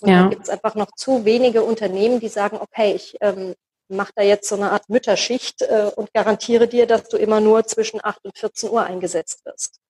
Und 0.00 0.08
ja. 0.08 0.20
dann 0.20 0.30
gibt 0.30 0.42
es 0.42 0.48
einfach 0.48 0.74
noch 0.74 0.90
zu 0.96 1.24
wenige 1.24 1.62
Unternehmen, 1.62 2.20
die 2.20 2.28
sagen, 2.28 2.58
okay, 2.60 2.94
ich 2.94 3.16
ähm, 3.20 3.54
mache 3.88 4.12
da 4.14 4.22
jetzt 4.22 4.48
so 4.48 4.56
eine 4.56 4.70
Art 4.70 4.88
Mütterschicht 4.88 5.62
äh, 5.62 5.90
und 5.94 6.12
garantiere 6.12 6.68
dir, 6.68 6.86
dass 6.86 7.08
du 7.08 7.16
immer 7.16 7.40
nur 7.40 7.64
zwischen 7.64 8.00
8 8.02 8.24
und 8.24 8.38
14 8.38 8.70
Uhr 8.70 8.82
eingesetzt 8.82 9.44
wirst. 9.44 9.80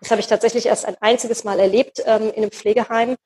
Das 0.00 0.10
habe 0.10 0.20
ich 0.20 0.26
tatsächlich 0.26 0.66
erst 0.66 0.84
ein 0.84 0.96
einziges 1.00 1.44
Mal 1.44 1.58
erlebt 1.58 2.02
ähm, 2.04 2.30
in 2.30 2.42
einem 2.42 2.50
Pflegeheim. 2.50 3.16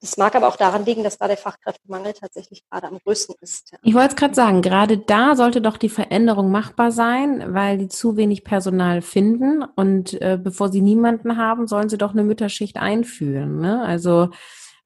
Das 0.00 0.16
mag 0.16 0.34
aber 0.34 0.48
auch 0.48 0.56
daran 0.56 0.84
liegen, 0.84 1.02
dass 1.02 1.16
da 1.16 1.28
der 1.28 1.36
Fachkräftemangel 1.38 2.12
tatsächlich 2.12 2.62
gerade 2.68 2.88
am 2.88 2.98
größten 2.98 3.36
ist. 3.40 3.72
Ja. 3.72 3.78
Ich 3.82 3.94
wollte 3.94 4.08
es 4.10 4.16
gerade 4.16 4.34
sagen, 4.34 4.60
gerade 4.60 4.98
da 4.98 5.34
sollte 5.34 5.62
doch 5.62 5.78
die 5.78 5.88
Veränderung 5.88 6.50
machbar 6.50 6.92
sein, 6.92 7.54
weil 7.54 7.78
die 7.78 7.88
zu 7.88 8.16
wenig 8.16 8.44
Personal 8.44 9.00
finden 9.00 9.62
und 9.62 10.20
äh, 10.20 10.38
bevor 10.42 10.70
sie 10.70 10.82
niemanden 10.82 11.38
haben, 11.38 11.66
sollen 11.66 11.88
sie 11.88 11.96
doch 11.96 12.12
eine 12.12 12.22
Mütterschicht 12.22 12.76
einführen. 12.76 13.60
Ne? 13.60 13.82
Also 13.82 14.28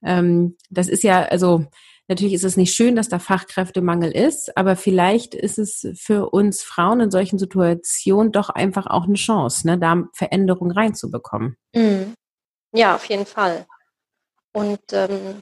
ähm, 0.05 0.57
das 0.71 0.89
ist 0.89 1.03
ja, 1.03 1.23
also 1.23 1.67
natürlich 2.09 2.35
ist 2.35 2.45
es 2.45 2.57
nicht 2.57 2.75
schön, 2.75 2.97
dass 2.97 3.09
da 3.09 3.19
Fachkräftemangel 3.19 4.11
ist, 4.11 4.57
aber 4.57 4.77
vielleicht 4.77 5.35
ist 5.35 5.59
es 5.59 5.87
für 5.95 6.31
uns 6.31 6.63
Frauen 6.63 7.01
in 7.01 7.11
solchen 7.11 7.39
Situationen 7.39 8.33
doch 8.33 8.49
einfach 8.49 8.87
auch 8.87 9.05
eine 9.05 9.15
Chance, 9.15 9.67
ne, 9.67 9.79
da 9.79 10.05
Veränderung 10.15 10.71
reinzubekommen. 10.71 11.57
Mhm. 11.75 12.15
Ja, 12.73 12.95
auf 12.95 13.05
jeden 13.07 13.27
Fall. 13.27 13.67
Und 14.53 14.81
ähm, 14.93 15.41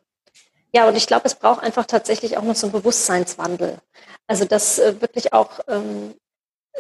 ja, 0.75 0.89
und 0.89 0.97
ich 0.97 1.07
glaube, 1.07 1.27
es 1.27 1.35
braucht 1.35 1.63
einfach 1.63 1.87
tatsächlich 1.87 2.37
auch 2.37 2.43
noch 2.43 2.55
so 2.55 2.67
einen 2.67 2.73
Bewusstseinswandel. 2.73 3.79
Also 4.27 4.45
dass 4.45 4.79
äh, 4.79 5.01
wirklich 5.01 5.33
auch 5.33 5.61
ähm, 5.69 6.15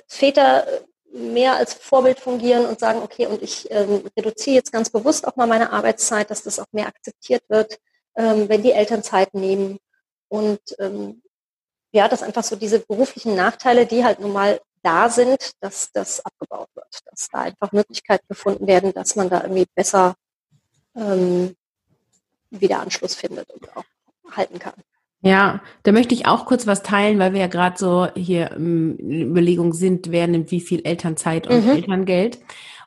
Väter 0.08 0.66
mehr 1.12 1.56
als 1.56 1.74
Vorbild 1.74 2.20
fungieren 2.20 2.66
und 2.66 2.80
sagen, 2.80 3.00
okay, 3.02 3.26
und 3.26 3.42
ich 3.42 3.70
ähm, 3.70 4.04
reduziere 4.16 4.56
jetzt 4.56 4.72
ganz 4.72 4.90
bewusst 4.90 5.26
auch 5.26 5.36
mal 5.36 5.46
meine 5.46 5.72
Arbeitszeit, 5.72 6.30
dass 6.30 6.42
das 6.42 6.58
auch 6.58 6.66
mehr 6.72 6.86
akzeptiert 6.86 7.42
wird, 7.48 7.78
ähm, 8.16 8.48
wenn 8.48 8.62
die 8.62 8.72
Eltern 8.72 9.02
Zeit 9.02 9.34
nehmen. 9.34 9.78
Und 10.28 10.60
ähm, 10.78 11.22
ja, 11.92 12.08
dass 12.08 12.22
einfach 12.22 12.44
so 12.44 12.56
diese 12.56 12.80
beruflichen 12.80 13.34
Nachteile, 13.34 13.86
die 13.86 14.04
halt 14.04 14.20
nun 14.20 14.32
mal 14.32 14.60
da 14.82 15.08
sind, 15.08 15.52
dass 15.60 15.90
das 15.92 16.24
abgebaut 16.24 16.68
wird, 16.74 17.00
dass 17.06 17.28
da 17.28 17.40
einfach 17.40 17.72
Möglichkeiten 17.72 18.26
gefunden 18.28 18.66
werden, 18.66 18.92
dass 18.92 19.16
man 19.16 19.30
da 19.30 19.42
irgendwie 19.42 19.66
besser 19.74 20.14
ähm, 20.94 21.56
wieder 22.50 22.80
Anschluss 22.80 23.14
findet 23.14 23.50
und 23.50 23.76
auch 23.76 23.84
halten 24.30 24.58
kann. 24.58 24.74
Ja, 25.22 25.60
da 25.82 25.92
möchte 25.92 26.14
ich 26.14 26.26
auch 26.26 26.46
kurz 26.46 26.66
was 26.66 26.82
teilen, 26.82 27.18
weil 27.18 27.32
wir 27.32 27.40
ja 27.40 27.46
gerade 27.46 27.76
so 27.78 28.06
hier 28.14 28.52
in 28.52 29.30
Überlegung 29.30 29.72
sind, 29.72 30.10
wer 30.10 30.26
nimmt 30.28 30.50
wie 30.50 30.60
viel 30.60 30.82
Elternzeit 30.84 31.48
und 31.48 31.64
mhm. 31.64 31.72
Elterngeld. 31.72 32.38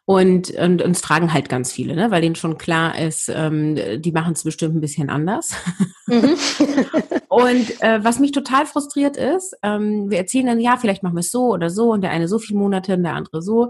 Und, 0.05 0.49
und 0.49 0.81
uns 0.81 1.01
fragen 1.01 1.33
halt 1.33 1.49
ganz 1.49 1.71
viele, 1.71 1.95
ne? 1.95 2.09
weil 2.09 2.23
denen 2.23 2.33
schon 2.33 2.57
klar 2.57 2.97
ist, 2.97 3.29
ähm, 3.29 3.77
die 4.01 4.11
machen 4.11 4.33
es 4.33 4.43
bestimmt 4.43 4.75
ein 4.75 4.81
bisschen 4.81 5.11
anders. 5.11 5.53
Mhm. 6.07 6.35
und 7.29 7.83
äh, 7.83 8.03
was 8.03 8.17
mich 8.17 8.31
total 8.31 8.65
frustriert 8.65 9.17
ist, 9.17 9.55
ähm, 9.61 10.09
wir 10.09 10.17
erzählen 10.17 10.47
dann, 10.47 10.59
ja, 10.59 10.77
vielleicht 10.77 11.03
machen 11.03 11.13
wir 11.13 11.19
es 11.19 11.29
so 11.29 11.49
oder 11.53 11.69
so 11.69 11.91
und 11.91 12.01
der 12.01 12.09
eine 12.09 12.27
so 12.27 12.39
viele 12.39 12.57
Monate 12.57 12.95
und 12.95 13.03
der 13.03 13.13
andere 13.13 13.43
so. 13.43 13.69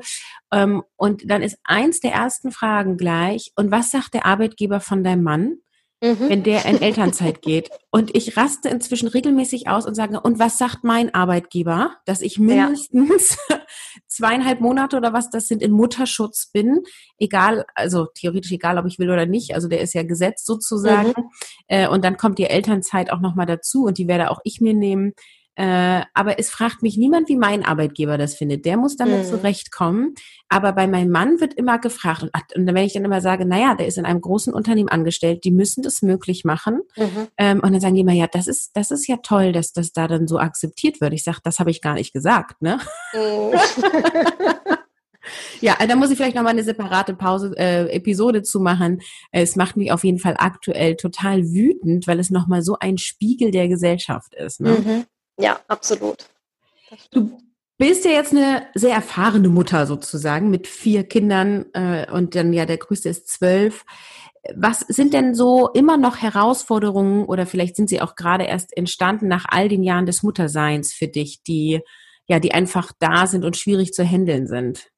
Ähm, 0.54 0.82
und 0.95 1.30
dann 1.30 1.41
ist 1.41 1.58
eins 1.65 2.00
der 2.00 2.13
ersten 2.13 2.54
Fragen 2.54 2.95
gleich, 2.95 3.52
und 3.58 3.69
was 3.69 3.91
sagt 3.91 4.13
der 4.13 4.26
Arbeitgeber 4.26 4.80
von 4.80 5.04
deinem 5.04 5.24
Mann? 5.24 5.58
Mhm. 6.01 6.29
wenn 6.29 6.43
der 6.43 6.65
in 6.65 6.81
Elternzeit 6.81 7.41
geht. 7.41 7.69
Und 7.91 8.15
ich 8.15 8.38
raste 8.38 8.69
inzwischen 8.69 9.07
regelmäßig 9.07 9.67
aus 9.67 9.85
und 9.85 9.95
sage, 9.95 10.19
und 10.19 10.39
was 10.39 10.57
sagt 10.57 10.83
mein 10.83 11.13
Arbeitgeber, 11.13 11.91
dass 12.05 12.21
ich 12.21 12.39
mindestens 12.39 13.38
ja. 13.49 13.59
zweieinhalb 14.07 14.62
Monate 14.62 14.97
oder 14.97 15.13
was 15.13 15.29
das 15.29 15.47
sind 15.47 15.62
in 15.62 15.71
Mutterschutz 15.71 16.51
bin, 16.51 16.81
egal, 17.17 17.65
also 17.75 18.05
theoretisch 18.13 18.51
egal, 18.51 18.77
ob 18.77 18.85
ich 18.85 18.99
will 18.99 19.09
oder 19.09 19.25
nicht, 19.25 19.55
also 19.55 19.67
der 19.67 19.81
ist 19.81 19.93
ja 19.93 20.03
gesetzt 20.03 20.45
sozusagen. 20.45 21.09
Mhm. 21.09 21.29
Äh, 21.67 21.88
und 21.88 22.03
dann 22.03 22.17
kommt 22.17 22.38
die 22.38 22.45
Elternzeit 22.45 23.12
auch 23.12 23.19
nochmal 23.19 23.45
dazu 23.45 23.85
und 23.85 23.97
die 23.97 24.07
werde 24.07 24.31
auch 24.31 24.39
ich 24.43 24.62
mir 24.62 24.73
nehmen. 24.73 25.13
Äh, 25.60 26.06
aber 26.13 26.39
es 26.39 26.50
fragt 26.50 26.84
mich 26.84 26.95
niemand, 26.95 27.28
wie 27.28 27.36
mein 27.36 27.65
Arbeitgeber 27.65 28.17
das 28.17 28.34
findet. 28.36 28.63
Der 28.63 28.78
muss 28.78 28.95
damit 28.95 29.26
mhm. 29.26 29.30
zurechtkommen. 29.30 30.15
Aber 30.48 30.72
bei 30.72 30.88
meinem 30.88 31.12
Mann 31.12 31.41
wird 31.41 31.54
immer 31.54 31.80
gefragt. 31.80 32.24
Und, 32.24 32.32
und 32.56 32.65
wenn 32.65 32.86
ich 32.86 32.93
dann 32.93 33.04
immer 33.04 33.19
sage, 33.19 33.45
naja, 33.45 33.76
der 33.76 33.88
ist 33.88 33.98
in 33.98 34.06
einem 34.06 34.22
großen 34.22 34.54
Unternehmen 34.54 34.88
angestellt, 34.88 35.43
die 35.43 35.52
müssen 35.52 35.84
das 35.84 36.02
möglich 36.02 36.45
machen. 36.45 36.80
Mhm. 36.95 37.28
Ähm, 37.38 37.60
und 37.60 37.74
dann 37.74 37.82
sagen 37.82 37.95
die 37.95 38.02
immer, 38.02 38.13
ja, 38.13 38.28
das 38.28 38.48
ist, 38.48 38.72
das 38.74 38.89
ist 38.89 39.06
ja 39.08 39.17
toll, 39.17 39.52
dass 39.52 39.74
das 39.74 39.91
da 39.91 40.08
dann 40.08 40.30
so 40.30 40.39
akzeptiert 40.39 41.02
wird. 41.02 41.12
Ich 41.12 41.26
sage, 41.26 41.39
das 41.43 41.60
habe 41.60 41.72
ich 41.72 41.82
gar 41.82 41.95
nicht 41.95 42.13
gesagt, 42.13 42.62
ne? 42.62 42.80
Mhm. 43.13 43.60
Ja, 45.62 45.76
da 45.86 45.95
muss 45.95 46.10
ich 46.10 46.17
vielleicht 46.17 46.36
nochmal 46.36 46.54
eine 46.54 46.63
separate 46.63 47.13
Pause, 47.13 47.54
äh, 47.58 47.86
Episode 47.91 48.41
zu 48.41 48.60
machen. 48.62 49.02
Es 49.32 49.56
macht 49.58 49.78
mich 49.78 49.91
auf 49.91 50.04
jeden 50.04 50.17
Fall 50.17 50.36
aktuell 50.39 50.95
total 50.95 51.43
wütend, 51.43 52.08
weil 52.08 52.19
es 52.19 52.32
nochmal 52.32 52.63
so 52.63 52.78
ein 52.80 52.98
Spiegel 52.98 53.52
der 53.52 53.67
Gesellschaft 53.67 54.34
ist. 54.34 54.62
Ne? 54.62 54.72
Mhm. 54.72 55.06
Ja, 55.39 55.60
absolut. 55.67 56.25
Du 57.12 57.40
bist 57.77 58.04
ja 58.04 58.12
jetzt 58.12 58.33
eine 58.33 58.67
sehr 58.75 58.94
erfahrene 58.94 59.48
Mutter 59.48 59.87
sozusagen 59.87 60.50
mit 60.50 60.67
vier 60.67 61.04
Kindern 61.04 61.65
äh, 61.73 62.12
und 62.12 62.35
dann 62.35 62.52
ja 62.52 62.65
der 62.65 62.77
größte 62.77 63.10
ist 63.10 63.29
zwölf. 63.29 63.85
Was 64.56 64.79
sind 64.81 65.13
denn 65.13 65.33
so 65.33 65.69
immer 65.69 65.98
noch 65.98 66.17
Herausforderungen 66.17 67.25
oder 67.25 67.46
vielleicht 67.46 67.75
sind 67.75 67.90
sie 67.90 68.02
auch 68.02 68.15
gerade 68.15 68.46
erst 68.46 68.75
entstanden 68.75 69.27
nach 69.27 69.46
all 69.48 69.69
den 69.69 69.83
Jahren 69.83 70.06
des 70.06 70.23
Mutterseins 70.23 70.94
für 70.94 71.08
dich, 71.08 71.42
die 71.44 71.81
ja, 72.29 72.40
die 72.40 72.54
einfach 72.54 72.92
da 73.00 73.25
sind 73.25 73.44
und 73.44 73.58
schwierig 73.58 73.92
zu 73.92 74.04
handeln 74.04 74.48
sind? 74.48 74.92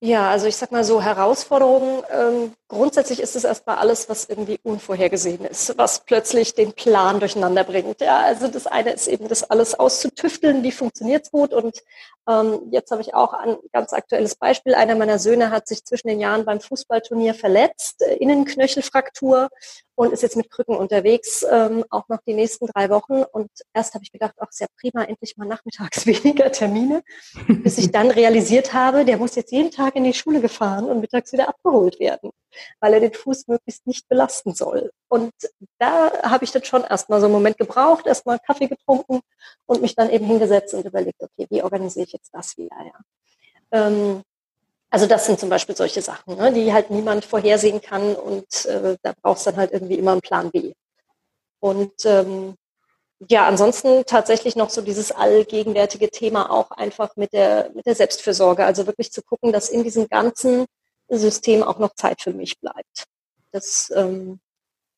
Ja, 0.00 0.30
also 0.30 0.46
ich 0.46 0.56
sag 0.56 0.72
mal 0.72 0.84
so, 0.84 1.02
Herausforderungen 1.02 2.02
ähm, 2.10 2.54
grundsätzlich 2.68 3.20
ist 3.20 3.34
es 3.34 3.44
erstmal 3.44 3.76
alles, 3.76 4.08
was 4.08 4.26
irgendwie 4.26 4.60
unvorhergesehen 4.62 5.44
ist, 5.44 5.76
was 5.78 6.04
plötzlich 6.04 6.54
den 6.54 6.72
Plan 6.72 7.18
durcheinander 7.18 7.64
bringt. 7.64 8.00
Ja, 8.00 8.20
also 8.20 8.48
das 8.48 8.66
eine 8.66 8.92
ist 8.92 9.08
eben 9.08 9.28
das 9.28 9.50
alles 9.50 9.74
auszutüfteln, 9.74 10.62
wie 10.62 10.72
funktioniert's 10.72 11.30
gut. 11.30 11.54
Und 11.54 11.82
ähm, 12.28 12.68
jetzt 12.70 12.90
habe 12.90 13.00
ich 13.00 13.14
auch 13.14 13.32
ein 13.32 13.56
ganz 13.72 13.92
aktuelles 13.94 14.34
Beispiel. 14.34 14.74
Einer 14.74 14.94
meiner 14.96 15.18
Söhne 15.18 15.50
hat 15.50 15.66
sich 15.66 15.84
zwischen 15.84 16.08
den 16.08 16.20
Jahren 16.20 16.44
beim 16.44 16.60
Fußballturnier 16.60 17.32
verletzt, 17.32 18.02
äh, 18.02 18.16
Innenknöchelfraktur 18.16 19.48
und 19.94 20.12
ist 20.12 20.22
jetzt 20.22 20.36
mit 20.36 20.50
Krücken 20.50 20.76
unterwegs, 20.76 21.44
ähm, 21.50 21.84
auch 21.90 22.08
noch 22.08 22.20
die 22.26 22.34
nächsten 22.34 22.66
drei 22.66 22.90
Wochen. 22.90 23.22
Und 23.22 23.50
erst 23.72 23.94
habe 23.94 24.04
ich 24.04 24.12
gedacht, 24.12 24.34
ach, 24.38 24.48
ja 24.60 24.66
prima, 24.78 25.02
endlich 25.04 25.36
mal 25.36 25.46
nachmittags 25.46 26.06
weniger 26.06 26.52
Termine, 26.52 27.02
bis 27.48 27.78
ich 27.78 27.90
dann 27.90 28.10
realisiert 28.10 28.74
habe, 28.74 29.04
der 29.04 29.16
muss 29.16 29.34
jetzt 29.34 29.50
jeden 29.50 29.70
Tag 29.70 29.96
in 29.96 30.04
die 30.04 30.14
Schule 30.14 30.40
gefahren 30.40 30.84
und 30.84 31.00
mittags 31.00 31.32
wieder 31.32 31.48
abgeholt 31.48 31.98
werden, 31.98 32.30
weil 32.80 32.94
er 32.94 33.00
den 33.00 33.12
Fuß 33.12 33.48
möglichst 33.48 33.86
nicht 33.86 34.08
belasten 34.08 34.54
soll. 34.54 34.90
Und 35.08 35.32
da 35.78 36.10
habe 36.22 36.44
ich 36.44 36.52
dann 36.52 36.64
schon 36.64 36.84
erstmal 36.84 37.20
so 37.20 37.26
einen 37.26 37.34
Moment 37.34 37.58
gebraucht, 37.58 38.06
erstmal 38.06 38.38
Kaffee 38.38 38.68
getrunken 38.68 39.20
und 39.66 39.82
mich 39.82 39.94
dann 39.94 40.10
eben 40.10 40.26
hingesetzt 40.26 40.74
und 40.74 40.86
überlegt, 40.86 41.22
okay, 41.22 41.46
wie 41.50 41.62
organisiere 41.62 42.06
ich 42.06 42.12
jetzt 42.12 42.34
das 42.34 42.56
wieder? 42.56 42.76
Ja. 42.84 43.00
Ähm, 43.72 44.22
also 44.90 45.06
das 45.06 45.26
sind 45.26 45.38
zum 45.38 45.50
Beispiel 45.50 45.76
solche 45.76 46.00
Sachen, 46.00 46.36
ne, 46.36 46.52
die 46.52 46.72
halt 46.72 46.90
niemand 46.90 47.24
vorhersehen 47.24 47.80
kann 47.82 48.14
und 48.16 48.64
äh, 48.66 48.96
da 49.02 49.12
brauchst 49.20 49.46
dann 49.46 49.56
halt 49.56 49.72
irgendwie 49.72 49.96
immer 49.96 50.12
einen 50.12 50.22
Plan 50.22 50.50
B. 50.50 50.72
Und 51.60 52.04
ähm, 52.04 52.54
ja, 53.28 53.46
ansonsten 53.46 54.04
tatsächlich 54.06 54.54
noch 54.54 54.70
so 54.70 54.80
dieses 54.80 55.10
allgegenwärtige 55.10 56.08
Thema 56.08 56.50
auch 56.50 56.70
einfach 56.70 57.16
mit 57.16 57.32
der, 57.32 57.70
mit 57.74 57.84
der 57.84 57.96
Selbstfürsorge. 57.96 58.64
Also 58.64 58.86
wirklich 58.86 59.10
zu 59.12 59.22
gucken, 59.22 59.52
dass 59.52 59.68
in 59.68 59.82
diesem 59.82 60.08
ganzen 60.08 60.66
System 61.08 61.62
auch 61.62 61.78
noch 61.78 61.94
Zeit 61.94 62.20
für 62.20 62.32
mich 62.32 62.58
bleibt. 62.60 63.04
Das 63.50 63.90
ähm, 63.94 64.40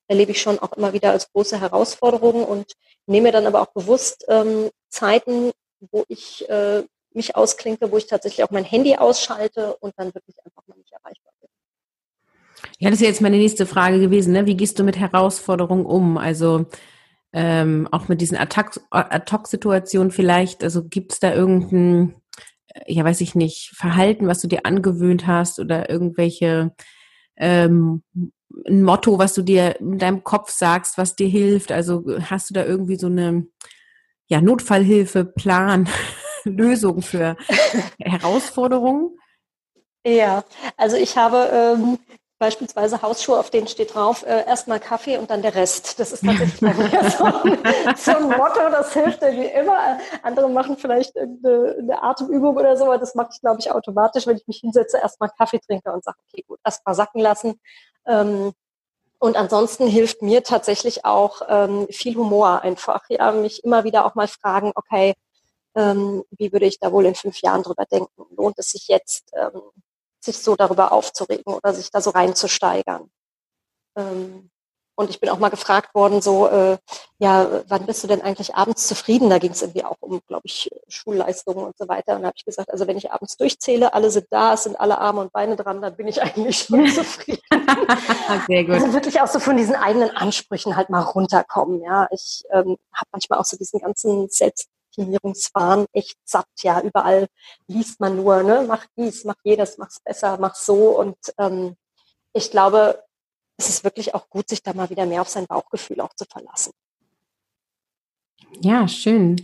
erlebe 0.09 0.33
ich 0.33 0.43
schon 0.43 0.59
auch 0.59 0.73
immer 0.73 0.93
wieder 0.93 1.13
als 1.13 1.31
große 1.33 1.61
Herausforderung 1.61 2.45
und 2.45 2.73
nehme 3.07 3.31
dann 3.31 3.47
aber 3.47 3.63
auch 3.63 3.73
bewusst 3.73 4.25
ähm, 4.29 4.71
Zeiten, 4.89 5.53
wo 5.93 6.05
ich 6.09 6.49
äh, 6.49 6.83
mich 7.13 7.37
ausklinke, 7.37 7.91
wo 7.91 7.97
ich 7.97 8.07
tatsächlich 8.07 8.45
auch 8.45 8.51
mein 8.51 8.65
Handy 8.65 8.97
ausschalte 8.97 9.77
und 9.77 9.95
dann 9.97 10.15
wirklich 10.15 10.37
einfach 10.45 10.67
mal 10.67 10.77
nicht 10.77 10.93
erreichbar 10.93 11.33
bin. 11.41 11.49
Ja, 12.79 12.91
das 12.91 13.01
ist 13.01 13.07
jetzt 13.07 13.21
meine 13.21 13.37
nächste 13.37 13.67
Frage 13.67 14.01
gewesen. 14.01 14.33
Ne? 14.33 14.47
Wie 14.47 14.57
gehst 14.57 14.79
du 14.79 14.85
mit 14.85 14.99
Herausforderungen 14.99 15.87
um? 15.87 16.19
Also 16.19 16.67
ähm, 17.33 17.89
auch 17.91 18.09
mit 18.09 18.21
diesen 18.21 18.37
Ad-Hoc-Situationen 18.37 20.11
vielleicht. 20.11 20.65
Also 20.65 20.85
gibt 20.85 21.13
es 21.13 21.21
da 21.21 21.33
irgendein, 21.33 22.11
äh, 22.11 22.15
ja 22.87 23.05
weiß 23.05 23.21
ich 23.21 23.35
nicht, 23.35 23.73
Verhalten, 23.75 24.27
was 24.27 24.41
du 24.41 24.49
dir 24.49 24.67
angewöhnt 24.67 25.27
hast 25.27 25.59
oder 25.59 25.91
irgendwelche 25.91 26.75
ähm, 27.37 28.03
ein 28.67 28.83
Motto, 28.83 29.19
was 29.19 29.35
du 29.35 29.43
dir 29.43 29.81
in 29.81 29.99
deinem 29.99 30.25
Kopf 30.25 30.51
sagst, 30.51 30.99
was 30.99 31.17
dir 31.17 31.29
hilft? 31.29 31.73
Also 31.73 32.05
hast 32.23 32.51
du 32.51 32.55
da 32.55 32.65
irgendwie 32.65 32.97
so 32.97 33.07
eine 33.07 33.47
ja, 34.27 34.41
Notfallhilfe, 34.41 35.25
Plan? 35.25 35.89
Lösung 36.45 37.03
für 37.03 37.37
Herausforderungen? 37.99 39.17
Ja, 40.07 40.45
also 40.77 40.97
ich 40.97 41.17
habe 41.17 41.51
ähm, 41.53 41.99
beispielsweise 42.41 43.03
Hausschuhe, 43.03 43.39
auf 43.39 43.51
denen 43.51 43.69
steht 43.69 43.95
drauf, 43.95 44.25
äh, 44.25 44.47
erstmal 44.47 44.81
Kaffee 44.81 45.19
und 45.19 45.31
dann 45.31 45.43
der 45.43 45.55
Rest. 45.55 46.01
Das 46.01 46.11
ist 46.11 46.25
tatsächlich 46.25 46.59
bei 46.61 46.73
mir 46.73 47.11
so 47.11 47.25
ein, 47.25 47.97
so 47.97 48.11
ein 48.13 48.25
Motto, 48.25 48.71
das 48.71 48.95
hilft 48.95 49.23
irgendwie 49.23 49.51
immer. 49.51 49.99
Andere 50.23 50.49
machen 50.49 50.79
vielleicht 50.79 51.17
eine, 51.19 51.77
eine 51.79 52.03
Atemübung 52.03 52.57
oder 52.57 52.79
so, 52.79 52.87
aber 52.87 52.97
das 52.97 53.15
mache 53.15 53.29
ich, 53.35 53.41
glaube 53.41 53.61
ich, 53.61 53.71
automatisch, 53.71 54.27
wenn 54.27 54.39
ich 54.39 54.49
mich 54.49 54.61
hinsetze, 54.61 54.99
erstmal 54.99 55.29
Kaffee 55.37 55.61
trinke 55.61 55.93
und 55.93 56.03
sage, 56.03 56.17
okay, 56.27 56.43
gut, 56.49 56.59
erstmal 56.65 56.95
sacken 56.95 57.21
lassen. 57.21 57.61
Ähm, 58.07 58.53
und 59.19 59.37
ansonsten 59.37 59.87
hilft 59.87 60.23
mir 60.23 60.43
tatsächlich 60.43 61.05
auch 61.05 61.43
ähm, 61.47 61.89
viel 61.91 62.17
Humor 62.17 62.63
einfach, 62.63 63.03
ja, 63.11 63.33
mich 63.33 63.63
immer 63.65 63.85
wieder 63.85 64.07
auch 64.07 64.15
mal 64.15 64.29
fragen, 64.29 64.73
okay, 64.75 65.13
ähm, 65.75 66.25
wie 66.31 66.53
würde 66.55 66.65
ich 66.65 66.81
da 66.81 66.91
wohl 66.91 67.05
in 67.05 67.15
fünf 67.15 67.43
Jahren 67.43 67.63
drüber 67.63 67.85
denken? 67.85 68.25
Lohnt 68.35 68.59
es 68.59 68.71
sich 68.71 68.89
jetzt, 68.89 69.31
ähm, 69.35 69.61
sich 70.21 70.39
so 70.39 70.57
darüber 70.57 70.93
aufzuregen 70.93 71.53
oder 71.53 71.75
sich 71.75 71.91
da 71.91 72.01
so 72.01 72.11
reinzusteigern? 72.11 73.11
Ähm, 73.97 74.51
und 75.01 75.09
ich 75.09 75.19
bin 75.19 75.31
auch 75.31 75.39
mal 75.39 75.49
gefragt 75.49 75.95
worden, 75.95 76.21
so, 76.21 76.47
äh, 76.49 76.77
ja, 77.19 77.63
wann 77.69 77.87
bist 77.87 78.05
du 78.05 78.07
denn 78.07 78.21
eigentlich 78.21 78.55
abends 78.55 78.87
zufrieden? 78.87 79.31
Da 79.31 79.39
ging 79.39 79.53
es 79.53 79.63
irgendwie 79.63 79.83
auch 79.83 79.97
um, 80.01 80.21
glaube 80.27 80.43
ich, 80.45 80.69
Schulleistungen 80.89 81.65
und 81.65 81.79
so 81.79 81.89
weiter. 81.89 82.17
Und 82.17 82.21
da 82.21 82.27
habe 82.27 82.37
ich 82.37 82.45
gesagt, 82.45 82.71
also 82.71 82.87
wenn 82.87 82.99
ich 82.99 83.11
abends 83.11 83.39
durchzähle, 83.39 83.95
alle 83.95 84.11
sind 84.11 84.27
da, 84.29 84.53
es 84.53 84.65
sind 84.65 84.79
alle 84.79 84.99
Arme 84.99 85.23
und 85.23 85.33
Beine 85.33 85.57
dran, 85.57 85.81
dann 85.81 85.97
bin 85.97 86.07
ich 86.07 86.21
eigentlich 86.23 86.65
schon 86.65 86.87
zufrieden. 86.95 87.41
Sehr 88.47 88.65
gut. 88.65 88.75
Also 88.75 88.93
wirklich 88.93 89.19
auch 89.23 89.27
so 89.27 89.41
von 89.41 89.57
diesen 89.57 89.75
eigenen 89.75 90.11
Ansprüchen 90.11 90.77
halt 90.77 90.91
mal 90.91 91.01
runterkommen. 91.01 91.81
Ja, 91.83 92.07
ich 92.11 92.45
ähm, 92.51 92.77
habe 92.93 93.09
manchmal 93.13 93.39
auch 93.39 93.47
so 93.47 93.57
diesen 93.57 93.81
ganzen 93.81 94.29
Selbst 94.29 94.69
Optimierungswahn 94.91 95.87
echt 95.93 96.19
satt. 96.25 96.49
Ja, 96.63 96.81
überall 96.81 97.29
liest 97.67 98.01
man 98.01 98.17
nur, 98.17 98.43
ne, 98.43 98.65
mach 98.67 98.87
dies, 98.97 99.25
mach 99.25 99.37
jedes, 99.45 99.79
mach's 99.79 100.01
besser, 100.01 100.39
mach 100.39 100.55
so. 100.55 100.99
Und 100.99 101.17
ähm, 101.39 101.77
ich 102.33 102.51
glaube, 102.51 103.03
es 103.57 103.69
ist 103.69 103.85
wirklich 103.85 104.15
auch 104.15 104.29
gut, 104.29 104.49
sich 104.49 104.63
da 104.63 104.73
mal 104.73 104.91
wieder 104.91 105.07
mehr 105.07 105.23
auf 105.23 105.29
sein 105.29 105.47
Bauchgefühl 105.47 106.01
auch 106.01 106.15
zu 106.15 106.25
verlassen. 106.25 106.73
Ja, 108.61 108.89
schön. 108.89 109.43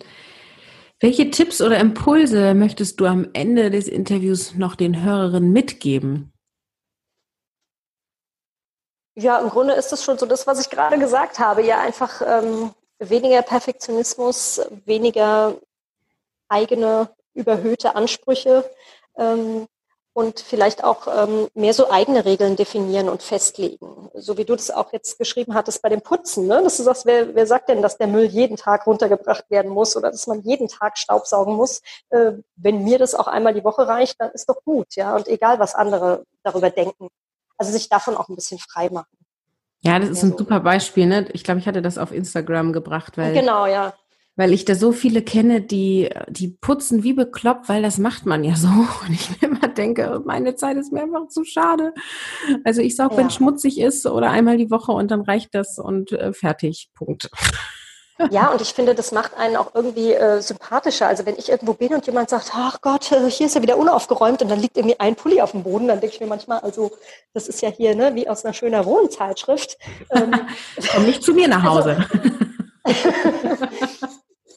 Welche 0.99 1.31
Tipps 1.31 1.61
oder 1.61 1.79
Impulse 1.79 2.55
möchtest 2.55 2.99
du 3.01 3.07
am 3.07 3.29
Ende 3.35 3.71
des 3.71 3.87
Interviews 3.87 4.55
noch 4.55 4.75
den 4.75 5.03
Hörerinnen 5.03 5.53
mitgeben? 5.53 6.33
Ja, 9.15 9.39
im 9.39 9.49
Grunde 9.51 9.75
ist 9.75 9.93
es 9.93 10.05
schon 10.05 10.19
so 10.19 10.27
das, 10.27 10.47
was 10.47 10.61
ich 10.61 10.71
gerade 10.71 10.99
gesagt 10.99 11.39
habe. 11.39 11.63
Ja, 11.63 11.81
einfach 11.81 12.23
ähm, 12.27 12.73
weniger 12.99 13.43
Perfektionismus, 13.43 14.61
weniger 14.85 15.55
eigene 16.49 17.11
überhöhte 17.35 17.95
Ansprüche 17.95 18.69
ähm, 19.17 19.67
und 20.15 20.41
vielleicht 20.41 20.83
auch 20.83 21.07
ähm, 21.09 21.49
mehr 21.53 21.75
so 21.75 21.91
eigene 21.91 22.25
Regeln 22.25 22.57
definieren 22.57 23.11
und 23.11 23.23
festlegen. 23.23 24.09
So 24.15 24.39
wie 24.39 24.47
du 24.47 24.57
das 24.57 24.71
auch 24.71 24.91
jetzt 24.95 25.19
geschrieben 25.19 25.55
hattest 25.55 25.83
bei 25.83 25.91
dem 25.91 26.01
Putzen, 26.01 26.47
ne? 26.47 26.63
dass 26.63 26.79
du 26.79 26.85
sagst, 26.85 27.05
wer, 27.05 27.35
wer 27.35 27.47
sagt 27.47 27.69
denn, 27.69 27.83
dass 27.83 27.99
der 27.99 28.07
Müll 28.07 28.25
jeden 28.25 28.57
Tag 28.57 28.87
runtergebracht 28.87 29.45
werden 29.51 29.71
muss 29.71 29.95
oder 29.95 30.11
dass 30.11 30.27
man 30.27 30.41
jeden 30.41 30.69
Tag 30.69 30.97
Staubsaugen 30.97 31.55
muss? 31.55 31.83
Äh, 32.09 32.33
wenn 32.57 32.83
mir 32.83 32.99
das 32.99 33.15
auch 33.15 33.27
einmal 33.27 33.53
die 33.53 33.65
Woche 33.65 33.87
reicht, 33.87 34.19
dann 34.19 34.31
ist 34.31 34.49
doch 34.49 34.65
gut, 34.65 34.95
ja. 34.97 35.15
Und 35.15 35.29
egal, 35.29 35.59
was 35.59 35.75
andere 35.75 36.25
darüber 36.43 36.71
denken. 36.71 37.09
Also 37.59 37.73
sich 37.73 37.91
davon 37.91 38.17
auch 38.17 38.31
ein 38.31 38.37
bisschen 38.37 38.59
frei 38.59 38.89
machen. 38.89 39.26
Ja, 39.87 39.99
das 39.99 40.11
ist 40.11 40.23
ein 40.23 40.37
super 40.37 40.61
Beispiel. 40.61 41.07
Ne? 41.07 41.29
Ich 41.33 41.45
glaube, 41.45 41.61
ich 41.61 41.67
hatte 41.67 41.83
das 41.83 41.99
auf 41.99 42.13
Instagram 42.13 42.73
gebracht, 42.73 43.17
weil 43.17 43.35
genau, 43.35 43.67
ja. 43.67 43.95
Weil 44.39 44.53
ich 44.53 44.67
da 44.67 44.75
so 44.75 44.93
viele 44.93 45.23
kenne, 45.23 45.63
die, 45.63 46.11
die 46.29 46.49
putzen 46.49 47.03
wie 47.03 47.15
bekloppt, 47.15 47.71
weil 47.71 47.83
das 47.83 47.97
macht 47.97 48.27
man 48.27 48.45
ja 48.45 48.55
so. 48.55 48.69
Und 49.07 49.13
ich 49.13 49.31
mir 49.31 49.49
immer 49.49 49.69
denke, 49.69 50.21
meine 50.25 50.57
Zeit 50.57 50.77
ist 50.77 50.93
mir 50.93 51.03
einfach 51.03 51.29
zu 51.29 51.45
schade. 51.45 51.95
Also 52.65 52.83
ich 52.83 52.97
saug, 52.97 53.13
ja. 53.13 53.19
wenn 53.19 53.27
es 53.29 53.35
schmutzig 53.35 53.81
ist 53.81 54.07
oder 54.07 54.31
einmal 54.31 54.59
die 54.59 54.71
Woche 54.71 54.93
und 54.93 55.11
dann 55.11 55.23
reicht 55.23 55.55
das 55.55 55.79
und 55.79 56.13
äh, 56.13 56.33
fertig. 56.33 56.91
Punkt. 56.95 57.31
Ja, 58.31 58.51
und 58.51 58.61
ich 58.63 58.73
finde, 58.73 58.95
das 58.95 59.13
macht 59.13 59.37
einen 59.37 59.57
auch 59.57 59.75
irgendwie 59.75 60.13
äh, 60.13 60.41
sympathischer. 60.41 61.07
Also 61.07 61.27
wenn 61.27 61.37
ich 61.37 61.51
irgendwo 61.51 61.75
bin 61.75 61.95
und 61.95 62.07
jemand 62.07 62.31
sagt, 62.31 62.53
ach 62.55 62.81
Gott, 62.81 63.13
äh, 63.13 63.31
hier 63.31 63.47
ist 63.47 63.55
ja 63.55 63.63
wieder 63.63 63.77
unaufgeräumt 63.77 64.41
und 64.41 64.49
dann 64.49 64.61
liegt 64.61 64.77
irgendwie 64.77 64.99
ein 64.99 65.17
Pulli 65.17 65.41
auf 65.43 65.51
dem 65.51 65.63
Boden, 65.63 65.89
dann 65.89 66.01
denke 66.01 66.15
ich 66.15 66.21
mir 66.21 66.27
manchmal, 66.27 66.61
also 66.61 66.93
das 67.35 67.47
ist 67.47 67.61
ja 67.61 67.69
hier 67.69 67.95
ne, 67.95 68.15
wie 68.15 68.29
aus 68.29 68.45
einer 68.45 68.55
schöner 68.55 68.87
Wohnzeitschrift. 68.87 69.77
Ähm, 70.11 70.33
Komm 70.93 71.05
nicht 71.05 71.23
zu 71.23 71.35
mir 71.35 71.49
nach 71.49 71.63
Hause. 71.63 72.07
Also, 72.83 73.09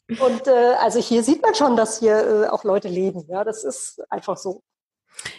und 0.25 0.47
äh, 0.47 0.73
also 0.81 0.99
hier 0.99 1.23
sieht 1.23 1.41
man 1.41 1.53
schon, 1.53 1.75
dass 1.75 1.99
hier 1.99 2.43
äh, 2.43 2.47
auch 2.47 2.63
Leute 2.63 2.87
leben. 2.87 3.25
Ja, 3.27 3.43
das 3.43 3.65
ist 3.65 4.01
einfach 4.09 4.37
so. 4.37 4.61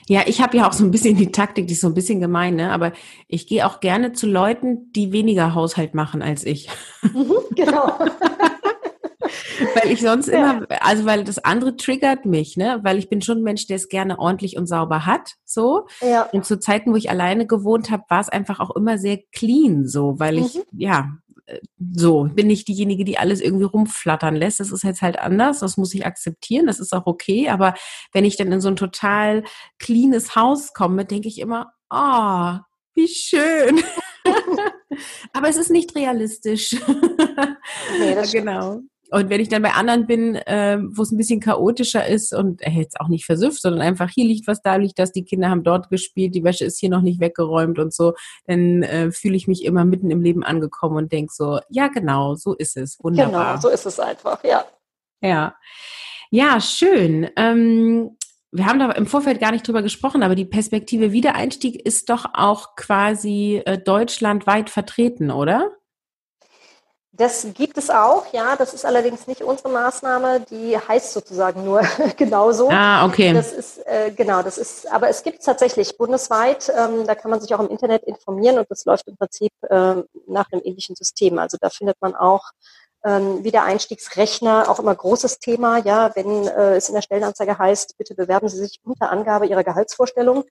Ja, 0.09 0.23
ich 0.27 0.41
habe 0.41 0.57
ja 0.57 0.69
auch 0.69 0.73
so 0.73 0.85
ein 0.85 0.91
bisschen 0.91 1.17
die 1.17 1.33
Taktik, 1.33 1.67
die 1.67 1.73
ist 1.73 1.81
so 1.81 1.87
ein 1.87 1.95
bisschen 1.95 2.21
gemein, 2.21 2.57
ne? 2.57 2.73
aber 2.73 2.93
ich 3.29 3.47
gehe 3.47 3.67
auch 3.67 3.81
gerne 3.81 4.13
zu 4.13 4.27
Leuten, 4.27 4.93
die 4.93 5.13
weniger 5.13 5.55
Haushalt 5.55 5.95
machen 5.95 6.23
als 6.23 6.45
ich. 6.45 6.69
Mhm, 7.03 7.35
genau. 7.55 7.99
weil 9.75 9.93
ich 9.93 10.01
sonst 10.01 10.29
immer, 10.29 10.67
also 10.81 11.05
weil 11.05 11.25
das 11.25 11.39
andere 11.39 11.77
triggert 11.77 12.25
mich, 12.25 12.57
ne? 12.57 12.81
Weil 12.83 12.99
ich 12.99 13.09
bin 13.09 13.23
schon 13.23 13.39
ein 13.39 13.45
Mensch, 13.45 13.67
der 13.67 13.77
es 13.77 13.89
gerne 13.89 14.19
ordentlich 14.19 14.57
und 14.57 14.67
sauber 14.67 15.07
hat, 15.07 15.35
so. 15.45 15.87
Ja. 16.01 16.23
Und 16.33 16.45
zu 16.45 16.59
Zeiten, 16.59 16.93
wo 16.93 16.97
ich 16.97 17.11
alleine 17.11 17.47
gewohnt 17.47 17.91
habe, 17.91 18.05
war 18.09 18.21
es 18.21 18.29
einfach 18.29 18.61
auch 18.61 18.75
immer 18.75 18.99
sehr 18.99 19.19
clean, 19.33 19.87
so, 19.87 20.19
weil 20.19 20.39
ich, 20.39 20.55
mhm. 20.55 20.63
ja, 20.73 21.11
so, 21.79 22.25
bin 22.25 22.47
nicht 22.47 22.69
diejenige, 22.69 23.05
die 23.05 23.19
alles 23.19 23.41
irgendwie 23.41 23.65
rumflattern 23.65 24.37
lässt. 24.37 24.61
Das 24.61 24.73
ist 24.73 24.85
jetzt 24.85 25.03
halt 25.03 25.19
anders, 25.19 25.61
das 25.61 25.77
muss 25.77 25.95
ich 25.95 26.07
akzeptieren, 26.07 26.67
das 26.67 26.81
ist 26.81 26.93
auch 26.93 27.07
okay. 27.07 27.49
Aber 27.49 27.75
wenn 28.13 28.25
ich 28.25 28.37
dann 28.37 28.53
in 28.53 28.61
so 28.61 28.69
ein 28.69 28.77
total 28.77 29.45
cleanes 29.79 30.37
Haus 30.37 30.73
komme, 30.73 31.05
denke 31.05 31.29
ich 31.29 31.39
immer, 31.39 31.73
oh, 31.91 32.59
wie 32.95 33.09
schön. 33.09 33.83
Aber 35.33 35.49
es 35.49 35.57
ist 35.57 35.71
nicht 35.71 35.95
realistisch. 35.95 36.77
Nee, 37.99 38.15
das 38.15 38.33
genau. 38.33 38.81
Und 39.11 39.31
wenn 39.31 39.41
ich 39.41 39.49
dann 39.49 39.63
bei 39.63 39.73
anderen 39.73 40.07
bin, 40.07 40.37
äh, 40.37 40.79
wo 40.81 41.03
es 41.03 41.11
ein 41.11 41.17
bisschen 41.17 41.41
chaotischer 41.41 42.07
ist 42.07 42.33
und 42.33 42.63
er 42.63 42.73
jetzt 42.73 43.01
auch 43.01 43.09
nicht 43.09 43.27
versüfft, 43.27 43.61
sondern 43.61 43.83
einfach 43.83 44.11
hier 44.11 44.25
liegt 44.25 44.47
was, 44.47 44.63
da 44.63 44.77
liegt 44.77 44.99
das, 44.99 45.13
die 45.13 45.25
Kinder 45.25 45.51
haben 45.51 45.65
dort 45.65 45.91
gespielt, 45.91 46.35
die 46.35 46.45
Wäsche 46.45 46.65
ist 46.65 46.79
hier 46.79 46.91
noch 46.91 47.03
nicht 47.03 47.21
weggeräumt 47.21 47.79
und 47.79 47.93
so, 47.93 48.15
dann 48.47 48.83
äh, 48.83 49.11
fühle 49.11 49.37
ich 49.37 49.49
mich 49.49 49.65
immer 49.65 49.85
mitten 49.85 50.11
im 50.11 50.23
Leben 50.23 50.45
angekommen 50.45 50.97
und 50.97 51.13
denke 51.13 51.33
so, 51.35 51.61
ja 51.69 51.89
genau, 51.89 52.35
so 52.35 52.55
ist 52.55 52.77
es. 52.77 52.99
Wunderbar. 53.03 53.57
Genau, 53.57 53.61
so 53.61 53.69
ist 53.69 53.87
es 53.87 53.99
einfach, 53.99 54.43
ja. 54.45 54.65
Ja. 55.21 55.55
Ja, 56.31 56.61
schön. 56.61 57.29
Ähm, 57.37 58.17
wir 58.53 58.67
haben 58.67 58.79
da 58.79 58.91
im 58.93 59.07
Vorfeld 59.07 59.41
gar 59.41 59.53
nicht 59.53 59.67
drüber 59.67 59.83
gesprochen, 59.83 60.23
aber 60.23 60.35
die 60.35 60.45
Perspektive 60.45 61.13
Wiedereinstieg 61.13 61.85
ist 61.87 62.11
doch 62.11 62.27
auch 62.35 62.75
quasi 62.77 63.63
äh, 63.65 63.79
deutschlandweit 63.79 64.71
vertreten, 64.71 65.31
oder? 65.31 65.71
Das 67.21 67.47
gibt 67.53 67.77
es 67.77 67.91
auch, 67.91 68.33
ja. 68.33 68.57
Das 68.57 68.73
ist 68.73 68.87
allerdings 68.87 69.27
nicht 69.27 69.43
unsere 69.43 69.69
Maßnahme. 69.69 70.41
Die 70.49 70.79
heißt 70.79 71.13
sozusagen 71.13 71.67
nur 71.67 71.83
genauso. 72.17 72.71
Ah, 72.71 73.05
okay. 73.05 73.35
Das 73.35 73.53
ist 73.53 73.87
äh, 73.87 74.11
genau, 74.11 74.43
das 74.43 74.57
ist. 74.57 74.91
Aber 74.91 75.11
es 75.11 75.23
gibt 75.23 75.41
es 75.41 75.45
tatsächlich 75.45 75.99
bundesweit. 75.99 76.73
Ähm, 76.75 77.07
da 77.07 77.15
kann 77.15 77.31
man 77.31 77.43
sich 77.43 77.55
auch 77.55 77.61
im 77.61 77.69
Internet 77.69 78.05
informieren 78.05 78.57
und 78.57 78.71
das 78.71 78.87
läuft 78.87 79.07
im 79.07 79.19
Prinzip 79.19 79.53
äh, 79.69 79.97
nach 80.29 80.51
einem 80.51 80.63
ähnlichen 80.65 80.97
System. 80.97 81.39
Also 81.39 81.59
da 81.61 81.69
findet 81.69 82.01
man 82.01 82.15
auch 82.15 82.53
ähm, 83.05 83.45
Wiedereinstiegsrechner, 83.45 84.71
auch 84.71 84.79
immer 84.79 84.95
großes 84.95 85.41
Thema. 85.41 85.77
Ja, 85.77 86.17
wenn 86.17 86.49
äh, 86.49 86.77
es 86.77 86.89
in 86.89 86.95
der 86.95 87.03
Stellenanzeige 87.03 87.59
heißt, 87.59 87.99
bitte 87.99 88.15
bewerben 88.15 88.49
Sie 88.49 88.57
sich 88.57 88.81
unter 88.83 89.11
Angabe 89.11 89.45
Ihrer 89.45 89.63
Gehaltsvorstellung. 89.63 90.45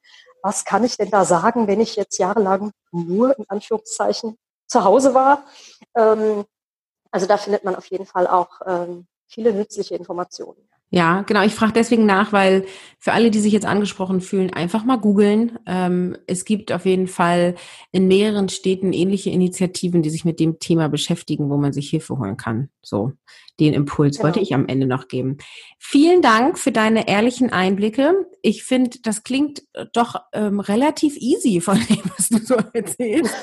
Was 0.43 0.65
kann 0.65 0.84
ich 0.84 0.97
denn 0.97 1.09
da 1.09 1.26
sagen, 1.26 1.65
wenn 1.65 1.82
ich 1.82 1.95
jetzt 1.95 2.20
jahrelang 2.20 2.74
nur 2.91 3.36
in 3.39 3.45
Anführungszeichen 3.47 4.38
zu 4.67 4.84
Hause 4.84 5.15
war? 5.15 5.45
Ähm, 5.95 6.45
also 7.12 7.26
da 7.26 7.38
findet 7.38 7.64
man 7.64 7.76
auf 7.76 7.86
jeden 7.88 8.05
Fall 8.05 8.28
auch 8.28 8.62
ähm, 8.66 9.07
viele 9.28 9.53
nützliche 9.53 9.95
Informationen. 9.95 10.70
Ja, 10.91 11.22
genau. 11.22 11.43
Ich 11.43 11.53
frage 11.53 11.74
deswegen 11.74 12.07
nach, 12.07 12.34
weil 12.34 12.66
für 12.97 13.14
alle, 13.14 13.30
die 13.30 13.39
sich 13.39 13.53
jetzt 13.53 13.68
angesprochen 13.68 14.22
fühlen, 14.22 14.51
einfach 14.51 14.84
mal 14.84 14.97
googeln. 14.97 15.60
Ähm, 15.68 16.18
es 16.26 16.45
gibt 16.45 16.72
auf 16.72 16.86
jeden 16.86 17.07
Fall 17.07 17.55
in 17.91 18.07
mehreren 18.07 18.49
Städten 18.49 18.91
ähnliche 18.91 19.30
Initiativen, 19.30 20.01
die 20.01 20.10
sich 20.10 20.26
mit 20.26 20.39
dem 20.39 20.57
Thema 20.57 20.89
beschäftigen, 20.89 21.51
wo 21.51 21.57
man 21.57 21.74
sich 21.74 21.91
Hilfe 21.91 22.18
holen 22.18 22.38
kann. 22.38 22.70
So, 22.82 23.12
den 23.60 23.74
Impuls 23.74 24.18
genau. 24.18 24.26
wollte 24.26 24.39
ich 24.39 24.53
am 24.53 24.68
Ende 24.68 24.88
noch 24.88 25.07
geben. 25.07 25.38
Vielen 25.78 26.22
Dank 26.22 26.57
für 26.57 26.72
deine 26.72 27.07
ehrlichen 27.07 27.51
Einblicke. 27.51 28.14
Ich 28.41 28.64
finde, 28.64 28.97
das 29.03 29.24
klingt 29.24 29.64
doch 29.93 30.16
ähm, 30.34 30.60
relativ 30.60 31.18
easy 31.18 31.62
von 31.62 31.80
dem, 31.89 32.01
was 32.18 32.30
du 32.30 32.38
so 32.38 32.55
erzählst. 32.74 33.36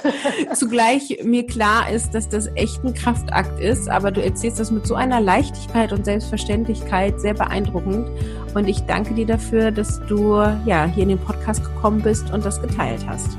Zugleich 0.54 1.20
mir 1.22 1.46
klar 1.46 1.90
ist, 1.90 2.12
dass 2.12 2.28
das 2.28 2.48
echt 2.54 2.82
ein 2.84 2.94
Kraftakt 2.94 3.60
ist, 3.60 3.88
aber 3.88 4.10
du 4.10 4.22
erzählst 4.22 4.58
das 4.58 4.70
mit 4.70 4.86
so 4.86 4.94
einer 4.94 5.20
Leichtigkeit 5.20 5.92
und 5.92 6.04
Selbstverständlichkeit 6.04 7.20
sehr 7.20 7.34
beeindruckend. 7.34 8.08
Und 8.54 8.68
ich 8.68 8.80
danke 8.82 9.14
dir 9.14 9.26
dafür, 9.26 9.70
dass 9.70 10.00
du 10.06 10.36
ja 10.64 10.86
hier 10.86 11.02
in 11.02 11.10
den 11.10 11.18
Podcast 11.18 11.62
gekommen 11.62 12.00
bist 12.02 12.32
und 12.32 12.44
das 12.44 12.60
geteilt 12.60 13.06
hast. 13.06 13.36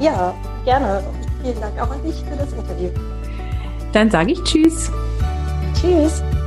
Ja, 0.00 0.34
gerne. 0.64 1.02
Vielen 1.42 1.60
Dank 1.60 1.80
auch 1.80 1.90
an 1.90 2.02
dich 2.02 2.16
für 2.16 2.36
das 2.36 2.52
Interview. 2.52 2.90
Dann 3.92 4.10
sage 4.10 4.32
ich 4.32 4.42
Tschüss. 4.42 4.90
Cheers. 5.74 6.43